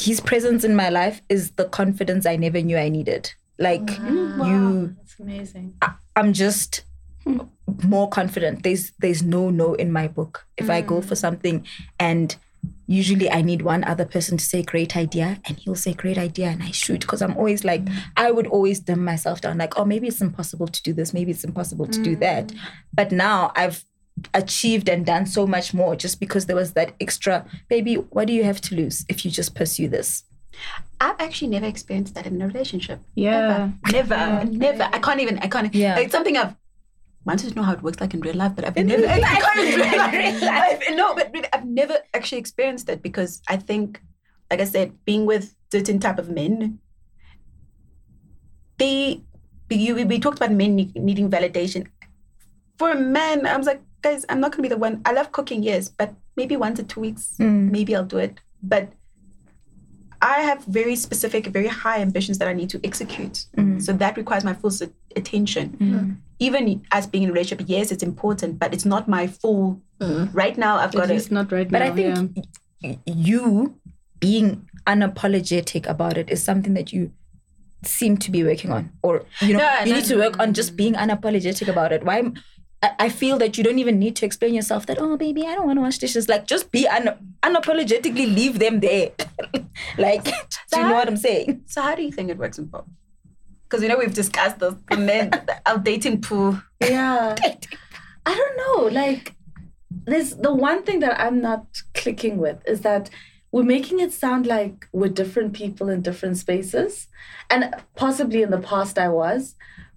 his 0.00 0.20
presence 0.20 0.64
in 0.64 0.74
my 0.74 0.88
life 0.88 1.22
is 1.28 1.52
the 1.52 1.66
confidence 1.66 2.26
I 2.26 2.36
never 2.36 2.60
knew 2.60 2.76
I 2.76 2.88
needed. 2.88 3.32
Like, 3.58 3.88
you, 3.98 4.96
That's 4.96 5.20
amazing. 5.20 5.74
I'm 6.16 6.32
just 6.32 6.84
more 7.84 8.08
confident. 8.08 8.62
There's 8.62 8.92
there's 8.98 9.22
no 9.22 9.50
no 9.50 9.74
in 9.74 9.92
my 9.92 10.08
book. 10.08 10.46
If 10.56 10.70
I 10.70 10.80
go 10.80 11.00
for 11.00 11.14
mm. 11.14 11.18
something 11.18 11.66
and 11.98 12.36
usually 12.86 13.30
I 13.30 13.42
need 13.42 13.62
one 13.62 13.84
other 13.84 14.04
person 14.04 14.36
to 14.38 14.44
say 14.44 14.62
great 14.62 14.96
idea 14.96 15.40
and 15.46 15.58
he'll 15.58 15.74
say 15.74 15.94
great 15.94 16.18
idea 16.18 16.48
and 16.48 16.62
I 16.62 16.70
shoot 16.70 17.00
because 17.00 17.22
I'm 17.22 17.36
always 17.36 17.64
like 17.64 17.82
I 18.16 18.30
would 18.30 18.46
always 18.46 18.80
dumb 18.80 19.04
myself 19.04 19.40
down 19.40 19.58
like 19.58 19.78
oh 19.78 19.84
maybe 19.84 20.08
it's 20.08 20.20
impossible 20.20 20.68
to 20.68 20.82
do 20.82 20.92
this, 20.92 21.14
maybe 21.14 21.30
it's 21.30 21.44
impossible 21.44 21.86
to 21.86 22.02
do 22.02 22.16
mm. 22.16 22.20
that. 22.20 22.52
But 22.92 23.12
now 23.12 23.52
I've 23.56 23.84
achieved 24.34 24.88
and 24.88 25.06
done 25.06 25.26
so 25.26 25.46
much 25.46 25.72
more 25.72 25.96
just 25.96 26.20
because 26.20 26.46
there 26.46 26.56
was 26.56 26.72
that 26.74 26.92
extra 27.00 27.46
baby 27.68 27.94
what 27.94 28.26
do 28.26 28.34
you 28.34 28.44
have 28.44 28.60
to 28.60 28.74
lose 28.74 29.04
if 29.08 29.24
you 29.24 29.30
just 29.30 29.54
pursue 29.54 29.88
this? 29.88 30.24
I've 31.00 31.16
actually 31.18 31.48
never 31.48 31.66
experienced 31.66 32.14
that 32.14 32.26
in 32.26 32.40
a 32.40 32.46
relationship. 32.46 33.00
Yeah. 33.16 33.70
Never, 33.90 34.44
never. 34.44 34.84
I 34.84 34.98
can't 35.00 35.18
even. 35.18 35.38
I 35.40 35.48
can't. 35.48 35.74
Yeah. 35.74 35.98
It's 35.98 36.12
something 36.12 36.36
I've 36.36 36.54
wanted 37.24 37.50
to 37.50 37.54
know 37.54 37.62
how 37.62 37.72
it 37.72 37.82
works 37.82 38.00
like 38.00 38.14
in 38.14 38.20
real 38.20 38.34
life, 38.36 38.52
but 38.56 38.64
I've 38.64 38.76
never. 38.76 39.06
I 39.08 39.20
can't 39.20 39.58
in 39.74 39.80
real 39.80 39.98
life. 39.98 40.42
I've- 40.42 40.94
no, 40.94 41.14
but 41.14 41.30
really, 41.32 41.48
I've 41.52 41.64
never 41.66 41.98
actually 42.14 42.38
experienced 42.38 42.88
it 42.88 43.02
because 43.02 43.40
I 43.48 43.56
think, 43.56 44.00
like 44.50 44.60
I 44.60 44.64
said, 44.64 44.92
being 45.04 45.26
with 45.26 45.54
certain 45.70 45.98
type 46.00 46.18
of 46.18 46.28
men, 46.30 46.78
they, 48.78 49.22
you, 49.70 49.94
we 50.06 50.18
talked 50.18 50.38
about 50.38 50.52
men 50.52 50.76
needing 50.76 51.30
validation. 51.30 51.86
For 52.78 52.90
a 52.90 52.96
man, 52.98 53.46
I 53.46 53.56
was 53.56 53.66
like, 53.66 53.80
guys, 54.02 54.24
I'm 54.28 54.40
not 54.40 54.52
gonna 54.52 54.62
be 54.62 54.68
the 54.68 54.76
one. 54.76 55.02
I 55.04 55.12
love 55.12 55.32
cooking, 55.32 55.62
yes, 55.62 55.88
but 55.88 56.14
maybe 56.36 56.56
once 56.56 56.80
or 56.80 56.84
two 56.84 57.00
weeks, 57.00 57.34
Mm. 57.38 57.70
maybe 57.70 57.94
I'll 57.94 58.04
do 58.04 58.18
it. 58.18 58.38
But 58.62 58.92
I 60.22 60.40
have 60.42 60.64
very 60.64 60.94
specific, 60.96 61.46
very 61.48 61.66
high 61.66 61.98
ambitions 61.98 62.38
that 62.38 62.48
I 62.48 62.52
need 62.52 62.70
to 62.70 62.80
execute. 62.84 63.44
Mm. 63.58 63.82
So 63.82 63.92
that 63.92 64.16
requires 64.16 64.44
my 64.44 64.54
full 64.54 64.70
s- 64.70 64.82
attention. 65.16 65.70
Mm. 65.80 66.16
Even 66.38 66.82
as 66.92 67.06
being 67.06 67.24
in 67.24 67.30
a 67.30 67.32
relationship, 67.32 67.66
yes, 67.68 67.90
it's 67.92 68.02
important, 68.04 68.58
but 68.58 68.72
it's 68.72 68.84
not 68.84 69.08
my 69.08 69.26
full. 69.26 69.80
Mm. 70.00 70.30
Right 70.32 70.56
now, 70.56 70.76
I've 70.76 70.92
got 70.92 71.08
least 71.08 71.28
to. 71.28 71.34
not 71.34 71.50
right 71.52 71.68
But 71.70 71.80
now. 71.80 71.90
But 71.90 71.92
I 71.92 72.14
think 72.14 72.46
y- 72.82 72.98
you 73.06 73.76
being 74.20 74.68
unapologetic 74.86 75.86
about 75.88 76.16
it 76.16 76.30
is 76.30 76.42
something 76.42 76.74
that 76.74 76.92
you 76.92 77.10
seem 77.84 78.16
to 78.16 78.30
be 78.30 78.44
working 78.44 78.70
on, 78.70 78.90
or 79.02 79.24
you 79.40 79.52
know, 79.54 79.58
No, 79.58 79.80
you 79.84 79.90
no, 79.90 79.96
need 79.98 80.04
to 80.06 80.16
work 80.16 80.38
on 80.38 80.54
just 80.54 80.76
being 80.76 80.94
unapologetic 80.94 81.66
about 81.68 81.90
it. 81.92 82.04
Why? 82.04 82.22
I- 82.98 83.08
feel 83.08 83.38
that 83.38 83.56
you 83.56 83.64
don't 83.64 83.78
even 83.78 83.98
need 83.98 84.16
to 84.16 84.26
explain 84.26 84.54
yourself 84.54 84.86
that, 84.86 84.98
oh, 85.00 85.16
baby, 85.16 85.46
I 85.46 85.54
don't 85.54 85.66
want 85.66 85.76
to 85.76 85.82
wash 85.82 85.98
dishes. 85.98 86.28
Like, 86.28 86.46
just 86.46 86.72
be 86.72 86.88
un- 86.88 87.34
unapologetically 87.42 88.34
leave 88.34 88.58
them 88.58 88.80
there. 88.80 89.10
like, 89.98 90.24
do 90.72 90.80
you 90.80 90.82
know 90.82 90.94
what 90.94 91.08
I'm 91.08 91.16
saying? 91.16 91.62
So 91.66 91.82
how 91.82 91.94
do 91.94 92.02
you 92.02 92.10
think 92.10 92.30
it 92.30 92.38
works 92.38 92.58
in 92.58 92.68
pop? 92.68 92.88
Because 93.64 93.82
you 93.82 93.88
know 93.88 93.98
we've 93.98 94.12
discussed 94.12 94.58
this, 94.58 94.74
the 94.90 94.96
men, 94.96 95.30
our 95.66 95.78
dating 95.78 96.20
pool. 96.20 96.60
Yeah. 96.80 97.36
I 98.26 98.34
don't 98.34 98.56
know. 98.56 99.00
Like, 99.00 99.34
there's 100.04 100.36
the 100.36 100.52
one 100.54 100.82
thing 100.82 101.00
that 101.00 101.20
I'm 101.20 101.40
not 101.40 101.66
clicking 101.94 102.38
with 102.38 102.58
is 102.66 102.80
that 102.80 103.10
we're 103.52 103.62
making 103.62 104.00
it 104.00 104.12
sound 104.12 104.46
like 104.46 104.88
we're 104.92 105.08
different 105.08 105.52
people 105.52 105.88
in 105.88 106.02
different 106.02 106.38
spaces. 106.38 107.08
And 107.50 107.74
possibly 107.96 108.42
in 108.42 108.50
the 108.50 108.58
past 108.58 108.98
I 108.98 109.08
was. 109.08 109.54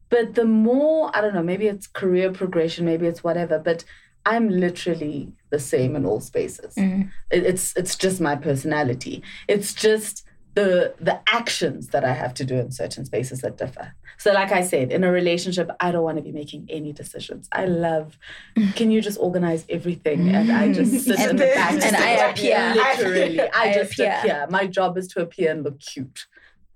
But 0.10 0.36
the 0.36 0.46
more, 0.46 1.10
I 1.16 1.22
don't 1.22 1.34
know, 1.34 1.44
maybe 1.44 1.68
it's 1.68 1.88
career 1.88 2.32
progression, 2.32 2.86
maybe 2.86 3.08
it's 3.08 3.24
whatever, 3.24 3.58
but 3.60 3.84
I'm 4.26 4.50
literally 4.50 5.34
the 5.52 5.60
same 5.60 5.96
in 5.96 6.06
all 6.06 6.20
spaces. 6.20 6.74
Mm. 6.76 7.12
It- 7.32 7.46
It's 7.46 7.76
it's 7.76 7.96
just 7.96 8.20
my 8.22 8.36
personality. 8.36 9.22
It's 9.48 9.74
just 9.74 10.24
the 10.56 10.94
the 11.00 11.20
actions 11.32 11.90
that 11.90 12.06
I 12.06 12.14
have 12.14 12.34
to 12.36 12.46
do 12.46 12.56
in 12.56 12.72
certain 12.72 13.04
spaces 13.06 13.42
that 13.42 13.58
differ. 13.58 13.94
So, 14.18 14.32
like 14.32 14.52
I 14.54 14.62
said, 14.62 14.92
in 14.94 15.04
a 15.04 15.12
relationship, 15.12 15.70
I 15.82 15.92
don't 15.92 16.04
want 16.04 16.18
to 16.18 16.24
be 16.24 16.32
making 16.32 16.68
any 16.70 16.94
decisions. 16.94 17.50
I 17.52 17.66
love. 17.66 18.18
Can 18.76 18.90
you 18.90 19.02
just 19.02 19.20
organize 19.20 19.66
everything 19.70 20.30
and 20.30 20.50
I 20.52 20.72
just 20.72 20.92
sit 21.06 21.20
in 21.20 21.36
the 21.36 21.46
back 21.54 21.74
And 21.84 21.96
I 21.98 22.12
appear. 22.30 22.74
Literally, 22.76 23.42
I, 23.42 23.50
I 23.56 23.74
just 23.74 23.94
appear. 23.94 24.16
appear. 24.20 24.48
My 24.50 24.66
job 24.68 24.98
is 24.98 25.08
to 25.10 25.22
appear 25.22 25.52
and 25.52 25.64
look 25.64 25.80
cute. 25.82 26.26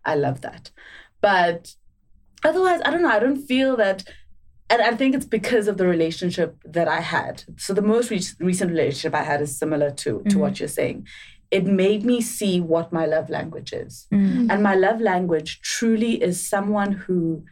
I 0.03 0.15
love 0.15 0.41
that. 0.41 0.71
But 1.21 1.75
otherwise, 2.43 2.81
I 2.85 2.91
don't 2.91 3.01
know. 3.01 3.09
I 3.09 3.19
don't 3.19 3.41
feel 3.41 3.75
that. 3.77 4.03
And 4.69 4.81
I 4.81 4.95
think 4.95 5.15
it's 5.15 5.25
because 5.25 5.67
of 5.67 5.77
the 5.77 5.87
relationship 5.87 6.57
that 6.63 6.87
I 6.87 7.01
had. 7.01 7.43
So 7.57 7.73
the 7.73 7.81
most 7.81 8.11
re- 8.11 8.21
recent 8.39 8.71
relationship 8.71 9.15
I 9.15 9.23
had 9.23 9.41
is 9.41 9.57
similar 9.57 9.89
to 9.91 9.95
to 9.95 10.11
mm-hmm. 10.11 10.39
what 10.39 10.59
you're 10.59 10.69
saying. 10.69 11.07
It 11.49 11.65
made 11.65 12.05
me 12.05 12.21
see 12.21 12.61
what 12.61 12.93
my 12.93 13.07
love 13.07 13.29
language 13.31 13.73
is, 13.73 14.05
mm-hmm. 14.13 14.51
and 14.51 14.61
my 14.61 14.75
love 14.75 15.01
language 15.01 15.61
truly 15.61 16.21
is 16.21 16.47
someone 16.47 16.91
who 16.91 17.43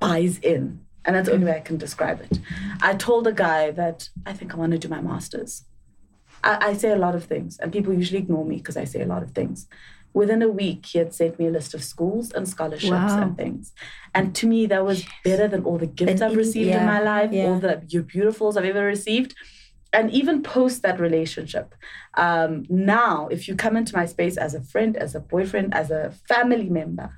buys 0.00 0.38
in, 0.38 0.80
and 1.04 1.14
that's 1.14 1.28
the 1.28 1.34
only 1.34 1.46
way 1.46 1.56
I 1.56 1.60
can 1.60 1.76
describe 1.76 2.20
it. 2.20 2.40
I 2.82 2.94
told 2.94 3.28
a 3.28 3.32
guy 3.32 3.70
that 3.70 4.08
I 4.26 4.32
think 4.32 4.52
I 4.52 4.56
want 4.56 4.72
to 4.72 4.78
do 4.78 4.88
my 4.88 5.00
masters. 5.00 5.62
I, 6.42 6.70
I 6.70 6.72
say 6.74 6.90
a 6.90 6.96
lot 6.96 7.14
of 7.14 7.24
things, 7.24 7.58
and 7.60 7.72
people 7.72 7.94
usually 7.94 8.18
ignore 8.18 8.44
me 8.44 8.56
because 8.56 8.76
I 8.76 8.84
say 8.84 9.00
a 9.00 9.06
lot 9.06 9.22
of 9.22 9.30
things. 9.30 9.68
Within 10.20 10.40
a 10.50 10.52
week, 10.62 10.80
he 10.90 10.96
had 11.02 11.12
sent 11.20 11.32
me 11.38 11.44
a 11.48 11.50
list 11.58 11.74
of 11.76 11.82
schools 11.92 12.26
and 12.36 12.44
scholarships 12.54 12.90
Wow. 13.12 13.22
and 13.22 13.36
things. 13.42 13.64
And 14.16 14.24
to 14.38 14.44
me, 14.52 14.60
that 14.72 14.82
was 14.90 14.98
better 15.28 15.46
than 15.52 15.62
all 15.66 15.78
the 15.84 15.92
gifts 16.00 16.22
I've 16.24 16.38
received 16.44 16.70
in 16.78 16.84
my 16.94 17.00
life, 17.12 17.30
yeah. 17.32 17.44
all 17.46 17.58
the 17.66 17.74
you 17.92 18.00
beautifuls 18.12 18.56
I've 18.56 18.70
ever 18.74 18.84
received. 18.96 19.30
And 19.92 20.10
even 20.20 20.42
post 20.42 20.76
that 20.86 20.98
relationship, 21.08 21.66
um, 22.24 22.52
now, 22.94 23.12
if 23.36 23.40
you 23.46 23.54
come 23.64 23.76
into 23.80 23.92
my 24.00 24.06
space 24.14 24.36
as 24.46 24.52
a 24.60 24.62
friend, 24.72 24.96
as 25.04 25.14
a 25.14 25.20
boyfriend, 25.34 25.68
as 25.82 25.88
a 26.00 26.02
family 26.32 26.68
member, 26.80 27.08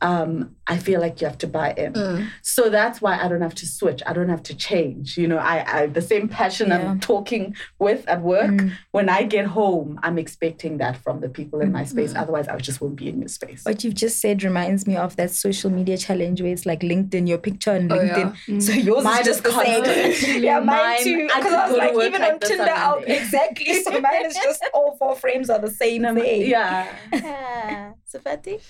um, 0.00 0.54
I 0.66 0.78
feel 0.78 1.00
like 1.00 1.20
you 1.20 1.26
have 1.26 1.38
to 1.38 1.46
buy 1.46 1.72
in. 1.72 2.28
So 2.42 2.68
that's 2.70 3.00
why 3.02 3.18
I 3.20 3.28
don't 3.28 3.40
have 3.42 3.54
to 3.56 3.66
switch. 3.66 4.02
I 4.06 4.12
don't 4.12 4.28
have 4.28 4.42
to 4.44 4.54
change. 4.54 5.16
You 5.18 5.28
know, 5.28 5.38
I, 5.38 5.64
I 5.82 5.86
the 5.86 6.00
same 6.02 6.28
passion 6.28 6.68
Yeah. 6.68 6.78
I'm 6.90 7.00
talking 7.00 7.54
with 7.78 8.06
at 8.08 8.22
work. 8.22 8.60
When 8.92 9.08
I 9.08 9.24
get 9.24 9.46
home, 9.46 10.00
I'm 10.02 10.18
expecting 10.18 10.78
that 10.78 10.96
from 10.96 11.20
the 11.20 11.28
people 11.28 11.60
in 11.60 11.72
my 11.72 11.84
space. 11.84 12.14
Otherwise, 12.14 12.48
I 12.48 12.56
just 12.58 12.80
won't 12.80 12.96
be 12.96 13.08
in 13.08 13.18
your 13.18 13.28
space. 13.28 13.64
What 13.64 13.84
you've 13.84 13.94
just 13.94 14.20
said 14.20 14.42
reminds 14.42 14.86
me 14.86 14.96
of 14.96 15.16
that 15.16 15.30
social 15.30 15.70
media 15.70 15.96
challenge 15.98 16.40
where 16.40 16.52
it's 16.52 16.66
like 16.66 16.80
LinkedIn, 16.80 17.28
your 17.28 17.38
picture 17.38 17.72
on 17.72 17.90
Oh, 17.92 17.96
LinkedIn. 17.98 18.36
yeah. 18.48 18.58
So 18.60 18.72
yours 18.72 19.04
Mine 19.04 19.20
is 19.20 19.26
just 19.26 19.46
is 19.46 19.52
the 19.54 20.12
same. 20.14 20.42
yeah, 20.44 20.60
mine, 20.60 20.66
Mine, 20.66 21.02
too. 21.04 21.26
Because 21.26 21.42
could 21.44 21.52
I 21.52 21.66
was 21.66 21.72
go 21.72 21.76
like, 21.98 22.06
even 22.08 22.20
like 22.22 22.32
on 22.34 22.40
Tinder 22.40 22.62
out 22.70 22.98
Monday. 23.00 23.18
exactly. 23.18 23.82
So 23.82 23.90
mine 24.00 24.26
is 24.26 24.34
just 24.34 24.64
all 24.72 24.96
four 24.98 25.14
frames 25.16 25.50
are 25.50 25.58
the 25.58 25.70
same 25.70 26.02
thing. 26.14 26.48
yeah. 26.48 26.88
Ah, 27.14 27.92
Safati? 28.12 28.60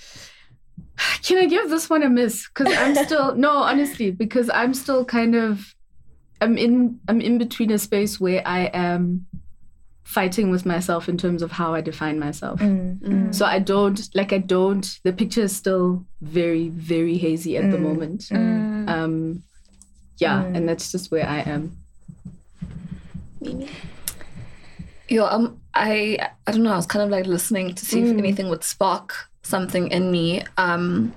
Can 1.23 1.39
I 1.39 1.47
give 1.47 1.71
this 1.71 1.89
one 1.91 2.03
a 2.03 2.11
miss? 2.11 2.49
Because 2.49 2.75
I'm 2.77 2.95
still 3.05 3.35
no, 3.35 3.59
honestly, 3.59 4.11
because 4.11 4.51
I'm 4.51 4.75
still 4.75 5.05
kind 5.05 5.35
of 5.35 5.75
I'm 6.41 6.59
in 6.59 7.01
I'm 7.09 7.21
in 7.21 7.39
between 7.39 7.71
a 7.71 7.79
space 7.79 8.21
where 8.21 8.47
I 8.47 8.67
am 8.67 9.27
fighting 10.05 10.51
with 10.51 10.67
myself 10.67 11.09
in 11.09 11.17
terms 11.17 11.43
of 11.43 11.51
how 11.51 11.75
I 11.75 11.81
define 11.81 12.19
myself. 12.19 12.61
Mm, 12.61 12.99
mm. 12.99 13.09
mm. 13.09 13.35
So 13.35 13.47
I 13.47 13.59
don't 13.59 14.01
like 14.15 14.33
I 14.33 14.39
don't 14.39 14.99
the 15.03 15.13
picture 15.13 15.43
is 15.43 15.57
still 15.57 16.05
very, 16.21 16.69
very 16.69 17.17
hazy 17.17 17.57
at 17.57 17.71
the 17.71 17.79
mm, 17.79 17.81
moment. 17.81 18.31
Um 18.89 19.43
yeah, 20.19 20.45
and 20.45 20.69
that's 20.69 20.93
just 20.93 21.11
where 21.11 21.27
I 21.27 21.41
am. 21.41 21.77
Yo, 25.09 25.27
um, 25.27 25.61
I 25.75 26.19
I 26.47 26.53
don't 26.53 26.63
know. 26.63 26.73
I 26.73 26.77
was 26.77 26.87
kind 26.87 27.03
of 27.03 27.11
like 27.11 27.27
listening 27.27 27.75
to 27.75 27.85
see 27.85 28.01
if 28.03 28.17
anything 28.17 28.49
would 28.49 28.65
spark 28.65 29.29
something 29.45 29.89
in 29.89 30.11
me. 30.11 30.43
Um, 30.57 31.15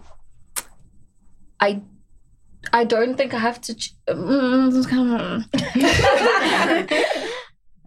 I 1.60 1.82
I 2.74 2.84
don't 2.84 3.16
think 3.16 3.34
I 3.34 3.40
have 3.40 3.60
to. 3.62 3.76
Ch- 3.76 3.94
mm, 4.08 5.44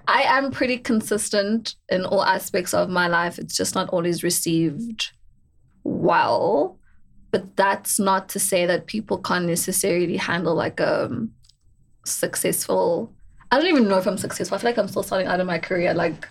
I 0.09 0.23
am 0.23 0.51
pretty 0.51 0.79
consistent 0.79 1.77
in 1.89 2.05
all 2.05 2.25
aspects 2.25 2.75
of 2.75 2.89
my 2.89 3.07
life. 3.07 3.39
It's 3.39 3.57
just 3.57 3.75
not 3.75 3.89
always 3.91 4.25
received 4.25 5.13
well. 5.85 6.79
But 7.31 7.57
that's 7.57 8.01
not 8.01 8.29
to 8.31 8.41
say 8.41 8.67
that 8.67 8.87
people 8.87 9.19
can't 9.19 9.47
necessarily 9.47 10.17
handle 10.17 10.55
like 10.55 10.81
a 10.81 11.09
successful. 12.05 13.15
I 13.53 13.59
don't 13.59 13.69
even 13.69 13.87
know 13.89 13.99
if 13.99 14.07
I'm 14.07 14.19
successful. 14.19 14.57
I 14.57 14.59
feel 14.59 14.71
like 14.71 14.79
I'm 14.79 14.89
still 14.89 15.05
starting 15.05 15.29
out 15.29 15.39
in 15.39 15.47
my 15.47 15.59
career. 15.59 15.95
Like, 15.95 16.29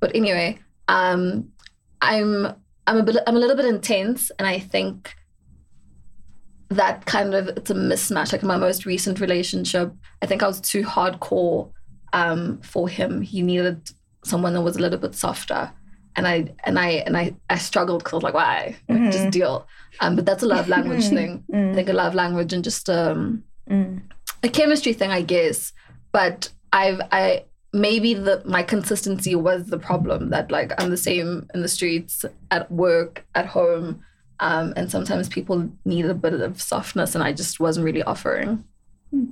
but 0.00 0.10
anyway, 0.14 0.58
um, 0.88 1.52
I'm 2.00 2.54
I'm 2.90 2.96
a 2.98 3.02
bit 3.04 3.16
I'm 3.26 3.36
a 3.36 3.38
little 3.38 3.56
bit 3.56 3.66
intense, 3.66 4.30
and 4.38 4.48
I 4.48 4.58
think 4.58 5.14
that 6.70 7.06
kind 7.06 7.34
of 7.34 7.48
it's 7.48 7.70
a 7.70 7.74
mismatch. 7.74 8.32
Like 8.32 8.42
in 8.42 8.48
my 8.48 8.56
most 8.56 8.84
recent 8.84 9.20
relationship, 9.20 9.92
I 10.22 10.26
think 10.26 10.42
I 10.42 10.46
was 10.48 10.60
too 10.60 10.82
hardcore 10.82 11.70
um, 12.12 12.60
for 12.62 12.88
him. 12.88 13.22
He 13.22 13.42
needed 13.42 13.90
someone 14.24 14.54
that 14.54 14.62
was 14.62 14.76
a 14.76 14.80
little 14.80 14.98
bit 14.98 15.14
softer, 15.14 15.70
and 16.16 16.26
I 16.26 16.52
and 16.64 16.78
I 16.80 16.88
and 17.06 17.16
I 17.16 17.34
I 17.48 17.58
struggled 17.58 18.00
because 18.00 18.14
I 18.14 18.16
was 18.16 18.22
like, 18.24 18.34
why? 18.34 18.76
Like, 18.88 18.98
Just 19.12 19.30
deal. 19.30 19.66
Um, 20.00 20.16
but 20.16 20.26
that's 20.26 20.42
a 20.42 20.46
love 20.46 20.68
language 20.68 21.08
thing. 21.08 21.44
I 21.70 21.74
think 21.74 21.88
a 21.88 21.92
love 21.92 22.14
language 22.16 22.52
and 22.52 22.64
just 22.64 22.90
um, 22.90 23.44
a 24.42 24.48
chemistry 24.48 24.92
thing, 24.94 25.10
I 25.12 25.22
guess. 25.22 25.72
But 26.10 26.50
I've 26.72 27.00
I 27.12 27.44
maybe 27.72 28.14
the 28.14 28.42
my 28.44 28.62
consistency 28.62 29.34
was 29.34 29.66
the 29.66 29.78
problem 29.78 30.30
that 30.30 30.50
like 30.50 30.72
I'm 30.80 30.90
the 30.90 30.96
same 30.96 31.48
in 31.54 31.62
the 31.62 31.68
streets, 31.68 32.24
at 32.50 32.70
work, 32.70 33.24
at 33.34 33.46
home. 33.46 34.02
Um, 34.40 34.72
and 34.74 34.90
sometimes 34.90 35.28
people 35.28 35.70
need 35.84 36.06
a 36.06 36.14
bit 36.14 36.32
of 36.32 36.62
softness, 36.62 37.14
and 37.14 37.22
I 37.22 37.32
just 37.32 37.60
wasn't 37.60 37.84
really 37.84 38.02
offering. 38.02 38.64
Hmm. 39.10 39.24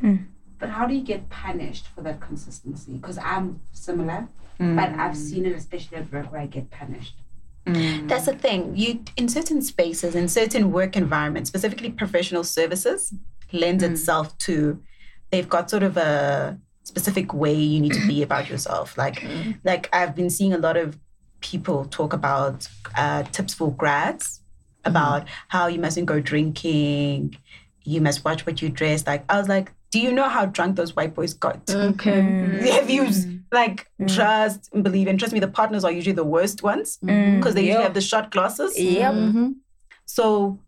Hmm. 0.00 0.16
But 0.58 0.70
how 0.70 0.86
do 0.86 0.94
you 0.94 1.02
get 1.02 1.28
punished 1.28 1.88
for 1.88 2.00
that 2.02 2.20
consistency? 2.20 2.94
Because 2.94 3.18
I'm 3.18 3.60
similar, 3.72 4.28
hmm. 4.56 4.74
but 4.74 4.88
I've 4.90 5.16
seen 5.16 5.44
it 5.44 5.54
especially 5.54 5.98
at 5.98 6.10
work 6.10 6.32
where 6.32 6.40
I 6.40 6.46
get 6.46 6.70
punished. 6.70 7.16
That's 7.64 8.26
the 8.26 8.34
thing. 8.34 8.76
You 8.76 9.04
in 9.16 9.28
certain 9.28 9.62
spaces, 9.62 10.14
in 10.14 10.28
certain 10.28 10.72
work 10.72 10.96
environments, 10.96 11.48
specifically 11.48 11.90
professional 11.90 12.42
services, 12.42 13.14
lends 13.52 13.84
itself 13.84 14.36
to 14.38 14.82
they've 15.30 15.48
got 15.48 15.70
sort 15.70 15.82
of 15.82 15.96
a 15.96 16.58
specific 16.84 17.32
way 17.32 17.54
you 17.54 17.80
need 17.80 17.92
to 17.94 18.06
be 18.06 18.22
about 18.28 18.48
yourself. 18.50 18.96
Like, 18.98 19.24
like 19.64 19.88
I've 19.92 20.14
been 20.14 20.30
seeing 20.30 20.52
a 20.52 20.58
lot 20.58 20.76
of 20.76 20.98
people 21.40 21.84
talk 21.86 22.12
about 22.12 22.68
uh, 22.96 23.22
tips 23.24 23.54
for 23.54 23.72
grads 23.72 24.40
about 24.84 25.26
how 25.48 25.66
you 25.68 25.78
mustn't 25.78 26.06
go 26.06 26.20
drinking, 26.20 27.36
you 27.84 28.00
must 28.00 28.24
watch 28.24 28.46
what 28.46 28.60
you 28.62 28.68
dress. 28.68 29.06
Like, 29.06 29.24
I 29.28 29.38
was 29.38 29.48
like, 29.48 29.72
do 29.90 30.00
you 30.00 30.10
know 30.12 30.28
how 30.28 30.46
drunk 30.46 30.76
those 30.76 30.96
white 30.96 31.14
boys 31.14 31.34
got? 31.34 31.68
Okay. 31.70 32.20
Have 32.72 32.88
you 32.90 33.08
like 33.52 33.86
trust 34.08 34.70
and 34.72 34.82
believe 34.82 35.06
and 35.06 35.18
trust 35.18 35.34
me? 35.34 35.40
The 35.40 35.48
partners 35.48 35.84
are 35.84 35.92
usually 35.92 36.14
the 36.14 36.24
worst 36.24 36.62
ones 36.62 36.96
because 36.96 37.54
they 37.54 37.64
usually 37.66 37.82
have 37.84 37.94
the 37.94 38.00
shot 38.00 38.30
glasses. 38.30 38.78
Yep. 38.80 39.12
Mhm. 39.14 39.54
So 40.06 40.58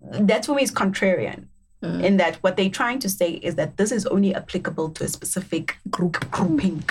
that's 0.00 0.46
for 0.46 0.54
me 0.54 0.62
is 0.62 0.70
contrarian. 0.70 1.46
In 1.84 2.16
that 2.16 2.36
what 2.36 2.56
they're 2.56 2.70
trying 2.70 2.98
to 3.00 3.08
say 3.10 3.32
is 3.32 3.56
that 3.56 3.76
this 3.76 3.92
is 3.92 4.06
only 4.06 4.34
applicable 4.34 4.88
to 4.90 5.04
a 5.04 5.08
specific 5.08 5.76
group 5.90 6.30
grouping. 6.30 6.82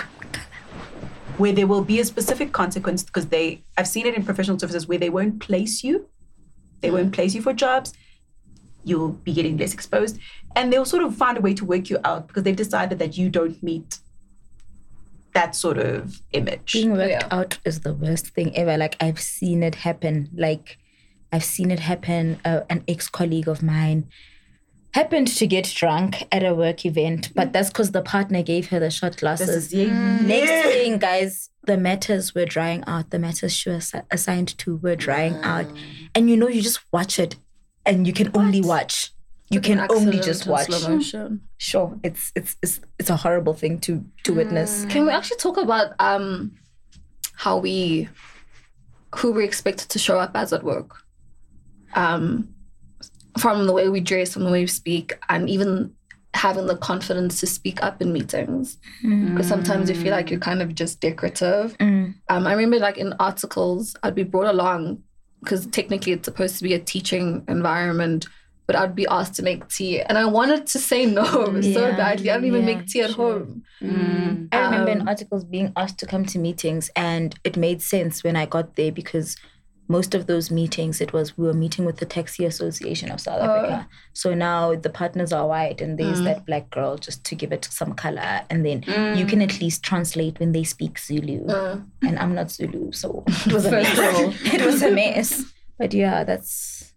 Where 1.36 1.52
there 1.52 1.66
will 1.66 1.82
be 1.82 1.98
a 1.98 2.04
specific 2.04 2.52
consequence 2.52 3.02
because 3.02 3.26
they 3.26 3.62
I've 3.76 3.88
seen 3.88 4.06
it 4.06 4.14
in 4.14 4.24
professional 4.24 4.58
services 4.58 4.86
where 4.86 4.98
they 4.98 5.10
won't 5.10 5.40
place 5.40 5.82
you. 5.82 6.08
They 6.80 6.90
won't 6.92 7.12
place 7.12 7.34
you 7.34 7.42
for 7.42 7.52
jobs. 7.52 7.92
You'll 8.84 9.12
be 9.12 9.32
getting 9.32 9.56
less 9.56 9.74
exposed. 9.74 10.18
And 10.54 10.72
they'll 10.72 10.84
sort 10.84 11.02
of 11.02 11.16
find 11.16 11.36
a 11.38 11.40
way 11.40 11.54
to 11.54 11.64
work 11.64 11.90
you 11.90 11.98
out 12.04 12.28
because 12.28 12.44
they've 12.44 12.54
decided 12.54 12.98
that 13.00 13.18
you 13.18 13.30
don't 13.30 13.60
meet 13.62 13.98
that 15.32 15.56
sort 15.56 15.78
of 15.78 16.20
image. 16.32 16.72
Being 16.74 16.92
worked 16.92 17.10
Yeah. 17.10 17.26
out 17.32 17.58
is 17.64 17.80
the 17.80 17.94
worst 17.94 18.28
thing 18.28 18.56
ever. 18.56 18.76
Like 18.76 18.96
I've 19.00 19.20
seen 19.20 19.64
it 19.64 19.74
happen. 19.76 20.28
Like 20.36 20.78
I've 21.32 21.42
seen 21.44 21.72
it 21.72 21.80
happen. 21.80 22.38
Uh, 22.44 22.60
an 22.70 22.84
ex-colleague 22.86 23.48
of 23.48 23.60
mine 23.60 24.06
happened 24.94 25.26
to 25.26 25.46
get 25.46 25.64
drunk 25.74 26.22
at 26.30 26.44
a 26.44 26.54
work 26.54 26.86
event, 26.86 27.30
but 27.34 27.52
that's 27.52 27.68
because 27.68 27.90
the 27.90 28.00
partner 28.00 28.42
gave 28.42 28.68
her 28.68 28.78
the 28.78 28.90
shot 28.90 29.16
glasses. 29.16 29.48
is 29.48 29.74
yeah. 29.74 30.20
Next 30.20 30.50
thing, 30.50 30.98
guys, 30.98 31.50
the 31.64 31.76
matters 31.76 32.32
were 32.34 32.44
drying 32.46 32.84
out. 32.86 33.10
The 33.10 33.18
matters 33.18 33.52
she 33.52 33.70
was 33.70 33.92
assigned 34.12 34.56
to 34.58 34.76
were 34.76 34.94
drying 34.94 35.34
out, 35.42 35.66
and 36.14 36.30
you 36.30 36.36
know, 36.36 36.48
you 36.48 36.62
just 36.62 36.80
watch 36.92 37.18
it, 37.18 37.36
and 37.84 38.06
you 38.06 38.12
can 38.12 38.30
only 38.34 38.60
watch. 38.60 39.10
You 39.50 39.60
can 39.60 39.84
only 39.90 40.20
just 40.20 40.46
watch. 40.46 40.70
Sure, 41.58 41.98
it's 42.04 42.32
it's 42.36 42.56
it's 42.62 42.80
it's 42.98 43.10
a 43.10 43.16
horrible 43.16 43.54
thing 43.54 43.80
to 43.80 44.04
to 44.22 44.32
witness. 44.32 44.84
Can 44.86 45.06
we 45.06 45.12
actually 45.12 45.38
talk 45.38 45.56
about 45.56 45.92
um 45.98 46.52
how 47.34 47.58
we 47.58 48.08
who 49.16 49.32
we 49.32 49.44
expected 49.44 49.88
to 49.90 49.98
show 49.98 50.18
up 50.20 50.36
as 50.36 50.52
at 50.52 50.62
work? 50.62 51.02
Um 51.94 52.53
from 53.38 53.66
the 53.66 53.72
way 53.72 53.88
we 53.88 54.00
dress, 54.00 54.32
from 54.34 54.44
the 54.44 54.50
way 54.50 54.60
we 54.62 54.66
speak, 54.66 55.12
and 55.28 55.48
even 55.48 55.92
having 56.34 56.66
the 56.66 56.76
confidence 56.76 57.38
to 57.40 57.46
speak 57.46 57.82
up 57.82 58.02
in 58.02 58.12
meetings. 58.12 58.76
Because 59.02 59.46
sometimes 59.46 59.88
you 59.88 59.94
feel 59.94 60.10
like 60.10 60.30
you're 60.30 60.40
kind 60.40 60.62
of 60.62 60.74
just 60.74 61.00
decorative. 61.00 61.76
Mm. 61.78 62.14
Um, 62.28 62.46
I 62.46 62.52
remember 62.54 62.78
like 62.78 62.98
in 62.98 63.12
articles, 63.20 63.94
I'd 64.02 64.16
be 64.16 64.24
brought 64.24 64.46
along 64.52 65.02
because 65.40 65.66
technically 65.66 66.12
it's 66.12 66.24
supposed 66.26 66.56
to 66.58 66.64
be 66.64 66.74
a 66.74 66.78
teaching 66.80 67.44
environment, 67.46 68.26
but 68.66 68.74
I'd 68.74 68.94
be 68.96 69.06
asked 69.06 69.34
to 69.34 69.42
make 69.42 69.68
tea. 69.68 70.00
And 70.00 70.18
I 70.18 70.24
wanted 70.24 70.66
to 70.68 70.78
say 70.78 71.06
no 71.06 71.24
so 71.60 71.92
badly. 71.92 72.30
I 72.30 72.34
don't 72.34 72.46
even 72.46 72.66
yeah, 72.66 72.74
make 72.74 72.86
tea 72.86 73.02
at 73.02 73.10
sure. 73.10 73.38
home. 73.38 73.62
I 73.80 74.64
remember 74.64 74.90
in 74.90 75.02
Um, 75.02 75.08
articles 75.08 75.44
being 75.44 75.72
asked 75.76 75.98
to 75.98 76.06
come 76.06 76.24
to 76.26 76.38
meetings, 76.38 76.90
and 76.96 77.38
it 77.44 77.56
made 77.56 77.80
sense 77.82 78.24
when 78.24 78.34
I 78.36 78.46
got 78.46 78.74
there 78.76 78.90
because 78.90 79.36
most 79.88 80.14
of 80.14 80.26
those 80.26 80.50
meetings, 80.50 81.00
it 81.00 81.12
was 81.12 81.36
we 81.36 81.46
were 81.46 81.54
meeting 81.54 81.84
with 81.84 81.98
the 81.98 82.06
Taxi 82.06 82.44
Association 82.44 83.10
of 83.10 83.20
South 83.20 83.40
oh. 83.42 83.44
Africa. 83.44 83.88
So 84.12 84.34
now 84.34 84.74
the 84.74 84.90
partners 84.90 85.32
are 85.32 85.46
white, 85.46 85.80
and 85.80 85.98
there's 85.98 86.20
mm. 86.20 86.24
that 86.24 86.46
black 86.46 86.70
girl 86.70 86.96
just 86.96 87.24
to 87.24 87.34
give 87.34 87.52
it 87.52 87.66
some 87.70 87.94
color, 87.94 88.42
and 88.48 88.64
then 88.64 88.82
you 88.82 89.24
mm. 89.24 89.28
can 89.28 89.42
at 89.42 89.60
least 89.60 89.82
translate 89.82 90.40
when 90.40 90.52
they 90.52 90.64
speak 90.64 90.98
Zulu. 90.98 91.46
Uh. 91.46 91.80
And 92.02 92.18
I'm 92.18 92.34
not 92.34 92.50
Zulu, 92.50 92.92
so 92.92 93.24
it 93.28 93.52
was 93.52 93.66
a 93.66 93.70
mess. 93.70 93.98
it 94.54 94.64
was 94.64 94.82
a 94.82 94.90
mess. 94.90 95.44
But 95.78 95.92
yeah, 95.92 96.24
that's 96.24 96.94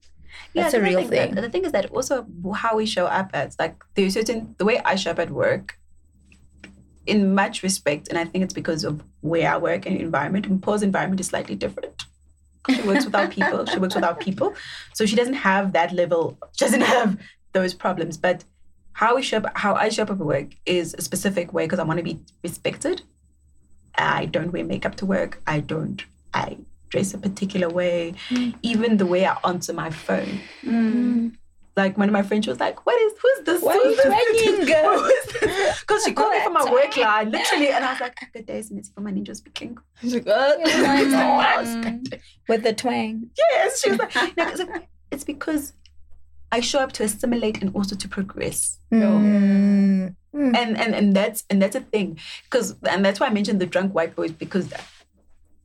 that's 0.55 0.71
the 0.71 0.79
a 0.79 0.83
real 0.83 1.07
thing 1.07 1.35
that- 1.35 1.41
the 1.41 1.49
thing 1.49 1.65
is 1.65 1.71
that 1.73 1.91
also 1.91 2.25
how 2.55 2.77
we 2.77 2.85
show 2.85 3.05
up 3.05 3.31
as 3.33 3.55
like 3.59 3.75
there's 3.95 4.13
certain 4.13 4.55
the 4.57 4.65
way 4.65 4.79
I 4.79 4.95
show 4.95 5.11
up 5.11 5.19
at 5.19 5.29
work 5.29 5.77
in 7.05 7.33
much 7.33 7.63
respect, 7.63 8.07
and 8.09 8.17
I 8.17 8.25
think 8.25 8.43
it's 8.43 8.53
because 8.53 8.83
of 8.83 9.03
where 9.21 9.51
I 9.51 9.57
work 9.57 9.85
and 9.85 9.99
environment. 9.99 10.45
And 10.45 10.61
Paul's 10.61 10.83
environment 10.83 11.19
is 11.19 11.27
slightly 11.27 11.55
different. 11.55 12.03
She 12.69 12.81
works 12.81 13.05
without 13.05 13.31
people. 13.31 13.65
She 13.65 13.79
works 13.79 13.95
without 13.95 14.19
people, 14.19 14.55
so 14.93 15.05
she 15.05 15.15
doesn't 15.15 15.35
have 15.35 15.73
that 15.73 15.93
level. 15.93 16.37
She 16.53 16.65
doesn't 16.65 16.81
have 16.81 17.17
those 17.53 17.73
problems. 17.73 18.17
But 18.17 18.43
how 18.93 19.15
we 19.15 19.21
show 19.21 19.37
up, 19.37 19.51
how 19.55 19.75
I 19.75 19.89
show 19.89 20.03
up 20.03 20.09
at 20.09 20.17
work 20.17 20.47
is 20.65 20.95
a 20.97 21.01
specific 21.01 21.53
way 21.53 21.65
because 21.65 21.79
I 21.79 21.83
want 21.83 21.97
to 21.97 22.03
be 22.03 22.19
respected. 22.43 23.01
I 23.95 24.25
don't 24.25 24.51
wear 24.51 24.63
makeup 24.63 24.95
to 24.95 25.05
work. 25.05 25.41
I 25.47 25.59
don't. 25.59 26.03
I 26.33 26.57
dress 26.89 27.13
a 27.13 27.17
particular 27.17 27.69
way. 27.69 28.13
Mm. 28.29 28.55
Even 28.61 28.97
the 28.97 29.05
way 29.05 29.25
I 29.25 29.37
answer 29.45 29.73
my 29.73 29.89
phone. 29.89 30.39
Mm. 30.63 31.35
Like 31.77 31.95
one 31.95 32.09
of 32.09 32.13
my 32.13 32.23
friends 32.23 32.47
was 32.47 32.59
like, 32.59 32.87
"What 32.87 32.99
is 32.99 33.13
who's 33.21 33.45
this? 33.45 33.61
Why 33.61 33.73
who's 33.73 34.01
twanging? 34.01 34.65
Because 35.79 36.03
she 36.05 36.11
called 36.11 36.31
me 36.31 36.43
from 36.43 36.53
my 36.53 36.71
work 36.71 36.97
line, 36.97 37.29
literally, 37.29 37.69
and 37.69 37.85
I 37.85 37.91
was 37.91 38.01
like, 38.01 38.17
ah, 38.19 38.25
"Good 38.33 38.47
day, 38.47 38.57
and 38.67 38.79
it's 38.79 38.89
from 38.89 39.03
my 39.03 39.11
ninja 39.11 39.35
speaking." 39.35 39.77
She's 40.01 40.15
like, 40.15 40.23
"Oh, 40.25 40.57
with 42.47 42.63
the 42.63 42.73
twang. 42.73 43.29
Yes, 43.37 43.81
she 43.81 43.91
was 43.91 43.99
like, 43.99 44.15
no, 44.15 44.47
it's, 44.47 44.59
like, 44.59 44.87
it's 45.11 45.23
because 45.23 45.73
I 46.51 46.61
show 46.61 46.79
up 46.79 46.93
to 46.93 47.03
assimilate 47.03 47.61
and 47.61 47.75
also 47.75 47.95
to 47.95 48.07
progress. 48.07 48.79
Mm. 48.91 50.15
mm. 50.33 50.57
and 50.57 50.77
and 50.77 50.95
and 50.95 51.15
that's 51.15 51.43
and 51.51 51.61
that's 51.61 51.75
a 51.75 51.81
thing 51.81 52.17
because 52.45 52.75
and 52.89 53.05
that's 53.05 53.19
why 53.19 53.27
I 53.27 53.29
mentioned 53.29 53.61
the 53.61 53.67
drunk 53.67 53.93
white 53.93 54.15
boys 54.15 54.31
because 54.31 54.73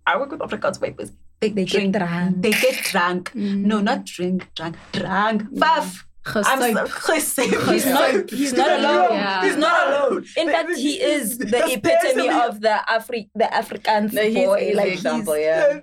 I 0.07 0.19
work 0.19 0.31
with 0.31 0.41
Afrikaans 0.41 0.79
white 0.79 0.95
boys. 0.95 1.13
They, 1.43 1.49
They 1.51 1.65
get 1.65 1.73
drink, 1.73 1.97
drunk. 1.97 2.41
They 2.41 2.53
get 2.53 2.77
drunk. 2.85 3.33
Mm. 3.35 3.65
No, 3.65 3.81
not 3.81 4.05
drink, 4.07 4.47
drunk, 4.55 4.77
drunk. 4.93 5.43
Faf. 5.63 6.05
I'm 6.25 6.61
so 6.61 6.87
Gesuip. 6.87 7.73
He's 7.73 7.85
not. 7.85 8.31
He's 8.31 8.53
not 8.53 8.71
alone. 8.79 9.13
Yeah. 9.13 9.43
He's 9.45 9.57
not 9.57 9.89
alone. 9.89 10.25
In 10.37 10.47
fact, 10.49 10.77
he 10.77 11.03
is 11.03 11.37
the 11.39 11.47
That's 11.47 11.73
epitome 11.75 12.29
of 12.29 12.61
the 12.61 12.75
Afri 12.89 13.29
the 13.35 13.47
Afrikaans 13.47 14.13
No, 14.13 14.23
boy. 14.33 14.71
the 14.71 14.75
Like 14.77 14.93
example, 14.93 15.35
he's, 15.35 15.43
yeah. 15.45 15.81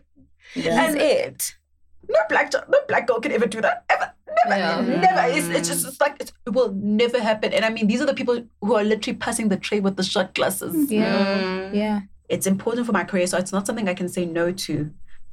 he's 0.53 0.65
And- 0.67 0.97
it. 0.97 1.55
No 2.07 2.19
black, 2.29 2.49
ch- 2.51 2.65
no 2.69 2.79
black 2.87 3.05
girl 3.05 3.19
can 3.19 3.33
ever 3.33 3.45
do 3.47 3.59
that. 3.61 3.83
Ever, 3.89 4.11
never, 4.47 4.59
Yeah. 4.91 4.99
never. 5.01 5.23
It's, 5.37 5.47
it's 5.49 5.67
just 5.67 5.85
it's 5.85 5.99
like 5.99 6.15
it's, 6.21 6.31
it 6.47 6.51
will 6.53 6.71
never 6.73 7.21
happen. 7.21 7.51
And 7.53 7.65
I 7.65 7.69
mean, 7.69 7.85
these 7.87 8.01
are 8.01 8.05
the 8.07 8.15
people 8.15 8.45
who 8.61 8.73
are 8.75 8.83
literally 8.85 9.17
passing 9.17 9.49
the 9.49 9.57
tray 9.57 9.81
with 9.81 9.97
the 9.97 10.03
shot 10.03 10.33
glasses. 10.33 10.89
Yeah. 10.89 11.37
Mm. 11.43 11.75
Yeah. 11.75 11.99
it's 12.29 12.47
important 12.47 12.85
for 12.87 12.93
my 12.93 13.03
career, 13.03 13.27
so 13.27 13.37
it's 13.37 13.51
not 13.51 13.67
something 13.67 13.89
I 13.89 13.93
can 13.93 14.07
say 14.07 14.25
no 14.25 14.51
to. 14.53 14.89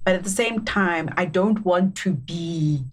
But 0.07 0.15
at 0.15 0.23
the 0.23 0.31
same 0.31 0.65
time, 0.65 1.13
I 1.17 1.25
don't 1.25 1.65
want 1.65 1.97
to 1.97 2.13
be 2.13 2.85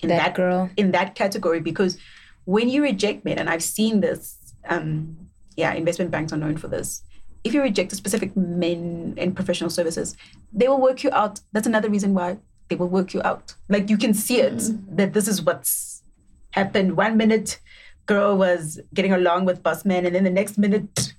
in 0.00 0.08
That 0.08 0.16
that, 0.16 0.34
girl. 0.34 0.68
in 0.76 0.90
that 0.90 1.14
category 1.14 1.60
because 1.60 1.96
when 2.44 2.68
you 2.68 2.82
reject 2.82 3.24
men, 3.24 3.38
and 3.38 3.48
I've 3.48 3.62
seen 3.62 4.00
this, 4.00 4.36
um, 4.68 5.16
yeah, 5.56 5.72
investment 5.74 6.10
banks 6.10 6.32
are 6.32 6.36
known 6.36 6.56
for 6.56 6.66
this. 6.66 7.02
If 7.44 7.54
you 7.54 7.62
reject 7.62 7.92
a 7.92 7.94
specific 7.96 8.36
men 8.36 9.14
in 9.16 9.32
professional 9.32 9.70
services, 9.70 10.16
they 10.52 10.66
will 10.66 10.80
work 10.80 11.04
you 11.04 11.10
out. 11.12 11.38
That's 11.52 11.68
another 11.68 11.88
reason 11.88 12.14
why 12.14 12.38
they 12.68 12.74
will 12.74 12.88
work 12.88 13.14
you 13.14 13.22
out. 13.22 13.54
Like 13.68 13.88
you 13.88 13.96
can 13.96 14.12
see 14.12 14.40
it 14.40 14.60
that 14.96 15.12
this 15.12 15.28
is 15.28 15.40
what's 15.42 16.02
happened. 16.50 16.96
One 16.96 17.16
minute, 17.16 17.60
girl 18.06 18.36
was 18.36 18.80
getting 18.92 19.12
along 19.12 19.44
with 19.44 19.62
boss 19.62 19.84
man, 19.84 20.04
and 20.04 20.16
then 20.16 20.24
the 20.24 20.30
next 20.30 20.58
minute, 20.58 21.14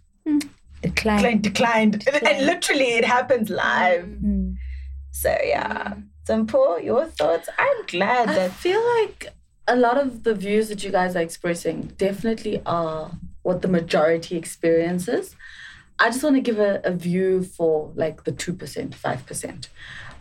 Decline. 0.81 1.39
declined, 1.39 1.41
declined. 1.41 2.07
And, 2.13 2.27
and 2.27 2.45
literally, 2.45 2.95
it 2.95 3.05
happens 3.05 3.49
live. 3.49 4.03
Mm. 4.03 4.56
So 5.17 5.35
yeah. 5.43 5.95
Simple, 6.25 6.79
your 6.79 7.05
thoughts? 7.07 7.49
I'm 7.57 7.85
glad 7.87 8.29
that 8.29 8.37
I 8.39 8.49
feel 8.49 8.83
like 8.99 9.33
a 9.67 9.75
lot 9.75 9.97
of 9.97 10.21
the 10.23 10.35
views 10.35 10.69
that 10.69 10.83
you 10.83 10.91
guys 10.91 11.15
are 11.15 11.21
expressing 11.21 11.93
definitely 11.97 12.61
are 12.67 13.09
what 13.41 13.63
the 13.63 13.67
majority 13.67 14.37
experiences. 14.37 15.35
I 15.97 16.11
just 16.11 16.21
want 16.23 16.35
to 16.35 16.41
give 16.41 16.59
a, 16.59 16.81
a 16.83 16.91
view 16.91 17.41
for 17.41 17.91
like 17.95 18.25
the 18.25 18.31
2%, 18.31 18.55
5%. 18.89 19.67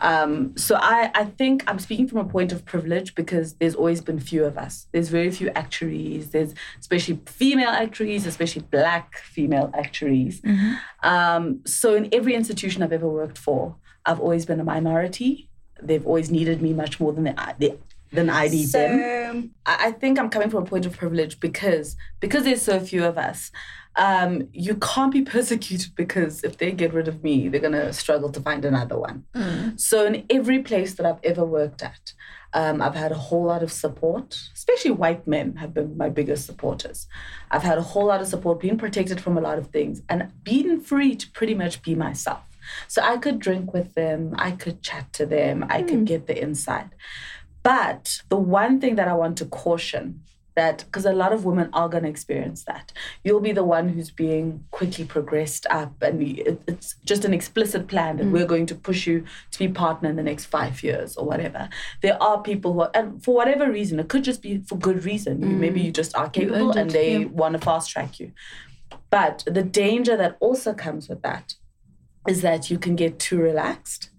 Um, 0.01 0.57
so 0.57 0.75
I, 0.81 1.11
I 1.13 1.25
think 1.25 1.63
I'm 1.67 1.77
speaking 1.77 2.07
from 2.07 2.17
a 2.17 2.25
point 2.25 2.51
of 2.51 2.65
privilege 2.65 3.13
because 3.13 3.53
there's 3.53 3.75
always 3.75 4.01
been 4.01 4.19
few 4.19 4.45
of 4.45 4.57
us. 4.57 4.87
There's 4.93 5.09
very 5.09 5.29
few 5.29 5.49
actuaries. 5.49 6.31
There's 6.31 6.55
especially 6.79 7.19
female 7.27 7.69
actuaries, 7.69 8.25
especially 8.25 8.63
black 8.71 9.17
female 9.19 9.69
actuaries. 9.77 10.41
Um, 11.03 11.61
so 11.65 11.93
in 11.93 12.09
every 12.11 12.33
institution 12.33 12.81
I've 12.81 12.93
ever 12.93 13.07
worked 13.07 13.37
for, 13.37 13.75
I've 14.07 14.19
always 14.19 14.45
been 14.45 14.59
a 14.59 14.63
minority. 14.63 15.49
They've 15.81 16.05
always 16.05 16.31
needed 16.31 16.61
me 16.61 16.73
much 16.73 16.99
more 16.99 17.13
than 17.13 17.25
they, 17.25 17.35
they 17.59 17.77
than 18.11 18.29
I 18.29 18.47
need 18.47 18.69
them. 18.69 18.99
so 18.99 19.49
I 19.65 19.87
I 19.87 19.91
think 19.91 20.17
I'm 20.19 20.29
coming 20.29 20.49
from 20.49 20.63
a 20.63 20.65
point 20.65 20.85
of 20.85 20.93
privilege 20.97 21.39
because 21.39 21.95
because 22.19 22.43
there's 22.45 22.61
so 22.61 22.79
few 22.79 23.03
of 23.03 23.17
us. 23.17 23.51
Um, 23.97 24.47
you 24.53 24.75
can't 24.75 25.11
be 25.11 25.21
persecuted 25.35 25.95
because 25.95 26.43
if 26.43 26.57
they 26.59 26.71
get 26.71 26.93
rid 26.93 27.07
of 27.07 27.23
me, 27.23 27.47
they're 27.49 27.59
gonna 27.67 27.91
struggle 27.93 28.29
to 28.31 28.39
find 28.39 28.63
another 28.63 28.97
one. 28.97 29.25
So 29.75 30.05
in 30.05 30.25
every 30.29 30.59
place 30.59 30.93
that 30.95 31.05
I've 31.05 31.19
ever 31.23 31.43
worked 31.43 31.81
at, 31.81 32.13
um, 32.53 32.81
I've 32.81 32.95
had 32.95 33.11
a 33.11 33.15
whole 33.27 33.45
lot 33.45 33.63
of 33.63 33.71
support. 33.71 34.39
Especially 34.55 34.91
white 34.91 35.27
men 35.27 35.55
have 35.57 35.73
been 35.73 35.97
my 35.97 36.09
biggest 36.09 36.45
supporters. 36.45 37.07
I've 37.51 37.63
had 37.63 37.77
a 37.77 37.81
whole 37.81 38.05
lot 38.05 38.21
of 38.21 38.27
support, 38.27 38.59
being 38.59 38.77
protected 38.77 39.19
from 39.19 39.37
a 39.37 39.41
lot 39.41 39.57
of 39.57 39.67
things, 39.67 40.01
and 40.09 40.31
being 40.43 40.79
free 40.79 41.15
to 41.15 41.29
pretty 41.31 41.55
much 41.55 41.81
be 41.81 41.93
myself. 41.95 42.46
So 42.87 43.01
I 43.01 43.17
could 43.17 43.39
drink 43.39 43.73
with 43.73 43.93
them, 43.93 44.35
I 44.37 44.51
could 44.51 44.81
chat 44.81 45.13
to 45.13 45.25
them, 45.25 45.65
I 45.69 45.83
could 45.83 46.05
get 46.05 46.27
the 46.27 46.41
insight. 46.41 46.89
But 47.63 48.21
the 48.29 48.37
one 48.37 48.79
thing 48.79 48.95
that 48.95 49.07
I 49.07 49.13
want 49.13 49.37
to 49.39 49.45
caution 49.45 50.21
that 50.57 50.83
because 50.85 51.05
a 51.05 51.13
lot 51.13 51.31
of 51.31 51.45
women 51.45 51.69
are 51.71 51.87
going 51.87 52.03
to 52.03 52.09
experience 52.09 52.63
that. 52.65 52.91
You'll 53.23 53.39
be 53.39 53.53
the 53.53 53.63
one 53.63 53.89
who's 53.89 54.11
being 54.11 54.65
quickly 54.71 55.05
progressed 55.05 55.65
up 55.69 55.93
and 56.01 56.21
it, 56.21 56.61
it's 56.67 56.95
just 57.05 57.23
an 57.23 57.33
explicit 57.33 57.87
plan 57.87 58.17
that 58.17 58.25
we're 58.25 58.47
going 58.47 58.65
to 58.65 58.75
push 58.75 59.07
you 59.07 59.23
to 59.51 59.59
be 59.59 59.67
partner 59.67 60.09
in 60.09 60.15
the 60.15 60.23
next 60.23 60.45
five 60.45 60.83
years 60.83 61.15
or 61.15 61.25
whatever. 61.25 61.69
There 62.01 62.21
are 62.21 62.41
people 62.41 62.73
who 62.73 62.81
are 62.81 62.91
and 62.93 63.23
for 63.23 63.35
whatever 63.35 63.71
reason 63.71 63.99
it 63.99 64.09
could 64.09 64.23
just 64.23 64.41
be 64.41 64.57
for 64.57 64.77
good 64.77 65.05
reason. 65.05 65.41
You, 65.41 65.55
maybe 65.55 65.79
you 65.79 65.91
just 65.91 66.17
are 66.17 66.29
capable 66.29 66.71
and 66.71 66.89
they 66.89 67.25
want 67.25 67.53
to 67.53 67.59
fast 67.59 67.91
track 67.91 68.19
you. 68.19 68.31
But 69.09 69.43
the 69.45 69.63
danger 69.63 70.17
that 70.17 70.37
also 70.39 70.73
comes 70.73 71.07
with 71.07 71.21
that 71.21 71.53
is 72.27 72.41
that 72.41 72.69
you 72.69 72.77
can 72.77 72.95
get 72.95 73.19
too 73.19 73.39
relaxed 73.39 74.09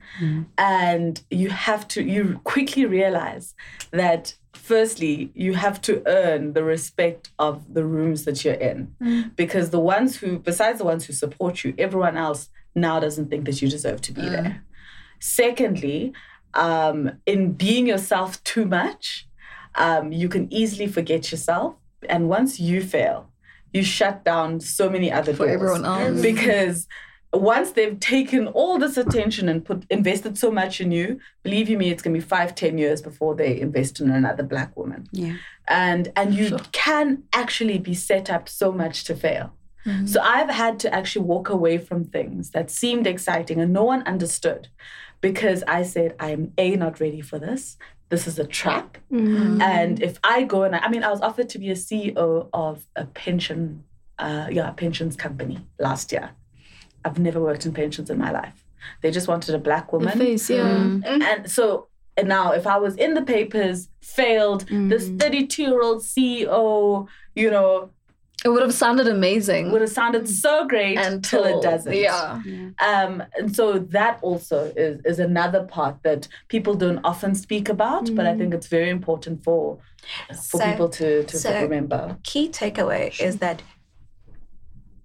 and 0.57 1.21
you 1.31 1.49
have 1.51 1.87
to 1.87 2.03
you 2.03 2.41
quickly 2.43 2.85
realize 2.87 3.55
that 3.93 4.35
firstly 4.53 5.31
you 5.35 5.55
have 5.55 5.81
to 5.83 6.03
earn 6.07 6.55
the 6.55 6.65
respect 6.65 7.31
of 7.39 7.73
the 7.73 7.85
rooms 7.85 8.25
that 8.25 8.45
you're 8.45 8.55
in. 8.55 9.33
Because 9.37 9.71
the 9.71 9.79
ones 9.79 10.17
who 10.17 10.39
besides 10.39 10.79
the 10.79 10.85
ones 10.85 11.05
who 11.07 11.13
support 11.13 11.63
you 11.63 11.73
everyone 11.79 12.17
else 12.17 12.49
now 12.75 12.99
doesn't 12.99 13.29
think 13.31 13.45
that 13.45 13.63
you 13.63 13.69
deserve 13.69 14.01
to 14.03 14.13
be 14.13 14.23
there. 14.29 14.65
Secondly 15.21 16.13
um, 16.55 17.13
in 17.27 17.53
being 17.53 17.87
yourself 17.87 18.43
too 18.45 18.65
much 18.65 19.27
um, 19.77 20.11
you 20.13 20.29
can 20.29 20.53
easily 20.53 20.89
forget 20.89 21.31
yourself. 21.31 21.77
And 22.09 22.29
once 22.29 22.59
you 22.59 22.83
fail 22.83 23.31
you 23.73 23.83
shut 23.85 24.25
down 24.25 24.61
so 24.61 24.89
many 24.89 25.13
other 25.13 25.33
For 25.35 25.47
doors. 25.47 25.51
everyone 25.55 25.85
else. 25.85 26.23
because 26.23 26.89
once 27.33 27.73
they've 27.73 27.99
taken 28.01 28.47
all 28.49 28.79
this 28.79 28.97
attention 28.97 29.49
and 29.49 29.65
put 29.65 29.85
invested 29.91 30.39
so 30.39 30.51
much 30.51 30.81
in 30.81 30.91
you, 30.93 31.21
believe 31.43 31.69
you 31.69 31.77
me, 31.77 31.91
it's 31.91 32.03
gonna 32.03 32.15
be 32.15 32.21
five, 32.21 32.55
ten 32.55 32.79
years 32.79 33.03
before 33.03 33.35
they 33.35 33.61
invest 33.61 34.01
in 34.01 34.11
another 34.11 34.43
black 34.43 34.77
woman. 34.77 35.07
Yeah. 35.13 35.37
And 35.67 36.11
and 36.17 36.35
you 36.35 36.59
can 36.73 37.25
actually 37.33 37.79
be 37.79 37.95
set 37.95 38.31
up 38.31 38.49
so 38.49 38.73
much 38.73 39.05
to 39.05 39.15
fail. 39.15 39.53
So 40.05 40.21
I've 40.21 40.51
had 40.51 40.79
to 40.81 40.95
actually 40.95 41.25
walk 41.25 41.49
away 41.49 41.79
from 41.79 42.05
things 42.05 42.51
that 42.51 42.71
seemed 42.71 43.07
exciting 43.07 43.59
and 43.59 43.73
no 43.73 43.85
one 43.85 44.03
understood 44.03 44.69
because 45.21 45.65
I 45.67 45.83
said, 45.83 46.15
I 46.21 46.31
am 46.31 46.53
A, 46.59 46.77
not 46.77 47.01
ready 47.01 47.21
for 47.21 47.39
this. 47.39 47.79
This 48.11 48.27
is 48.27 48.39
a 48.39 48.47
trap. 48.47 48.99
And 49.63 50.03
if 50.03 50.19
I 50.23 50.45
go 50.45 50.63
and 50.65 50.75
I, 50.77 50.81
I 50.81 50.89
mean, 50.89 51.05
I 51.05 51.11
was 51.11 51.21
offered 51.21 51.49
to 51.51 51.59
be 51.59 51.71
a 51.71 51.75
CEO 51.75 52.49
of 52.53 52.87
a 52.97 53.05
pension, 53.07 53.85
uh, 54.19 54.49
yeah, 54.51 54.71
pensions 54.73 55.17
company 55.17 55.67
last 55.79 56.13
year. 56.13 56.31
I've 57.05 57.19
never 57.19 57.41
worked 57.41 57.65
in 57.67 57.73
pensions 57.73 58.11
in 58.11 58.19
my 58.19 58.31
life. 58.31 58.65
They 59.03 59.11
just 59.11 59.29
wanted 59.29 59.55
a 59.55 59.59
black 59.59 59.91
The 59.91 59.97
woman. 59.99 60.19
face, 60.19 60.49
yeah. 60.51 60.63
Mm. 60.79 61.03
Mm. 61.05 61.23
And 61.23 61.51
so 61.51 61.89
and 62.17 62.29
now 62.29 62.53
if 62.53 62.67
I 62.67 62.79
was 62.79 62.97
in 62.97 63.15
the 63.15 63.23
papers, 63.23 63.89
failed, 64.03 64.63
this 64.69 65.09
mm. 65.09 65.21
32 65.21 65.63
year 65.63 65.83
old 65.83 66.03
CEO, 66.03 67.07
you 67.37 67.51
know, 67.51 67.91
It 68.45 68.49
would 68.49 68.63
have 68.63 68.75
sounded 68.75 69.07
amazing. 69.09 69.67
It 69.69 69.73
would 69.73 69.81
have 69.83 69.91
sounded 69.91 70.29
so 70.29 70.67
great 70.67 70.97
until 70.99 71.45
it 71.45 71.63
doesn't. 71.63 71.95
Yeah. 71.95 72.41
Um, 72.89 73.23
and 73.39 73.55
so 73.55 73.79
that 73.79 74.19
also 74.23 74.73
is, 74.77 75.01
is 75.05 75.19
another 75.19 75.63
part 75.65 76.03
that 76.03 76.27
people 76.49 76.75
don't 76.75 77.01
often 77.05 77.35
speak 77.35 77.69
about, 77.69 78.15
but 78.17 78.27
I 78.27 78.37
think 78.37 78.55
it's 78.55 78.69
very 78.69 78.91
important 78.91 79.45
for 79.45 79.79
for 80.51 80.59
So- 80.59 80.65
people 80.71 80.89
to, 81.01 81.23
to 81.25 81.37
so- 81.39 81.61
remember. 81.63 82.17
Key 82.23 82.49
takeaway 82.49 83.05
is 83.21 83.39
that 83.39 83.63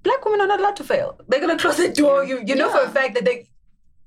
black 0.03 0.23
women 0.25 0.41
are 0.41 0.47
not 0.47 0.59
allowed 0.59 0.75
to 0.77 0.83
fail. 0.83 1.19
They're 1.27 1.39
gonna 1.39 1.57
close 1.57 1.77
the 1.77 1.89
door. 1.89 2.23
You 2.23 2.43
you 2.45 2.55
know 2.55 2.69
for 2.69 2.81
a 2.81 2.89
fact 2.89 3.15
that 3.15 3.25
they 3.25 3.47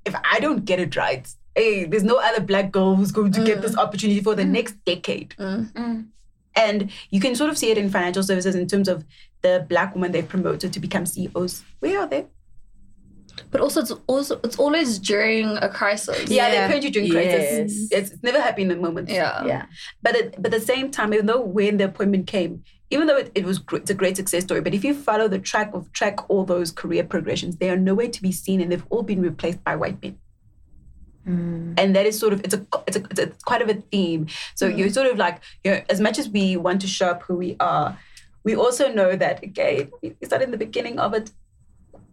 if 0.05 0.15
I 0.23 0.39
don't 0.39 0.63
get 0.63 0.79
it 0.79 0.95
right, 0.95 1.27
hey, 1.55 1.85
there's 1.85 2.03
no 2.03 2.17
other 2.17 2.41
black 2.41 2.71
girl 2.71 2.95
who's 2.95 3.11
going 3.11 3.31
to 3.33 3.43
get 3.43 3.57
mm. 3.57 3.61
this 3.61 3.77
opportunity 3.77 4.21
for 4.21 4.35
the 4.35 4.43
mm. 4.43 4.49
next 4.49 4.73
decade. 4.85 5.35
Mm. 5.37 6.07
And 6.55 6.91
you 7.09 7.19
can 7.19 7.35
sort 7.35 7.49
of 7.49 7.57
see 7.57 7.71
it 7.71 7.77
in 7.77 7.89
financial 7.89 8.23
services 8.23 8.55
in 8.55 8.67
terms 8.67 8.87
of 8.87 9.03
the 9.41 9.65
black 9.69 9.93
women 9.93 10.11
they've 10.11 10.27
promoted 10.27 10.73
to 10.73 10.79
become 10.79 11.05
CEOs. 11.05 11.63
Where 11.79 11.99
are 11.99 12.07
they? 12.07 12.25
But 13.51 13.61
also, 13.61 13.81
it's 13.81 13.91
also 14.07 14.39
it's 14.43 14.57
always 14.57 14.97
during 14.97 15.57
a 15.57 15.69
crisis. 15.69 16.29
Yeah, 16.29 16.51
Yeah. 16.51 16.67
they 16.67 16.73
paint 16.73 16.83
you 16.85 16.91
during 16.91 17.11
crisis. 17.11 17.31
Yes. 17.31 17.71
It's, 17.91 18.11
it's 18.13 18.23
never 18.23 18.41
happy 18.41 18.63
in 18.63 18.67
the 18.69 18.75
moment. 18.75 19.09
Yeah. 19.09 19.45
Yeah. 19.45 19.65
But 20.01 20.15
at, 20.15 20.41
but 20.41 20.53
at 20.53 20.59
the 20.59 20.65
same 20.65 20.89
time, 20.89 21.13
even 21.13 21.27
though 21.27 21.41
when 21.41 21.77
the 21.77 21.85
appointment 21.85 22.25
came, 22.25 22.63
even 22.89 23.07
though 23.07 23.17
it, 23.17 23.31
it 23.35 23.43
was 23.43 23.61
it's 23.73 23.89
a 23.89 23.93
great 23.93 24.15
success 24.15 24.43
story, 24.43 24.61
but 24.61 24.73
if 24.73 24.83
you 24.83 24.93
follow 24.93 25.27
the 25.27 25.39
track 25.39 25.71
of 25.73 25.91
track 25.91 26.29
all 26.29 26.45
those 26.45 26.71
career 26.71 27.03
progressions, 27.03 27.57
they 27.57 27.69
are 27.69 27.77
nowhere 27.77 28.07
to 28.07 28.21
be 28.21 28.31
seen, 28.31 28.61
and 28.61 28.71
they've 28.71 28.85
all 28.89 29.03
been 29.03 29.21
replaced 29.21 29.63
by 29.63 29.75
white 29.75 30.01
men. 30.01 30.17
Hmm. 31.25 31.73
And 31.77 31.95
that 31.95 32.05
is 32.05 32.17
sort 32.17 32.33
of 32.33 32.39
it's 32.45 32.53
a 32.53 32.65
it's 32.87 32.97
a, 32.97 33.03
it's 33.11 33.19
a 33.19 33.27
quite 33.45 33.61
of 33.61 33.69
a 33.69 33.75
theme. 33.75 34.27
So 34.55 34.71
hmm. 34.71 34.77
you're 34.77 34.89
sort 34.89 35.07
of 35.07 35.17
like 35.17 35.41
you 35.63 35.71
know, 35.71 35.81
as 35.89 35.99
much 35.99 36.17
as 36.17 36.29
we 36.29 36.55
want 36.55 36.81
to 36.81 36.87
show 36.87 37.09
up 37.09 37.23
who 37.23 37.35
we 37.35 37.57
are, 37.59 37.97
we 38.43 38.55
also 38.55 38.91
know 38.91 39.15
that 39.15 39.43
again 39.43 39.91
we 40.01 40.15
started 40.23 40.45
in 40.45 40.51
the 40.51 40.57
beginning 40.57 40.99
of 40.99 41.13
it. 41.13 41.31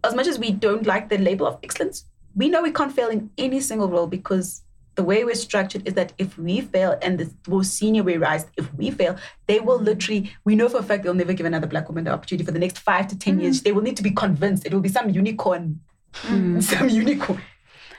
As 0.03 0.13
much 0.13 0.27
as 0.27 0.37
we 0.37 0.51
don't 0.51 0.85
like 0.85 1.09
the 1.09 1.17
label 1.17 1.47
of 1.47 1.57
excellence, 1.63 2.05
we 2.35 2.49
know 2.49 2.61
we 2.61 2.71
can't 2.71 2.91
fail 2.91 3.09
in 3.09 3.31
any 3.37 3.59
single 3.59 3.89
role 3.89 4.07
because 4.07 4.61
the 4.95 5.03
way 5.03 5.23
we're 5.23 5.35
structured 5.35 5.87
is 5.87 5.93
that 5.95 6.13
if 6.17 6.37
we 6.37 6.61
fail 6.61 6.97
and 7.01 7.19
the 7.19 7.31
more 7.47 7.63
senior 7.63 8.03
we 8.03 8.17
rise, 8.17 8.45
if 8.57 8.73
we 8.75 8.91
fail, 8.91 9.17
they 9.47 9.59
will 9.59 9.79
literally, 9.79 10.33
we 10.45 10.55
know 10.55 10.69
for 10.69 10.77
a 10.79 10.83
fact 10.83 11.03
they'll 11.03 11.13
never 11.13 11.33
give 11.33 11.45
another 11.45 11.67
black 11.67 11.87
woman 11.89 12.05
the 12.05 12.11
opportunity 12.11 12.45
for 12.45 12.51
the 12.51 12.59
next 12.59 12.79
five 12.79 13.07
to 13.09 13.17
10 13.17 13.39
years. 13.41 13.61
They 13.61 13.71
will 13.71 13.81
need 13.81 13.97
to 13.97 14.03
be 14.03 14.11
convinced. 14.11 14.65
It 14.65 14.73
will 14.73 14.81
be 14.81 14.89
some 14.89 15.09
unicorn. 15.09 15.81
Some 16.61 16.87
unicorn. 16.89 17.41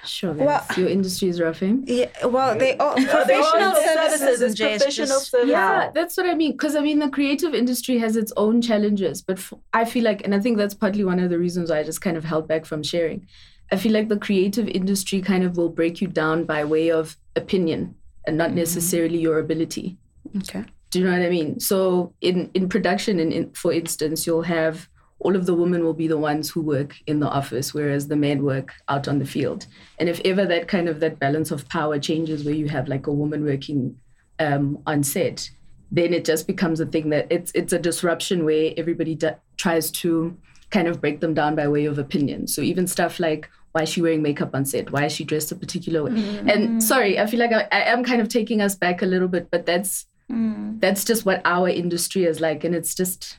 Sure. 0.06 0.32
Well- 0.32 0.46
Well, 0.46 0.78
your 0.78 0.88
industry 0.88 1.28
is 1.28 1.40
rough, 1.40 1.62
eh? 1.62 1.74
Yeah, 1.84 2.26
well, 2.26 2.56
they 2.56 2.76
all 2.78 2.94
They're 2.96 3.06
professional 3.06 3.62
all 3.70 3.74
services 3.74 4.40
and 4.40 4.56
professional 4.56 5.06
just- 5.08 5.30
services. 5.30 5.50
Yeah, 5.50 5.90
that's 5.92 6.16
what 6.16 6.26
I 6.26 6.34
mean. 6.34 6.52
Because 6.52 6.76
I 6.76 6.80
mean, 6.80 7.00
the 7.00 7.10
creative 7.10 7.54
industry 7.54 7.98
has 7.98 8.16
its 8.16 8.32
own 8.36 8.62
challenges, 8.62 9.20
but 9.20 9.38
f- 9.38 9.52
I 9.74 9.84
feel 9.84 10.04
like, 10.04 10.22
and 10.24 10.34
I 10.34 10.38
think 10.38 10.56
that's 10.58 10.74
partly 10.74 11.04
one 11.04 11.18
of 11.18 11.28
the 11.28 11.38
reasons 11.38 11.70
why 11.70 11.80
I 11.80 11.82
just 11.82 12.00
kind 12.00 12.16
of 12.16 12.24
held 12.24 12.46
back 12.48 12.64
from 12.64 12.82
sharing. 12.82 13.26
I 13.72 13.76
feel 13.76 13.92
like 13.92 14.08
the 14.08 14.18
creative 14.18 14.68
industry 14.68 15.20
kind 15.20 15.44
of 15.44 15.56
will 15.56 15.68
break 15.68 16.00
you 16.00 16.08
down 16.08 16.44
by 16.44 16.64
way 16.64 16.90
of 16.90 17.16
opinion 17.34 17.94
and 18.26 18.36
not 18.36 18.52
necessarily 18.52 19.18
your 19.18 19.38
ability. 19.38 19.96
Okay. 20.38 20.64
Do 20.90 20.98
you 21.00 21.04
know 21.04 21.12
what 21.12 21.26
I 21.26 21.30
mean? 21.30 21.60
So 21.60 22.14
in 22.20 22.50
in 22.54 22.68
production, 22.68 23.18
and 23.18 23.32
in, 23.32 23.50
for 23.52 23.72
instance, 23.72 24.26
you'll 24.26 24.42
have 24.42 24.88
all 25.18 25.34
of 25.34 25.46
the 25.46 25.54
women 25.54 25.82
will 25.82 25.94
be 25.94 26.08
the 26.08 26.18
ones 26.18 26.50
who 26.50 26.60
work 26.60 26.94
in 27.06 27.20
the 27.20 27.28
office, 27.28 27.72
whereas 27.72 28.06
the 28.06 28.16
men 28.16 28.42
work 28.42 28.72
out 28.88 29.08
on 29.08 29.18
the 29.18 29.24
field. 29.24 29.66
And 29.98 30.08
if 30.08 30.20
ever 30.24 30.44
that 30.44 30.68
kind 30.68 30.88
of 30.88 31.00
that 31.00 31.18
balance 31.18 31.50
of 31.50 31.68
power 31.68 31.98
changes, 31.98 32.44
where 32.44 32.54
you 32.54 32.68
have 32.68 32.88
like 32.88 33.06
a 33.06 33.12
woman 33.12 33.44
working 33.44 33.98
um, 34.38 34.78
on 34.86 35.02
set, 35.02 35.50
then 35.90 36.12
it 36.12 36.24
just 36.24 36.46
becomes 36.46 36.80
a 36.80 36.86
thing 36.86 37.10
that 37.10 37.26
it's 37.30 37.50
it's 37.54 37.72
a 37.72 37.78
disruption 37.78 38.44
where 38.44 38.72
everybody 38.76 39.14
d- 39.14 39.30
tries 39.56 39.90
to 39.90 40.36
kind 40.70 40.88
of 40.88 41.00
break 41.00 41.20
them 41.20 41.34
down 41.34 41.54
by 41.54 41.68
way 41.68 41.86
of 41.86 41.98
opinion. 41.98 42.46
So 42.46 42.60
even 42.60 42.86
stuff 42.86 43.18
like 43.20 43.48
why 43.76 43.82
is 43.82 43.90
she 43.90 44.00
wearing 44.00 44.22
makeup 44.22 44.54
on 44.54 44.64
set? 44.64 44.90
Why 44.90 45.04
is 45.04 45.12
she 45.12 45.22
dressed 45.22 45.52
a 45.52 45.54
particular 45.54 46.02
way? 46.02 46.12
Mm. 46.12 46.50
And 46.50 46.82
sorry, 46.82 47.20
I 47.20 47.26
feel 47.26 47.38
like 47.38 47.52
I, 47.52 47.68
I 47.70 47.82
am 47.92 48.04
kind 48.04 48.22
of 48.22 48.28
taking 48.28 48.62
us 48.62 48.74
back 48.74 49.02
a 49.02 49.06
little 49.06 49.28
bit, 49.28 49.50
but 49.50 49.66
that's 49.66 50.06
mm. 50.32 50.80
that's 50.80 51.04
just 51.04 51.26
what 51.26 51.42
our 51.44 51.68
industry 51.68 52.24
is 52.24 52.40
like, 52.40 52.64
and 52.64 52.74
it's 52.74 52.94
just 52.94 53.38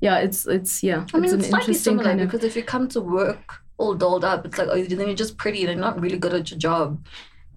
yeah, 0.00 0.18
it's 0.18 0.48
it's 0.48 0.82
yeah, 0.82 1.06
I 1.14 1.18
mean, 1.18 1.26
it's 1.26 1.32
it's, 1.32 1.44
an 1.44 1.50
slightly 1.50 1.74
interesting 1.74 1.92
similar 1.92 2.04
kind 2.04 2.20
of 2.20 2.28
because 2.28 2.44
if 2.44 2.56
you 2.56 2.64
come 2.64 2.88
to 2.88 3.00
work 3.00 3.62
all 3.78 3.94
dolled 3.94 4.24
up, 4.24 4.44
it's 4.44 4.58
like, 4.58 4.66
oh, 4.68 4.82
then 4.82 5.06
you're 5.06 5.14
just 5.14 5.36
pretty 5.36 5.60
and 5.60 5.70
you're 5.70 5.80
not 5.80 6.00
really 6.00 6.18
good 6.18 6.34
at 6.34 6.50
your 6.50 6.58
job. 6.58 6.98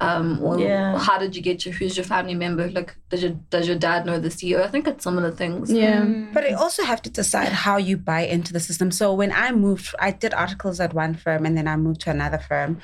Um, 0.02 0.42
or 0.44 0.60
Yeah. 0.60 0.98
how 1.00 1.18
did 1.18 1.36
you 1.36 1.42
get 1.42 1.66
your, 1.66 1.74
who's 1.74 1.96
your 1.96 2.04
family 2.04 2.36
member? 2.36 2.70
Like, 2.70 2.96
does 3.10 3.24
your, 3.24 3.32
does 3.50 3.66
your 3.68 3.78
dad 3.78 4.06
know 4.06 4.20
the 4.20 4.28
CEO? 4.30 4.62
I 4.62 4.68
think 4.68 4.88
it's 4.88 5.04
some 5.04 5.18
of 5.18 5.24
the 5.24 5.32
things. 5.32 5.72
yeah. 5.72 6.04
But 6.34 6.44
i 6.44 6.52
also 6.52 6.84
have 6.84 7.02
to 7.04 7.10
decide 7.10 7.50
how 7.50 7.78
you 7.78 7.96
buy 7.98 8.22
into 8.26 8.52
the 8.52 8.60
system. 8.60 8.92
So 8.92 9.14
when 9.14 9.32
I 9.32 9.52
moved, 9.52 9.96
I 10.00 10.12
did 10.12 10.34
articles 10.34 10.80
at 10.82 10.94
one 10.94 11.14
firm 11.14 11.46
and 11.46 11.58
then 11.58 11.68
I 11.68 11.78
moved 11.78 12.02
to 12.02 12.12
another 12.12 12.40
firm. 12.40 12.80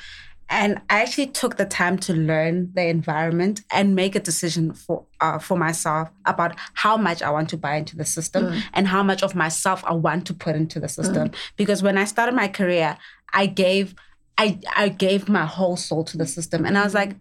And 0.50 0.82
I 0.90 1.02
actually 1.02 1.28
took 1.28 1.56
the 1.56 1.66
time 1.66 1.98
to 2.00 2.14
learn 2.14 2.72
the 2.74 2.88
environment 2.88 3.62
and 3.72 3.96
make 3.96 4.16
a 4.16 4.20
decision 4.20 4.74
for 4.74 5.06
uh, 5.22 5.40
for 5.40 5.58
myself 5.58 6.10
about 6.26 6.58
how 6.74 6.98
much 6.98 7.22
I 7.22 7.30
want 7.30 7.48
to 7.50 7.58
buy 7.58 7.76
into 7.76 7.96
the 7.96 8.04
system 8.04 8.54
and 8.74 8.86
how 8.90 9.02
much 9.02 9.24
of 9.24 9.34
myself 9.34 9.82
I 9.86 9.94
want 9.94 10.28
to 10.28 10.34
put 10.34 10.58
into 10.58 10.78
the 10.82 10.90
system. 10.90 11.32
Because 11.56 11.82
when 11.82 11.98
I 11.98 12.04
started 12.04 12.36
my 12.36 12.50
career, 12.50 12.98
I 13.32 13.46
gave 13.46 13.96
I 14.38 14.60
I 14.76 14.90
gave 14.90 15.30
my 15.30 15.46
whole 15.46 15.78
soul 15.78 16.04
to 16.06 16.18
the 16.18 16.24
mm-hmm. 16.24 16.30
system, 16.30 16.66
and 16.66 16.78
I 16.78 16.84
was 16.84 16.94
like, 16.94 17.16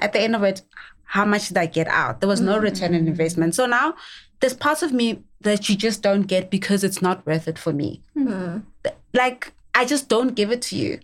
at 0.00 0.12
the 0.12 0.20
end 0.20 0.34
of 0.34 0.42
it, 0.42 0.62
how 1.04 1.24
much 1.24 1.48
did 1.48 1.56
I 1.56 1.66
get 1.66 1.88
out? 1.88 2.20
There 2.20 2.28
was 2.28 2.40
no 2.40 2.54
mm-hmm. 2.54 2.64
return 2.64 2.94
in 2.94 3.06
investment. 3.06 3.54
So 3.54 3.66
now 3.66 3.94
there's 4.40 4.54
parts 4.54 4.82
of 4.82 4.92
me 4.92 5.22
that 5.40 5.68
you 5.68 5.76
just 5.76 6.02
don't 6.02 6.22
get 6.22 6.50
because 6.50 6.84
it's 6.84 7.00
not 7.00 7.24
worth 7.26 7.48
it 7.48 7.58
for 7.58 7.72
me. 7.72 8.02
Mm-hmm. 8.16 8.58
Like 9.12 9.52
I 9.74 9.84
just 9.84 10.08
don't 10.08 10.34
give 10.34 10.50
it 10.50 10.62
to 10.62 10.76
you. 10.76 11.00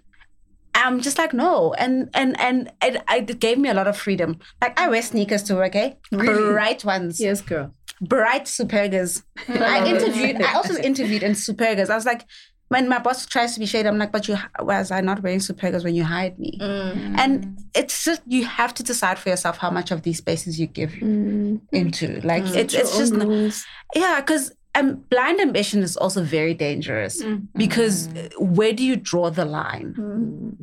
I'm 0.75 1.01
just 1.01 1.19
like 1.19 1.33
no, 1.33 1.75
and 1.75 2.09
and 2.15 2.39
and 2.41 2.73
it, 2.83 3.03
it 3.09 3.41
gave 3.41 3.59
me 3.59 3.69
a 3.69 3.75
lot 3.75 3.87
of 3.87 3.97
freedom. 3.97 4.39
Like 4.61 4.79
I 4.81 4.89
wear 4.89 5.03
sneakers 5.03 5.43
to 5.45 5.57
work, 5.57 5.75
eh? 5.75 5.95
Bright 6.11 6.85
ones, 6.85 7.21
Yes, 7.21 7.41
girl. 7.41 7.73
bright 8.01 8.45
Supergas. 8.45 9.23
I 9.49 9.87
interviewed. 9.87 10.41
I 10.43 10.55
also 10.55 10.77
interviewed 10.77 11.23
in 11.23 11.33
Supergas. 11.33 11.91
I 11.91 11.97
was 11.97 12.07
like, 12.07 12.25
when 12.71 12.89
my 12.89 13.01
boss 13.01 13.27
tries 13.27 13.55
to 13.55 13.61
be 13.61 13.67
shady, 13.67 13.89
I'm 13.89 13.99
like, 13.99 14.13
but 14.13 14.29
you 14.29 14.37
was 14.61 14.93
I 14.93 15.01
not 15.01 15.25
wearing 15.25 15.41
Supergas 15.41 15.83
when 15.83 15.97
you 15.97 16.05
hired 16.05 16.39
me? 16.39 16.57
Mm. 16.61 17.19
And 17.19 17.59
it's 17.75 18.05
just 18.05 18.23
you 18.29 18.45
have 18.45 18.73
to 18.75 18.85
decide 18.85 19.19
for 19.19 19.29
yourself 19.29 19.59
how 19.59 19.71
much 19.71 19.91
of 19.91 20.03
these 20.03 20.19
spaces 20.19 20.61
you 20.61 20.69
give 20.69 20.93
mm. 20.93 21.61
into. 21.73 22.21
Like 22.21 22.45
mm. 22.45 22.55
it's 22.55 22.73
it's 22.73 22.97
just 22.97 23.13
not- 23.13 23.65
yeah, 23.97 24.21
because 24.21 24.53
um, 24.77 25.05
blind 25.11 25.41
ambition 25.41 25.83
is 25.83 25.97
also 25.97 26.23
very 26.23 26.55
dangerous 26.55 27.21
because 27.57 28.07
uh, 28.15 28.29
where 28.39 28.73
do 28.73 28.85
you 28.85 28.95
draw 28.95 29.31
the 29.31 29.45
line? 29.45 30.57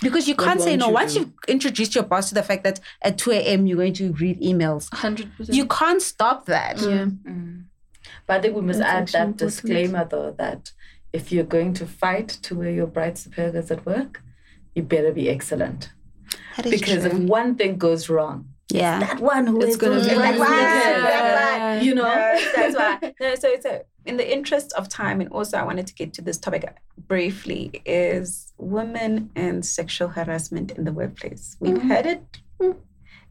Because 0.00 0.26
you 0.26 0.34
can't 0.34 0.60
say 0.60 0.76
no. 0.76 0.88
you 0.88 0.94
Once 0.94 1.14
do? 1.14 1.20
you've 1.20 1.32
introduced 1.46 1.94
your 1.94 2.02
boss 2.02 2.28
to 2.30 2.34
the 2.34 2.42
fact 2.42 2.64
that 2.64 2.80
at 3.02 3.18
2 3.18 3.30
a.m. 3.30 3.68
you're 3.68 3.76
going 3.76 3.94
to 3.94 4.12
read 4.14 4.40
emails, 4.40 4.90
100%. 4.90 5.54
you 5.54 5.64
can't 5.66 6.02
stop 6.02 6.46
that. 6.46 6.80
Yeah. 6.80 7.06
But 8.26 8.38
I 8.38 8.40
think 8.40 8.56
we 8.56 8.62
must 8.62 8.80
That's 8.80 8.90
add 8.90 9.02
actually 9.02 9.18
that 9.18 9.26
important. 9.28 9.50
disclaimer 9.50 10.04
though 10.04 10.34
that 10.38 10.72
if 11.14 11.30
you're 11.30 11.44
going 11.44 11.72
to 11.72 11.86
fight 11.86 12.28
to 12.28 12.56
wear 12.56 12.70
your 12.70 12.88
bright 12.88 13.14
supergas 13.14 13.70
at 13.70 13.86
work, 13.86 14.20
you 14.74 14.82
better 14.82 15.12
be 15.12 15.30
excellent. 15.30 15.92
That 16.56 16.66
is 16.66 16.72
Because 16.72 17.04
if 17.04 17.14
one 17.14 17.54
thing 17.54 17.78
goes 17.78 18.08
wrong, 18.08 18.48
yeah. 18.68 18.98
that 18.98 19.20
one 19.20 19.46
who 19.46 19.60
It's 19.60 19.70
is 19.70 19.76
gonna 19.76 20.00
be 20.00 20.12
bright 20.12 20.36
like, 20.36 20.50
supergas, 20.50 21.00
"Why? 21.00 21.80
you 21.80 21.94
know. 21.94 22.02
No, 22.02 22.50
that's 22.56 22.76
why. 22.76 23.14
No, 23.20 23.34
so, 23.36 23.54
so 23.60 23.84
in 24.04 24.16
the 24.16 24.32
interest 24.36 24.72
of 24.72 24.88
time, 24.88 25.20
and 25.20 25.30
also 25.30 25.56
I 25.56 25.62
wanted 25.62 25.86
to 25.86 25.94
get 25.94 26.12
to 26.14 26.22
this 26.22 26.36
topic 26.36 26.62
briefly, 27.06 27.80
is 27.84 28.52
women 28.58 29.30
and 29.36 29.64
sexual 29.64 30.08
harassment 30.08 30.72
in 30.72 30.84
the 30.84 30.92
workplace. 30.92 31.56
We've 31.60 31.74
mm-hmm. 31.74 31.88
had 31.88 32.06
it, 32.06 32.76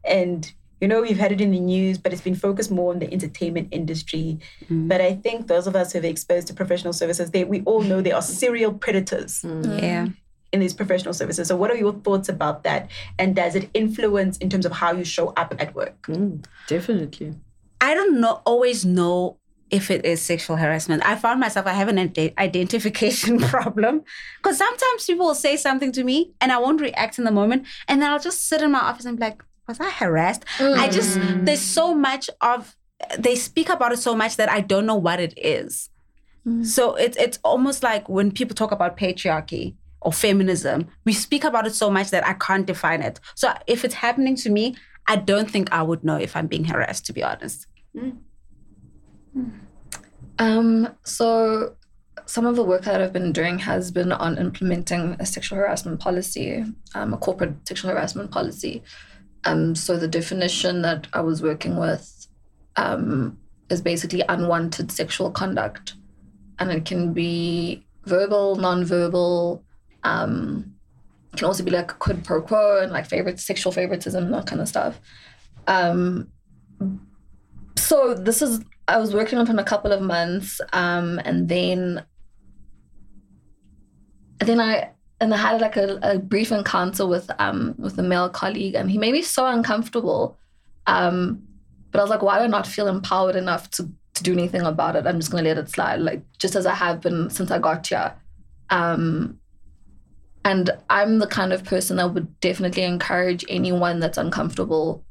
and 0.04 0.50
you 0.84 0.88
know 0.88 1.00
we've 1.00 1.18
had 1.18 1.32
it 1.32 1.40
in 1.40 1.50
the 1.50 1.60
news, 1.60 1.96
but 1.96 2.12
it's 2.12 2.20
been 2.20 2.34
focused 2.34 2.70
more 2.70 2.92
on 2.92 2.98
the 2.98 3.10
entertainment 3.10 3.68
industry. 3.70 4.38
Mm. 4.68 4.86
But 4.86 5.00
I 5.00 5.14
think 5.14 5.46
those 5.46 5.66
of 5.66 5.74
us 5.74 5.94
who 5.94 6.00
are 6.00 6.04
exposed 6.04 6.46
to 6.48 6.52
professional 6.52 6.92
services, 6.92 7.30
they 7.30 7.42
we 7.44 7.62
all 7.62 7.80
know 7.80 8.02
they 8.02 8.12
are 8.12 8.20
serial 8.20 8.74
predators 8.74 9.40
mm. 9.40 9.64
Mm. 9.64 9.80
Yeah. 9.80 10.08
in 10.52 10.60
these 10.60 10.74
professional 10.74 11.14
services. 11.14 11.48
So, 11.48 11.56
what 11.56 11.70
are 11.70 11.76
your 11.76 11.94
thoughts 11.94 12.28
about 12.28 12.64
that? 12.64 12.90
And 13.18 13.34
does 13.34 13.54
it 13.54 13.70
influence 13.72 14.36
in 14.36 14.50
terms 14.50 14.66
of 14.66 14.72
how 14.72 14.92
you 14.92 15.04
show 15.04 15.28
up 15.38 15.54
at 15.58 15.74
work? 15.74 16.02
Mm, 16.02 16.44
definitely. 16.68 17.32
I 17.80 17.94
don't 17.94 18.20
know 18.20 18.42
always 18.44 18.84
know 18.84 19.38
if 19.70 19.90
it 19.90 20.04
is 20.04 20.20
sexual 20.20 20.56
harassment. 20.56 21.02
I 21.06 21.16
found 21.16 21.40
myself 21.40 21.66
I 21.66 21.72
have 21.72 21.88
an 21.88 21.98
ide- 21.98 22.34
identification 22.36 23.38
problem 23.54 24.04
because 24.36 24.58
sometimes 24.58 25.06
people 25.06 25.24
will 25.28 25.34
say 25.34 25.56
something 25.56 25.92
to 25.92 26.04
me 26.04 26.34
and 26.42 26.52
I 26.52 26.58
won't 26.58 26.82
react 26.82 27.18
in 27.18 27.24
the 27.24 27.36
moment, 27.40 27.66
and 27.88 28.02
then 28.02 28.10
I'll 28.10 28.26
just 28.30 28.46
sit 28.46 28.60
in 28.60 28.70
my 28.72 28.80
office 28.80 29.06
and 29.06 29.16
be 29.18 29.24
like, 29.24 29.42
"Was 29.66 29.80
I 29.80 29.90
harassed?" 29.90 30.44
I 30.60 30.88
just 30.88 31.18
there's 31.44 31.60
so 31.60 31.94
much 31.94 32.30
of 32.40 32.76
they 33.18 33.34
speak 33.36 33.68
about 33.68 33.92
it 33.92 33.98
so 33.98 34.14
much 34.14 34.36
that 34.36 34.50
I 34.50 34.60
don't 34.60 34.86
know 34.86 34.96
what 34.96 35.20
it 35.20 35.34
is. 35.36 35.90
So 36.62 36.94
it's 36.96 37.16
it's 37.16 37.38
almost 37.42 37.82
like 37.82 38.06
when 38.08 38.30
people 38.30 38.54
talk 38.54 38.70
about 38.70 38.98
patriarchy 38.98 39.76
or 40.02 40.12
feminism, 40.12 40.88
we 41.06 41.14
speak 41.14 41.42
about 41.42 41.66
it 41.66 41.74
so 41.74 41.90
much 41.90 42.10
that 42.10 42.26
I 42.26 42.34
can't 42.34 42.66
define 42.66 43.00
it. 43.00 43.18
So 43.34 43.54
if 43.66 43.84
it's 43.84 43.94
happening 43.94 44.36
to 44.36 44.50
me, 44.50 44.76
I 45.06 45.16
don't 45.16 45.50
think 45.50 45.72
I 45.72 45.82
would 45.82 46.04
know 46.04 46.16
if 46.16 46.36
I'm 46.36 46.46
being 46.46 46.64
harassed, 46.64 47.06
to 47.06 47.12
be 47.14 47.22
honest. 47.22 47.66
Um, 50.38 50.88
so 51.04 51.76
some 52.26 52.46
of 52.46 52.56
the 52.56 52.64
work 52.64 52.82
that 52.82 53.00
I've 53.00 53.12
been 53.12 53.32
doing 53.32 53.58
has 53.60 53.90
been 53.90 54.12
on 54.12 54.36
implementing 54.36 55.16
a 55.18 55.26
sexual 55.26 55.58
harassment 55.58 56.00
policy, 56.00 56.64
um, 56.94 57.14
a 57.14 57.16
corporate 57.16 57.66
sexual 57.66 57.90
harassment 57.90 58.30
policy. 58.30 58.82
Um, 59.44 59.74
so 59.74 59.96
the 59.96 60.08
definition 60.08 60.82
that 60.82 61.06
I 61.12 61.20
was 61.20 61.42
working 61.42 61.76
with 61.76 62.26
um, 62.76 63.38
is 63.70 63.82
basically 63.82 64.22
unwanted 64.28 64.90
sexual 64.90 65.30
conduct, 65.30 65.94
and 66.58 66.70
it 66.70 66.84
can 66.84 67.12
be 67.12 67.84
verbal, 68.04 68.56
non-verbal. 68.56 69.62
Um, 70.02 70.74
can 71.36 71.46
also 71.46 71.64
be 71.64 71.70
like 71.70 71.98
quid 71.98 72.24
pro 72.24 72.40
quo 72.40 72.80
and 72.80 72.92
like 72.92 73.06
favorite 73.06 73.40
sexual 73.40 73.72
favoritism, 73.72 74.30
that 74.30 74.46
kind 74.46 74.60
of 74.60 74.68
stuff. 74.68 75.00
Um, 75.66 76.30
so 77.76 78.14
this 78.14 78.42
is 78.42 78.60
I 78.86 78.98
was 78.98 79.14
working 79.14 79.38
on 79.38 79.46
it 79.46 79.52
for 79.52 79.60
a 79.60 79.64
couple 79.64 79.92
of 79.92 80.02
months, 80.02 80.60
um, 80.72 81.20
and 81.24 81.48
then 81.48 82.04
and 84.40 84.48
then 84.48 84.60
I 84.60 84.90
and 85.24 85.32
I 85.32 85.38
had 85.38 85.60
like 85.60 85.76
a, 85.76 85.98
a 86.02 86.18
brief 86.18 86.52
encounter 86.52 87.06
with 87.06 87.30
um 87.38 87.74
with 87.78 87.98
a 87.98 88.02
male 88.02 88.28
colleague, 88.28 88.74
and 88.74 88.90
he 88.90 88.98
made 88.98 89.12
me 89.12 89.22
so 89.22 89.46
uncomfortable. 89.46 90.38
Um, 90.86 91.42
but 91.90 91.98
I 91.98 92.02
was 92.02 92.10
like, 92.10 92.22
why 92.22 92.38
do 92.38 92.44
I 92.44 92.48
not 92.48 92.66
feel 92.66 92.88
empowered 92.88 93.34
enough 93.34 93.70
to 93.70 93.88
to 94.14 94.22
do 94.22 94.32
anything 94.32 94.60
about 94.60 94.96
it? 94.96 95.06
I'm 95.06 95.18
just 95.18 95.30
gonna 95.30 95.44
let 95.44 95.56
it 95.56 95.70
slide, 95.70 96.00
like 96.00 96.22
just 96.38 96.54
as 96.56 96.66
I 96.66 96.74
have 96.74 97.00
been 97.00 97.30
since 97.30 97.50
I 97.50 97.58
got 97.58 97.86
here. 97.86 98.14
Um, 98.68 99.40
and 100.44 100.70
I'm 100.90 101.20
the 101.20 101.26
kind 101.26 101.54
of 101.54 101.64
person 101.64 101.96
that 101.96 102.12
would 102.12 102.38
definitely 102.40 102.82
encourage 102.82 103.46
anyone 103.48 103.98
that's 103.98 104.18
uncomfortable 104.18 105.02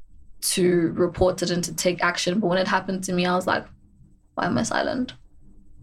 to 0.41 0.91
report 0.95 1.41
it 1.41 1.49
and 1.49 1.63
to 1.63 1.73
take 1.73 2.03
action. 2.03 2.39
But 2.39 2.47
when 2.47 2.59
it 2.59 2.67
happened 2.67 3.03
to 3.05 3.13
me, 3.13 3.25
I 3.25 3.35
was 3.35 3.47
like, 3.47 3.65
why 4.35 4.45
am 4.45 4.59
I 4.59 4.63
silent? 4.63 5.13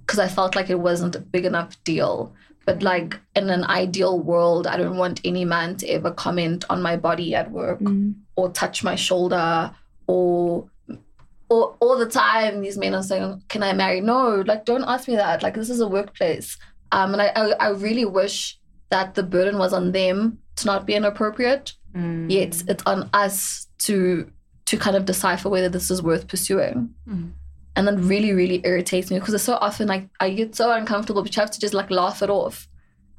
Because 0.03 0.21
I 0.21 0.29
felt 0.29 0.55
like 0.55 0.71
it 0.71 0.79
wasn't 0.79 1.17
a 1.17 1.21
big 1.21 1.45
enough 1.45 1.83
deal. 1.83 2.33
But 2.67 2.83
like 2.83 3.19
in 3.35 3.51
an 3.51 3.65
ideal 3.65 4.21
world, 4.21 4.67
I 4.67 4.77
don't 4.77 4.97
want 4.97 5.21
any 5.25 5.45
man 5.45 5.77
to 5.79 5.89
ever 5.89 6.11
comment 6.11 6.65
on 6.71 6.83
my 6.83 6.97
body 6.97 7.35
at 7.35 7.51
work 7.51 7.81
Mm. 7.81 8.15
or 8.37 8.51
touch 8.51 8.85
my 8.85 8.95
shoulder 8.97 9.75
or 10.07 10.69
or 11.49 11.75
all 11.81 11.99
the 11.99 12.07
time 12.07 12.61
these 12.61 12.79
men 12.79 12.95
are 12.95 13.03
saying, 13.03 13.43
Can 13.49 13.63
I 13.63 13.73
marry? 13.73 14.01
No, 14.01 14.43
like 14.47 14.65
don't 14.65 14.85
ask 14.85 15.09
me 15.09 15.17
that. 15.17 15.43
Like 15.43 15.55
this 15.55 15.71
is 15.71 15.81
a 15.81 15.89
workplace. 15.89 16.57
Um 16.93 17.13
and 17.15 17.23
I 17.23 17.29
I, 17.35 17.51
I 17.53 17.69
really 17.71 18.05
wish 18.05 18.59
that 18.91 19.15
the 19.15 19.23
burden 19.23 19.59
was 19.59 19.73
on 19.73 19.93
them 19.93 20.39
to 20.57 20.67
not 20.67 20.87
be 20.87 20.95
inappropriate. 20.95 21.75
Mm. 21.95 22.31
Yet 22.31 22.63
it's 22.69 22.83
on 22.87 23.09
us 23.13 23.67
to 23.81 24.31
to 24.67 24.77
kind 24.77 24.97
of 24.97 25.05
decipher 25.07 25.49
whether 25.49 25.69
this 25.69 25.91
is 25.91 26.03
worth 26.03 26.29
pursuing. 26.29 26.95
Mm. 27.09 27.33
And 27.81 27.89
that 27.89 27.97
really, 27.97 28.35
really 28.35 28.61
irritates 28.63 29.11
me 29.11 29.19
because 29.19 29.33
it's 29.33 29.43
so 29.43 29.55
often 29.55 29.89
like 29.89 30.07
I 30.21 30.29
get 30.29 30.55
so 30.55 30.71
uncomfortable, 30.71 31.23
but 31.23 31.35
you 31.35 31.41
have 31.41 31.51
to 31.51 31.59
just 31.59 31.73
like 31.73 31.91
laugh 31.91 32.21
it 32.21 32.29
off. 32.29 32.69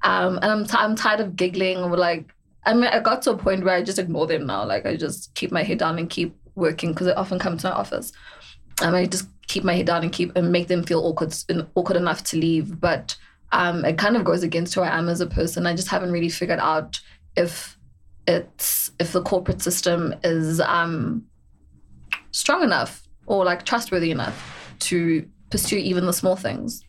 Um, 0.03 0.35
and 0.35 0.45
I'm, 0.45 0.65
t- 0.67 0.77
I'm 0.77 0.95
tired 0.95 1.19
of 1.19 1.35
giggling 1.35 1.79
or 1.79 1.97
like, 1.97 2.31
I 2.63 2.75
mean, 2.75 2.83
I 2.83 2.99
got 2.99 3.23
to 3.23 3.31
a 3.31 3.37
point 3.37 3.63
where 3.63 3.73
I 3.73 3.81
just 3.81 3.97
ignore 3.97 4.27
them 4.27 4.45
now. 4.45 4.63
Like 4.63 4.85
I 4.85 4.95
just 4.97 5.33
keep 5.33 5.51
my 5.51 5.63
head 5.63 5.79
down 5.79 5.97
and 5.97 6.07
keep 6.07 6.35
working 6.53 6.91
because 6.91 7.07
they 7.07 7.13
often 7.15 7.39
come 7.39 7.57
to 7.57 7.69
my 7.69 7.73
office. 7.73 8.13
Um, 8.83 8.93
I 8.93 9.07
just 9.07 9.29
keep 9.47 9.63
my 9.63 9.73
head 9.73 9.87
down 9.87 10.03
and 10.03 10.11
keep 10.11 10.35
and 10.35 10.51
make 10.51 10.67
them 10.67 10.83
feel 10.83 10.99
awkward, 10.99 11.35
awkward 11.73 11.97
enough 11.97 12.23
to 12.25 12.37
leave. 12.37 12.79
But 12.79 13.17
um, 13.51 13.83
it 13.83 13.97
kind 13.97 14.15
of 14.15 14.23
goes 14.23 14.43
against 14.43 14.75
who 14.75 14.81
I 14.81 14.95
am 14.95 15.09
as 15.09 15.21
a 15.21 15.25
person. 15.25 15.65
I 15.65 15.75
just 15.75 15.87
haven't 15.87 16.11
really 16.11 16.29
figured 16.29 16.59
out 16.59 16.99
if 17.35 17.79
it's 18.27 18.91
if 18.99 19.11
the 19.11 19.23
corporate 19.23 19.63
system 19.63 20.13
is 20.23 20.61
um, 20.61 21.25
strong 22.29 22.61
enough 22.61 23.07
or 23.31 23.45
like 23.45 23.63
trustworthy 23.63 24.11
enough 24.11 24.75
to 24.79 25.25
pursue 25.49 25.77
even 25.77 26.05
the 26.05 26.11
small 26.11 26.35
things. 26.35 26.83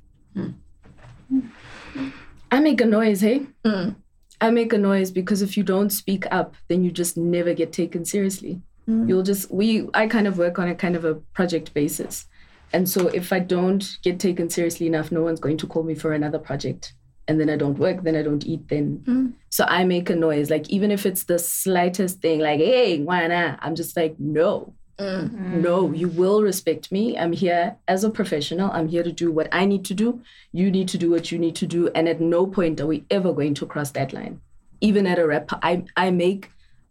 I 2.51 2.61
make 2.61 2.81
a 2.81 2.85
noise, 2.85 3.21
hey? 3.21 3.47
Mm. 3.65 3.95
I 4.41 4.51
make 4.51 4.73
a 4.73 4.79
noise 4.79 5.13
because 5.13 5.41
if 5.41 5.57
you 5.57 5.63
don't 5.63 5.91
speak 5.91 6.25
up, 6.33 6.55
then 6.69 6.83
you 6.83 6.91
just 6.91 7.17
never 7.17 7.55
get 7.55 7.73
taken 7.73 8.05
seriously. 8.05 8.61
Mm. 8.89 9.09
You'll 9.09 9.23
just 9.23 9.53
we 9.53 9.89
I 9.95 10.09
kind 10.09 10.27
of 10.27 10.37
work 10.37 10.59
on 10.59 10.69
a 10.69 10.75
kind 10.75 10.97
of 10.97 11.05
a 11.05 11.15
project 11.33 11.73
basis. 11.75 12.27
And 12.73 12.89
so 12.89 13.07
if 13.09 13.33
I 13.33 13.39
don't 13.39 13.85
get 14.03 14.19
taken 14.19 14.51
seriously 14.51 14.87
enough, 14.89 15.13
no 15.13 15.23
one's 15.23 15.39
going 15.41 15.59
to 15.59 15.67
call 15.67 15.85
me 15.85 15.95
for 15.95 16.13
another 16.13 16.39
project. 16.41 16.95
And 17.29 17.39
then 17.41 17.49
I 17.51 17.57
don't 17.57 17.79
work, 17.79 18.03
then 18.03 18.17
I 18.17 18.23
don't 18.23 18.45
eat, 18.45 18.69
then 18.69 18.99
Mm. 19.07 19.33
so 19.49 19.65
I 19.69 19.85
make 19.85 20.11
a 20.11 20.17
noise. 20.17 20.51
Like 20.51 20.69
even 20.71 20.91
if 20.91 21.07
it's 21.07 21.25
the 21.25 21.39
slightest 21.39 22.21
thing, 22.21 22.41
like, 22.41 22.59
hey, 22.59 23.01
why 23.05 23.27
not? 23.29 23.61
I'm 23.63 23.77
just 23.77 23.97
like, 23.97 24.17
no, 24.19 24.75
Mm. 24.99 25.63
no, 25.63 25.93
you 25.93 26.09
will 26.09 26.43
respect 26.43 26.93
me. 26.93 27.19
I'm 27.19 27.33
here 27.33 27.77
as 27.89 28.05
a 28.05 28.11
professional. 28.11 28.71
I'm 28.71 28.89
here 28.89 29.03
to 29.03 29.13
do 29.13 29.33
what 29.33 29.49
I 29.51 29.65
need 29.65 29.85
to 29.87 29.95
do. 29.95 30.21
You 30.53 30.71
need 30.71 30.89
to 30.89 30.99
do 30.99 31.11
what 31.11 31.33
you 31.33 31.39
need 31.39 31.57
to 31.57 31.67
do. 31.67 31.89
And 31.95 32.09
at 32.09 32.21
no 32.21 32.47
point 32.47 32.81
are 32.81 32.87
we 32.87 33.05
ever 33.11 33.33
going 33.33 33.55
to 33.55 33.67
cross 33.67 33.91
that 33.93 34.13
line. 34.13 34.41
Even 34.81 35.07
at 35.07 35.19
a 35.19 35.27
rep, 35.27 35.51
I, 35.63 35.85
I 35.97 36.11
make 36.11 36.51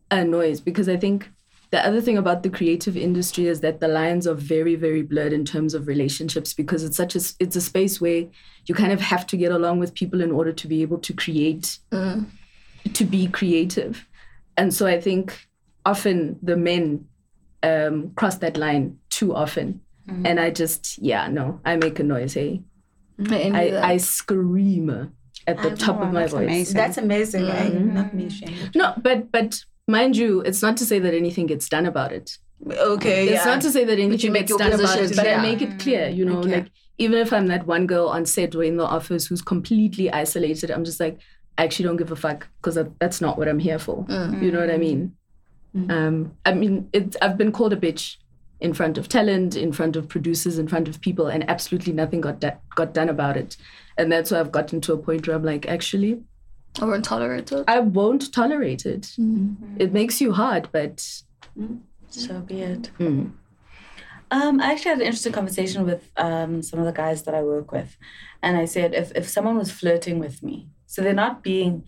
a 0.09 0.25
noise 0.25 0.59
because 0.59 0.89
I 0.89 0.97
think 0.97 1.29
the 1.69 1.85
other 1.85 2.01
thing 2.01 2.17
about 2.17 2.43
the 2.43 2.49
creative 2.49 2.97
industry 2.97 3.47
is 3.47 3.61
that 3.61 3.79
the 3.79 3.87
lines 3.87 4.27
are 4.27 4.33
very, 4.33 4.75
very 4.75 5.03
blurred 5.03 5.31
in 5.31 5.45
terms 5.45 5.73
of 5.73 5.87
relationships 5.87 6.53
because 6.53 6.83
it's 6.83 6.97
such 6.97 7.15
a 7.15 7.21
it's 7.39 7.55
a 7.55 7.61
space 7.61 8.01
where 8.01 8.25
you 8.65 8.75
kind 8.75 8.91
of 8.91 8.99
have 8.99 9.25
to 9.27 9.37
get 9.37 9.53
along 9.53 9.79
with 9.79 9.93
people 9.93 10.21
in 10.21 10.31
order 10.31 10.51
to 10.51 10.67
be 10.67 10.81
able 10.81 10.97
to 10.99 11.13
create 11.13 11.79
Mm. 11.91 12.25
to 12.93 13.05
be 13.05 13.27
creative. 13.27 14.05
And 14.57 14.73
so 14.73 14.85
I 14.85 14.99
think 14.99 15.47
often 15.85 16.39
the 16.43 16.57
men 16.57 17.07
um, 17.63 18.11
cross 18.15 18.37
that 18.37 18.57
line 18.57 18.97
too 19.09 19.33
often. 19.35 19.81
And 20.25 20.41
I 20.41 20.49
just, 20.49 20.97
yeah, 20.97 21.27
no, 21.29 21.61
I 21.63 21.77
make 21.77 21.97
a 21.99 22.03
noise. 22.03 22.33
Hey, 22.33 22.63
I 23.29 23.35
envy 23.37 23.77
I. 23.77 23.91
I 23.91 23.97
scream 23.97 25.13
at 25.47 25.57
the 25.61 25.71
I 25.71 25.75
top 25.75 25.97
know, 25.99 26.03
of 26.07 26.11
my 26.13 26.21
that's 26.21 26.33
voice. 26.33 26.47
Amazing. 26.47 26.75
That's 26.75 26.97
amazing. 26.97 27.45
eh? 27.45 27.69
Mhm. 27.69 27.93
Not 27.93 28.13
me 28.13 28.25
ashamed. 28.25 28.75
No, 28.75 28.93
but 29.01 29.31
but 29.31 29.63
mind 29.87 30.17
you, 30.17 30.41
it's 30.41 30.61
not 30.61 30.75
to 30.77 30.85
say 30.85 30.99
that 30.99 31.13
anything 31.13 31.45
gets 31.47 31.69
done 31.69 31.85
about 31.85 32.11
it. 32.11 32.37
Okay. 32.69 33.23
It's 33.29 33.45
yeah. 33.45 33.51
not 33.53 33.61
to 33.61 33.71
say 33.71 33.85
that 33.85 33.99
anything 33.99 34.33
gets 34.33 34.53
done 34.55 34.73
about 34.73 34.99
it, 34.99 35.15
but 35.15 35.25
I 35.27 35.41
make 35.41 35.61
it 35.61 35.79
clear. 35.79 36.09
You 36.09 36.25
know, 36.25 36.39
Okay. 36.39 36.55
like 36.61 36.71
even 36.97 37.17
if 37.19 37.31
I'm 37.31 37.47
that 37.47 37.65
one 37.65 37.87
girl 37.87 38.07
on 38.09 38.25
set 38.25 38.53
or 38.53 38.63
in 38.63 38.75
the 38.77 38.85
office 38.85 39.27
who's 39.27 39.41
completely 39.41 40.11
isolated, 40.11 40.71
I'm 40.71 40.83
just 40.83 40.99
like, 40.99 41.19
I 41.57 41.63
actually 41.63 41.85
don't 41.85 41.97
give 41.97 42.11
a 42.11 42.15
fuck 42.17 42.47
because 42.61 42.77
that's 42.99 43.21
not 43.21 43.37
what 43.37 43.47
I'm 43.47 43.59
here 43.59 43.79
for. 43.79 44.03
Mm. 44.05 44.41
You 44.43 44.51
know 44.51 44.59
what 44.59 44.71
I 44.71 44.77
mean? 44.77 45.15
Um, 45.73 46.35
I 46.45 46.53
mean, 46.53 46.89
it, 46.91 47.15
I've 47.21 47.37
been 47.37 47.51
called 47.51 47.71
a 47.73 47.77
bitch 47.77 48.17
in 48.59 48.73
front 48.73 48.97
of 48.97 49.07
talent, 49.07 49.55
in 49.55 49.71
front 49.71 49.95
of 49.95 50.07
producers, 50.07 50.59
in 50.59 50.67
front 50.67 50.87
of 50.87 50.99
people, 51.01 51.27
and 51.27 51.49
absolutely 51.49 51.93
nothing 51.93 52.21
got 52.21 52.39
da- 52.39 52.57
got 52.75 52.93
done 52.93 53.09
about 53.09 53.37
it. 53.37 53.57
And 53.97 54.11
that's 54.11 54.31
why 54.31 54.39
I've 54.39 54.51
gotten 54.51 54.81
to 54.81 54.93
a 54.93 54.97
point 54.97 55.27
where 55.27 55.35
I'm 55.35 55.43
like, 55.43 55.65
actually, 55.67 56.21
I 56.81 56.85
won't 56.85 57.05
tolerate 57.05 57.51
it. 57.51 57.63
I 57.67 57.79
won't 57.79 58.33
tolerate 58.33 58.85
it. 58.85 59.15
It 59.77 59.93
makes 59.93 60.19
you 60.21 60.31
hard, 60.33 60.69
but 60.71 60.99
So 62.09 62.39
be 62.41 62.61
it. 62.61 62.91
mm, 62.99 63.31
Um, 64.31 64.61
I 64.61 64.71
actually 64.73 64.89
had 64.89 64.99
an 64.99 65.05
interesting 65.05 65.33
conversation 65.33 65.85
with 65.85 66.09
um, 66.17 66.61
some 66.61 66.79
of 66.79 66.85
the 66.85 66.93
guys 66.93 67.23
that 67.23 67.33
I 67.33 67.41
work 67.43 67.71
with. 67.71 67.97
And 68.43 68.57
I 68.57 68.65
said, 68.65 68.93
if, 68.93 69.11
if 69.15 69.27
someone 69.29 69.57
was 69.57 69.71
flirting 69.71 70.19
with 70.19 70.43
me, 70.43 70.67
so 70.85 71.01
they're 71.01 71.13
not 71.13 71.43
being 71.43 71.85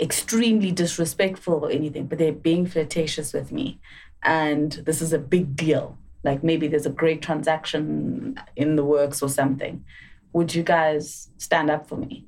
extremely 0.00 0.72
disrespectful 0.72 1.64
or 1.64 1.70
anything, 1.70 2.06
but 2.06 2.18
they're 2.18 2.32
being 2.32 2.66
flirtatious 2.66 3.32
with 3.32 3.52
me. 3.52 3.80
And 4.22 4.72
this 4.72 5.02
is 5.02 5.12
a 5.12 5.18
big 5.18 5.56
deal. 5.56 5.98
Like 6.24 6.44
maybe 6.44 6.68
there's 6.68 6.86
a 6.86 6.90
great 6.90 7.22
transaction 7.22 8.38
in 8.56 8.76
the 8.76 8.84
works 8.84 9.22
or 9.22 9.28
something. 9.28 9.84
Would 10.32 10.54
you 10.54 10.62
guys 10.62 11.28
stand 11.38 11.70
up 11.70 11.88
for 11.88 11.96
me? 11.96 12.26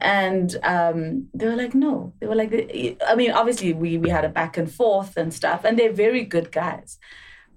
And 0.00 0.54
um, 0.62 1.28
they 1.32 1.46
were 1.46 1.56
like, 1.56 1.74
no. 1.74 2.12
They 2.20 2.26
were 2.26 2.34
like, 2.34 2.52
I 3.06 3.14
mean, 3.14 3.30
obviously 3.30 3.72
we 3.72 3.96
we 3.96 4.10
had 4.10 4.24
a 4.24 4.28
back 4.28 4.58
and 4.58 4.70
forth 4.70 5.16
and 5.16 5.32
stuff, 5.32 5.64
and 5.64 5.78
they're 5.78 5.92
very 5.92 6.24
good 6.24 6.52
guys. 6.52 6.98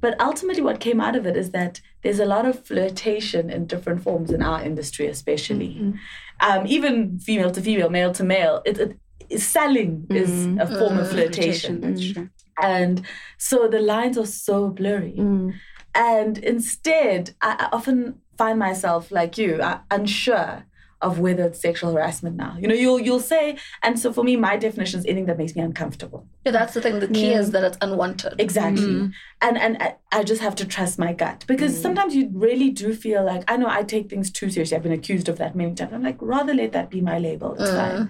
But 0.01 0.19
ultimately, 0.21 0.61
what 0.61 0.79
came 0.79 1.01
out 1.01 1.17
of 1.17 1.25
it 1.25 1.35
is 1.35 1.51
that 1.51 1.81
there's 2.03 2.19
a 2.19 2.25
lot 2.25 2.45
of 2.45 2.65
flirtation 2.65 3.49
in 3.49 3.65
different 3.65 4.01
forms 4.01 4.31
in 4.31 4.41
our 4.41 4.63
industry, 4.63 5.07
especially. 5.07 5.93
Um, 6.39 6.65
even 6.67 7.19
female 7.19 7.51
to 7.51 7.61
female, 7.61 7.89
male 7.89 8.13
to 8.13 8.23
male. 8.23 8.61
It, 8.65 8.77
it, 8.77 8.97
selling 9.37 10.07
is 10.09 10.29
Mm. 10.29 10.61
a 10.61 10.67
form 10.79 10.97
of 10.99 11.07
Mm. 11.07 11.11
flirtation. 11.11 11.81
That's 11.81 12.11
true. 12.13 12.29
And 12.61 13.01
so 13.37 13.67
the 13.67 13.79
lines 13.79 14.17
are 14.17 14.25
so 14.25 14.69
blurry. 14.69 15.15
mm, 15.17 15.53
And 15.95 16.37
instead, 16.39 17.31
I, 17.41 17.55
I 17.71 17.75
often 17.75 18.15
find 18.37 18.59
myself 18.59 19.11
like 19.11 19.37
you, 19.37 19.55
uh, 19.61 19.79
unsure 19.91 20.65
of 21.01 21.17
whether 21.17 21.43
it's 21.45 21.61
sexual 21.61 21.93
harassment 21.93 22.35
now. 22.35 22.57
You 22.59 22.67
know, 22.67 22.75
you'll 22.75 22.99
you'll 22.99 23.21
say, 23.21 23.55
and 23.81 23.97
so 23.97 24.11
for 24.11 24.21
me, 24.23 24.35
my 24.35 24.57
definition 24.57 24.99
is 24.99 25.05
anything 25.05 25.27
that 25.27 25.37
makes 25.37 25.55
me 25.55 25.61
uncomfortable. 25.61 26.27
Yeah, 26.45 26.51
that's 26.51 26.73
the 26.73 26.81
thing. 26.81 26.99
The 26.99 27.07
key 27.07 27.31
Yeah. 27.31 27.39
is 27.39 27.51
that 27.51 27.63
it's 27.63 27.77
unwanted. 27.81 28.33
Exactly. 28.37 29.09
And 29.41 29.57
and 29.57 29.77
I, 29.79 29.95
I 30.11 30.23
just 30.25 30.41
have 30.41 30.55
to 30.55 30.65
trust 30.65 30.99
my 30.99 31.13
gut 31.13 31.45
because 31.47 31.81
sometimes 31.81 32.15
you 32.15 32.29
really 32.33 32.69
do 32.69 32.93
feel 32.93 33.23
like 33.23 33.49
I 33.49 33.55
know 33.55 33.67
I 33.69 33.83
take 33.83 34.09
things 34.09 34.29
too 34.29 34.49
seriously. 34.49 34.75
I've 34.75 34.83
been 34.83 34.91
accused 35.01 35.29
of 35.29 35.37
that 35.37 35.55
many 35.55 35.73
times. 35.73 35.93
I'm 35.93 36.03
like, 36.03 36.17
rather 36.19 36.53
let 36.53 36.73
that 36.73 36.89
be 36.89 36.99
my 37.01 37.17
label. 37.17 37.55
It's 37.57 37.71
fine. 37.71 38.09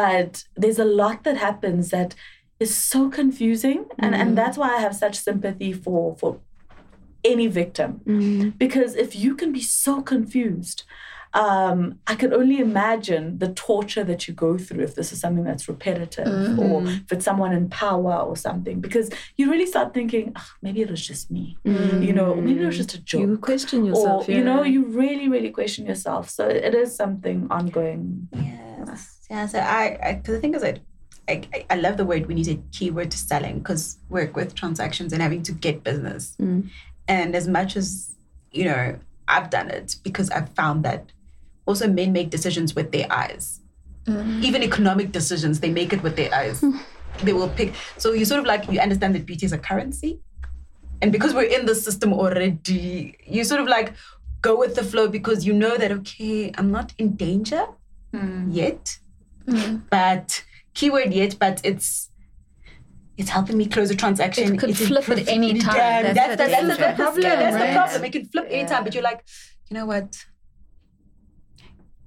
But 0.00 0.44
there's 0.62 0.80
a 0.80 0.84
lot 1.02 1.18
that 1.24 1.36
happens 1.48 1.88
that 1.96 2.14
is 2.64 2.72
so 2.92 3.00
confusing, 3.20 3.80
and 4.04 4.12
and 4.20 4.28
that's 4.40 4.56
why 4.60 4.70
I 4.76 4.80
have 4.86 4.94
such 5.04 5.16
sympathy 5.28 5.72
for 5.84 6.02
for 6.20 6.30
any 7.32 7.46
victim. 7.62 7.90
Mm. 8.06 8.58
Because 8.58 8.92
if 9.04 9.10
you 9.24 9.34
can 9.40 9.50
be 9.52 9.62
so 9.84 10.02
confused, 10.02 10.82
um, 11.44 11.78
I 12.06 12.14
can 12.22 12.32
only 12.40 12.58
imagine 12.58 13.38
the 13.38 13.48
torture 13.68 14.04
that 14.10 14.28
you 14.28 14.34
go 14.34 14.58
through 14.58 14.82
if 14.84 14.94
this 14.94 15.10
is 15.12 15.18
something 15.24 15.42
that's 15.48 15.66
repetitive 15.68 16.26
Mhm. 16.28 16.58
or 16.64 16.74
if 16.86 17.10
it's 17.14 17.24
someone 17.24 17.52
in 17.52 17.68
power 17.70 18.16
or 18.28 18.36
something. 18.36 18.76
Because 18.86 19.06
you 19.38 19.44
really 19.50 19.66
start 19.66 19.88
thinking, 19.94 20.32
"Ah, 20.36 20.48
maybe 20.62 20.80
it 20.82 20.90
was 20.90 21.04
just 21.10 21.30
me, 21.36 21.56
you 22.06 22.12
know, 22.18 22.34
maybe 22.46 22.60
it 22.62 22.66
was 22.66 22.76
just 22.76 22.94
a 22.94 23.02
joke. 23.10 23.22
You 23.22 23.38
question 23.38 23.84
yourself. 23.88 24.28
or, 24.28 24.32
you 24.32 24.44
know, 24.44 24.62
you 24.74 24.84
really, 25.02 25.28
really 25.28 25.50
question 25.50 25.86
yourself. 25.86 26.24
So 26.30 26.42
it 26.68 26.74
is 26.82 26.94
something 26.94 27.38
ongoing. 27.50 28.28
Yes. 28.32 29.13
Yeah. 29.34 29.46
So 29.46 29.58
I, 29.58 29.98
I 30.00 30.20
the 30.22 30.38
thing 30.38 30.54
is 30.54 30.62
that 30.62 30.78
I, 31.28 31.42
I, 31.52 31.66
I 31.70 31.74
love 31.74 31.96
the 31.96 32.04
word 32.04 32.26
when 32.26 32.36
you 32.36 32.44
say 32.44 32.60
keyword 32.70 33.10
to 33.10 33.18
selling 33.18 33.58
because 33.58 33.98
work 34.08 34.36
with 34.36 34.54
transactions 34.54 35.12
and 35.12 35.20
having 35.20 35.42
to 35.42 35.52
get 35.52 35.82
business. 35.82 36.36
Mm. 36.40 36.70
And 37.08 37.34
as 37.34 37.48
much 37.48 37.76
as, 37.76 38.14
you 38.52 38.64
know, 38.64 38.96
I've 39.26 39.50
done 39.50 39.70
it 39.70 39.96
because 40.04 40.30
I've 40.30 40.50
found 40.50 40.84
that 40.84 41.10
also 41.66 41.88
men 41.88 42.12
make 42.12 42.30
decisions 42.30 42.76
with 42.76 42.92
their 42.92 43.08
eyes. 43.10 43.60
Mm. 44.04 44.44
Even 44.44 44.62
economic 44.62 45.10
decisions, 45.10 45.58
they 45.58 45.70
make 45.70 45.92
it 45.92 46.02
with 46.04 46.14
their 46.14 46.32
eyes. 46.32 46.60
Mm. 46.60 46.78
they 47.22 47.32
will 47.32 47.48
pick. 47.48 47.74
So 47.98 48.12
you 48.12 48.24
sort 48.24 48.38
of 48.38 48.46
like, 48.46 48.70
you 48.70 48.78
understand 48.78 49.16
that 49.16 49.26
beauty 49.26 49.46
is 49.46 49.52
a 49.52 49.58
currency. 49.58 50.20
And 51.02 51.10
because 51.10 51.34
we're 51.34 51.52
in 51.58 51.66
the 51.66 51.74
system 51.74 52.12
already, 52.12 53.16
you 53.26 53.42
sort 53.42 53.60
of 53.60 53.66
like 53.66 53.94
go 54.42 54.56
with 54.56 54.76
the 54.76 54.84
flow 54.84 55.08
because 55.08 55.44
you 55.44 55.54
know 55.54 55.76
that, 55.76 55.90
okay, 55.90 56.52
I'm 56.56 56.70
not 56.70 56.92
in 56.98 57.16
danger 57.16 57.66
mm. 58.14 58.46
yet, 58.54 58.98
Mm. 59.46 59.82
but 59.90 60.44
keyword 60.74 61.12
yet, 61.12 61.36
but 61.38 61.60
it's 61.64 62.10
it's 63.16 63.30
helping 63.30 63.56
me 63.56 63.66
close 63.66 63.90
a 63.90 63.94
transaction. 63.94 64.54
It 64.54 64.58
could 64.58 64.70
It's 64.70 64.86
flip 64.86 65.08
at 65.08 65.28
any 65.28 65.58
time. 65.60 65.76
Yeah, 65.76 66.12
That's 66.12 66.16
that's, 66.16 66.30
the 66.30 66.36
the, 66.36 66.50
that's, 66.50 66.62
the, 66.62 66.66
danger. 66.66 66.76
that's, 66.76 66.96
the, 66.96 67.02
Problem, 67.02 67.22
that's 67.22 67.56
the 67.56 67.72
problem. 67.78 68.04
It 68.04 68.12
can 68.12 68.24
flip 68.26 68.46
anytime, 68.50 68.84
but 68.84 68.94
you're 68.94 69.04
like, 69.04 69.24
you 69.70 69.74
know 69.76 69.86
what? 69.86 70.16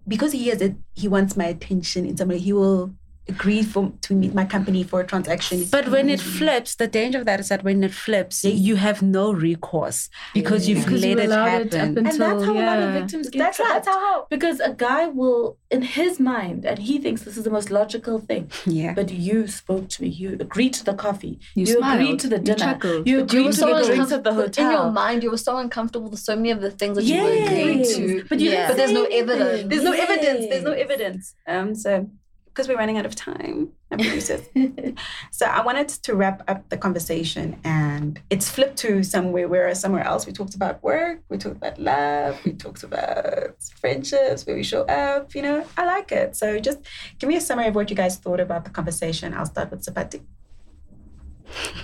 Because 0.07 0.31
he 0.33 0.47
has 0.49 0.61
it, 0.61 0.75
he 0.93 1.07
wants 1.07 1.37
my 1.37 1.45
attention 1.45 2.05
in 2.05 2.17
some 2.17 2.27
way. 2.29 2.39
He 2.39 2.51
will 2.51 2.93
agree 3.29 3.63
for 3.63 3.91
to 4.01 4.13
meet 4.13 4.33
my 4.33 4.45
company 4.45 4.83
for 4.83 5.01
a 5.01 5.05
transaction. 5.05 5.65
But 5.71 5.89
when 5.89 6.09
it 6.09 6.19
flips, 6.21 6.75
the 6.75 6.87
danger 6.87 7.19
of 7.19 7.25
that 7.25 7.39
is 7.39 7.49
that 7.49 7.63
when 7.63 7.83
it 7.83 7.93
flips, 7.93 8.43
you 8.43 8.75
have 8.77 9.01
no 9.01 9.31
recourse 9.31 10.09
because 10.33 10.67
you've 10.69 10.85
Because 10.85 11.03
you 11.03 11.15
let 11.15 11.23
it 11.25 11.27
allowed 11.29 11.61
it 11.61 11.73
until- 11.73 11.97
and 11.97 12.05
that's 12.05 12.17
how 12.45 12.53
a 12.53 12.65
lot 12.69 12.79
of 12.79 12.93
victims 12.93 13.29
get 13.29 13.39
That's, 13.39 13.57
trapped. 13.57 13.85
that's 13.85 13.87
how. 13.87 14.27
Because 14.29 14.59
a 14.59 14.73
guy 14.73 15.07
will, 15.07 15.57
in 15.69 15.81
his 15.81 16.19
mind, 16.19 16.65
and 16.65 16.79
he 16.79 16.97
thinks 16.99 17.23
this 17.23 17.37
is 17.37 17.43
the 17.43 17.49
most 17.49 17.69
logical 17.71 18.19
thing. 18.19 18.49
yeah. 18.65 18.93
But 18.93 19.11
you 19.11 19.47
spoke 19.47 19.89
to 19.89 20.01
me. 20.03 20.09
You 20.09 20.37
agreed 20.39 20.73
to 20.75 20.83
the 20.85 20.93
coffee. 20.93 21.39
You 21.55 21.63
agreed 21.63 21.77
smiled, 21.77 22.19
to 22.21 22.27
the 22.29 22.39
dinner. 22.39 22.79
You 22.83 23.01
But 23.01 23.07
you 23.07 23.19
agreed 23.23 23.45
were 23.45 23.51
to 23.51 23.57
so 23.57 23.67
the 23.79 23.85
drinks 23.85 24.11
at 24.11 24.23
the 24.23 24.29
uncomfortable 24.31 24.65
in 24.65 24.71
your 24.71 24.91
mind. 24.91 25.23
You 25.23 25.31
were 25.31 25.37
so 25.49 25.57
uncomfortable 25.57 26.09
with 26.09 26.19
so 26.19 26.35
many 26.35 26.51
of 26.51 26.61
the 26.61 26.71
things 26.71 26.95
that 26.97 27.03
you 27.03 27.21
were 27.21 27.29
agreeing 27.45 27.83
to. 27.83 28.25
But 28.29 28.39
you 28.39 28.51
Yeah. 28.51 28.67
but 28.69 28.77
there's 28.77 28.91
no 28.91 29.05
evidence. 29.05 29.69
There's 29.69 29.83
no 29.83 29.91
evidence. 29.91 30.45
There's 30.49 30.63
no 30.63 30.71
evidence. 30.71 31.35
Um, 31.47 31.75
so 31.75 32.09
because 32.57 32.67
we're 32.67 32.75
running 32.75 32.97
out 32.97 33.05
of 33.05 33.13
time, 33.13 33.69
our 33.91 33.99
producers. 33.99 34.41
so 35.31 35.45
I 35.45 35.63
wanted 35.63 35.89
to 35.89 36.15
wrap 36.15 36.41
up 36.47 36.67
the 36.69 36.77
conversation, 36.77 37.59
and 37.63 38.19
it's 38.31 38.49
flipped 38.49 38.77
to 38.77 39.03
somewhere 39.03 39.47
where 39.47 39.73
somewhere 39.75 40.03
else. 40.03 40.25
We 40.25 40.33
talked 40.33 40.55
about 40.55 40.81
work. 40.81 41.21
We 41.29 41.37
talked 41.37 41.57
about 41.57 41.77
love. 41.77 42.43
We 42.43 42.53
talked 42.53 42.81
about 42.81 43.61
friendships, 43.79 44.47
where 44.47 44.55
we 44.55 44.63
show 44.63 44.81
up. 44.85 45.35
You 45.35 45.43
know, 45.43 45.67
I 45.77 45.85
like 45.85 46.11
it. 46.11 46.35
So 46.35 46.59
just 46.59 46.79
give 47.19 47.27
me 47.27 47.35
a 47.35 47.41
summary 47.41 47.67
of 47.67 47.75
what 47.75 47.91
you 47.91 47.95
guys 47.95 48.17
thought 48.17 48.39
about 48.39 48.65
the 48.65 48.71
conversation. 48.71 49.35
I'll 49.35 49.45
start 49.45 49.69
with 49.69 49.85
Sapati. 49.85 50.21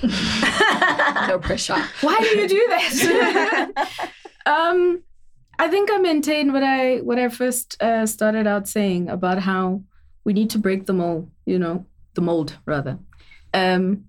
No 1.28 1.38
pressure. 1.40 1.82
Why 2.02 2.18
do 2.20 2.40
you 2.40 2.48
do 2.48 2.66
this? 2.70 3.06
um, 4.48 5.04
I 5.60 5.68
think 5.70 5.92
I 5.92 5.98
maintain 6.00 6.52
what 6.52 6.64
I 6.64 6.98
what 6.98 7.20
I 7.20 7.30
first 7.30 7.82
uh, 7.82 8.08
started 8.08 8.48
out 8.48 8.68
saying 8.68 9.10
about 9.10 9.38
how 9.40 9.84
we 10.24 10.34
need 10.34 10.50
to 10.52 10.60
break 10.60 10.86
the 10.86 10.94
mold. 10.94 11.30
You 11.46 11.60
know, 11.60 11.86
the 12.14 12.22
mold 12.22 12.58
rather. 12.66 13.00
Um, 13.54 14.06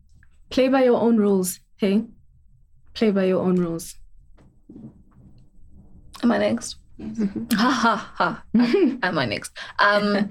play 0.50 0.68
by 0.68 0.84
your 0.84 1.00
own 1.00 1.16
rules. 1.16 1.60
Hey, 1.76 2.04
play 2.94 3.10
by 3.10 3.24
your 3.24 3.42
own 3.42 3.56
rules. 3.56 3.96
Am 6.22 6.32
I 6.32 6.38
next? 6.38 6.76
Ha 7.52 7.70
ha 7.70 8.12
ha. 8.14 8.44
Am 9.02 9.18
I 9.18 9.26
next? 9.26 9.52
Um, 9.78 10.30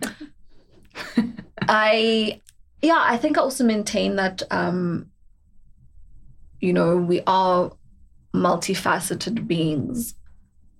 I, 1.67 2.41
yeah, 2.81 3.03
I 3.05 3.17
think 3.17 3.37
I 3.37 3.41
also 3.41 3.63
maintain 3.63 4.15
that, 4.15 4.41
um, 4.49 5.07
you 6.61 6.71
know, 6.73 6.95
we 6.95 7.21
are 7.27 7.71
multifaceted 8.33 9.45
beings, 9.45 10.15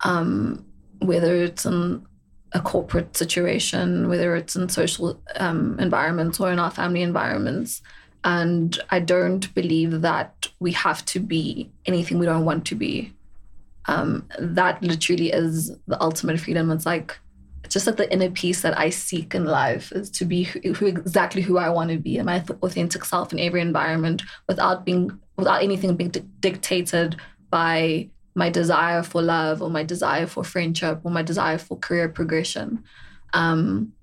um, 0.01 0.65
whether 0.99 1.35
it's 1.35 1.65
in 1.65 2.05
a 2.53 2.61
corporate 2.61 3.15
situation, 3.17 4.07
whether 4.07 4.35
it's 4.35 4.55
in 4.55 4.69
social 4.69 5.19
um, 5.35 5.79
environments 5.79 6.39
or 6.39 6.51
in 6.51 6.59
our 6.59 6.71
family 6.71 7.01
environments. 7.01 7.81
And 8.23 8.79
I 8.89 8.99
don't 8.99 9.53
believe 9.53 10.01
that 10.01 10.47
we 10.59 10.71
have 10.73 11.03
to 11.05 11.19
be 11.19 11.71
anything 11.85 12.19
we 12.19 12.25
don't 12.25 12.45
want 12.45 12.65
to 12.67 12.75
be 12.75 13.13
um, 13.85 14.27
that 14.39 14.81
literally 14.81 15.31
is 15.31 15.71
the 15.87 16.01
ultimate 16.01 16.39
freedom. 16.39 16.71
It's 16.71 16.85
like 16.85 17.17
it's 17.63 17.73
just 17.73 17.87
like 17.87 17.95
the 17.95 18.11
inner 18.11 18.29
peace 18.29 18.61
that 18.61 18.77
I 18.77 18.89
seek 18.89 19.33
in 19.35 19.45
life 19.45 19.91
is 19.93 20.09
to 20.11 20.25
be 20.25 20.43
who, 20.43 20.73
who 20.73 20.85
exactly 20.85 21.41
who 21.41 21.57
I 21.57 21.69
want 21.69 21.91
to 21.91 21.97
be 21.97 22.17
and 22.17 22.25
my 22.25 22.43
authentic 22.61 23.05
self 23.05 23.31
in 23.31 23.39
every 23.39 23.61
environment 23.61 24.23
without 24.47 24.85
being 24.85 25.17
without 25.37 25.63
anything 25.63 25.95
being 25.95 26.09
di- 26.09 26.25
dictated 26.39 27.15
by 27.49 28.09
my 28.35 28.49
desire 28.49 29.03
for 29.03 29.21
love 29.21 29.61
or 29.61 29.69
my 29.69 29.83
desire 29.83 30.27
for 30.27 30.43
friendship 30.43 30.99
or 31.03 31.11
my 31.11 31.21
desire 31.21 31.57
for 31.57 31.77
career 31.77 32.09
progression. 32.09 32.83
Um, 33.33 33.93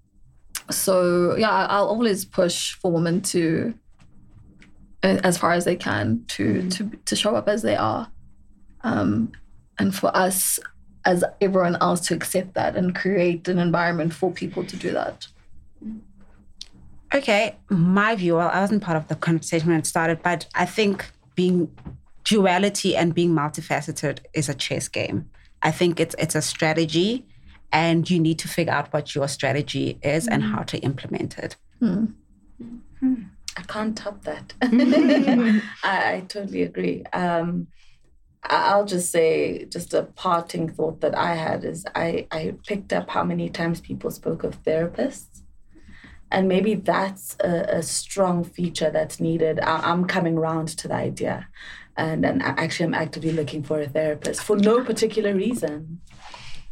so 0.71 1.37
yeah, 1.37 1.51
I'll 1.51 1.89
always 1.89 2.25
push 2.25 2.75
for 2.75 2.93
women 2.93 3.23
to, 3.23 3.75
as 5.03 5.37
far 5.39 5.53
as 5.53 5.65
they 5.65 5.77
can, 5.77 6.25
to 6.29 6.69
to 6.71 6.91
to 7.05 7.17
show 7.17 7.35
up 7.35 7.49
as 7.49 7.63
they 7.63 7.77
are 7.77 8.11
um, 8.83 9.33
and 9.79 9.95
for 9.95 10.15
us 10.17 10.59
as 11.05 11.25
everyone 11.41 11.77
else 11.81 12.01
to 12.09 12.15
accept 12.15 12.55
that 12.55 12.77
and 12.77 12.95
create 12.95 13.49
an 13.49 13.59
environment 13.59 14.13
for 14.13 14.31
people 14.31 14.65
to 14.65 14.77
do 14.77 14.93
that. 14.93 15.27
Okay, 17.13 17.57
my 17.69 18.15
view, 18.15 18.37
well, 18.37 18.51
I 18.51 18.61
wasn't 18.61 18.83
part 18.83 18.97
of 18.97 19.09
the 19.09 19.17
conversation 19.17 19.69
when 19.71 19.79
it 19.79 19.87
started, 19.87 20.23
but 20.23 20.47
I 20.55 20.67
think 20.67 21.11
being 21.35 21.75
duality 22.25 22.97
and 22.97 23.15
being 23.15 23.31
multifaceted 23.31 24.21
is 24.35 24.49
a 24.49 24.55
chess 24.55 24.89
game. 24.89 25.31
I 25.63 25.71
think 25.71 26.01
it's 26.01 26.15
it's 26.19 26.35
a 26.35 26.43
strategy 26.43 27.27
and 27.73 28.09
you 28.11 28.19
need 28.19 28.39
to 28.41 28.49
figure 28.49 28.73
out 28.73 28.93
what 28.93 29.15
your 29.15 29.29
strategy 29.29 29.99
is 30.03 30.27
and 30.27 30.43
how 30.43 30.63
to 30.63 30.79
implement 30.79 31.39
it. 31.39 31.57
I 33.57 33.63
can't 33.63 33.97
top 33.97 34.25
that. 34.25 34.55
I, 34.63 35.63
I 36.15 36.25
totally 36.29 36.63
agree. 36.63 37.05
Um, 37.13 37.69
I- 38.45 38.71
I'll 38.73 38.85
just 38.87 39.11
say, 39.11 39.67
just 39.67 39.95
a 39.95 40.05
parting 40.05 40.69
thought 40.69 41.01
that 41.01 41.17
I 41.17 41.35
had 41.35 41.65
is 41.65 41.85
I, 41.95 42.27
I 42.31 42.55
picked 42.67 42.93
up 42.93 43.11
how 43.11 43.25
many 43.25 43.49
times 43.51 43.81
people 43.81 44.11
spoke 44.11 44.45
of 44.45 44.63
therapists. 44.63 45.43
And 46.33 46.47
maybe 46.49 46.75
that's 46.77 47.37
a, 47.41 47.79
a 47.79 47.83
strong 47.83 48.45
feature 48.45 48.91
that's 48.91 49.19
needed. 49.21 49.59
I, 49.61 49.81
I'm 49.91 50.05
coming 50.05 50.37
round 50.37 50.69
to 50.79 50.89
the 50.89 50.95
idea. 50.95 51.49
And, 52.01 52.25
and 52.25 52.43
actually, 52.43 52.87
I'm 52.87 52.95
actively 52.95 53.33
looking 53.41 53.63
for 53.63 53.77
a 53.81 53.89
therapist 53.89 54.43
for 54.43 54.57
no 54.57 54.75
particular 54.91 55.33
reason. 55.35 56.01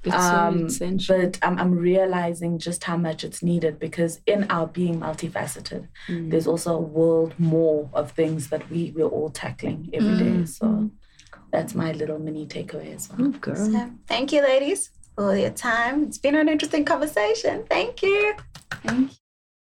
It's 0.04 0.14
Um, 0.14 0.68
so. 0.70 0.96
But 1.08 1.38
I'm, 1.42 1.56
I'm 1.62 1.74
realizing 1.92 2.52
just 2.58 2.84
how 2.84 2.96
much 2.96 3.24
it's 3.24 3.42
needed 3.42 3.74
because 3.78 4.12
in 4.26 4.40
our 4.48 4.66
being 4.66 5.00
multifaceted, 5.00 5.82
there's 6.30 6.46
also 6.46 6.70
a 6.76 6.80
world 6.80 7.34
more 7.38 7.90
of 7.92 8.12
things 8.12 8.48
that 8.50 8.62
we, 8.70 8.92
we're 8.96 9.12
all 9.16 9.30
tackling 9.30 9.90
every 9.92 10.16
day. 10.24 10.44
So 10.46 10.90
that's 11.52 11.74
my 11.74 11.90
little 11.92 12.18
mini 12.18 12.46
takeaway 12.46 12.94
as 12.94 13.08
well. 13.10 13.28
Oh, 13.28 13.38
girl. 13.46 13.56
So, 13.56 13.90
thank 14.06 14.32
you, 14.32 14.40
ladies, 14.42 14.80
for 15.16 15.36
your 15.36 15.50
time. 15.50 16.04
It's 16.04 16.18
been 16.18 16.36
an 16.36 16.48
interesting 16.48 16.84
conversation. 16.84 17.64
Thank 17.68 18.02
you. 18.02 18.34
Thank 18.84 19.10
you. 19.10 19.27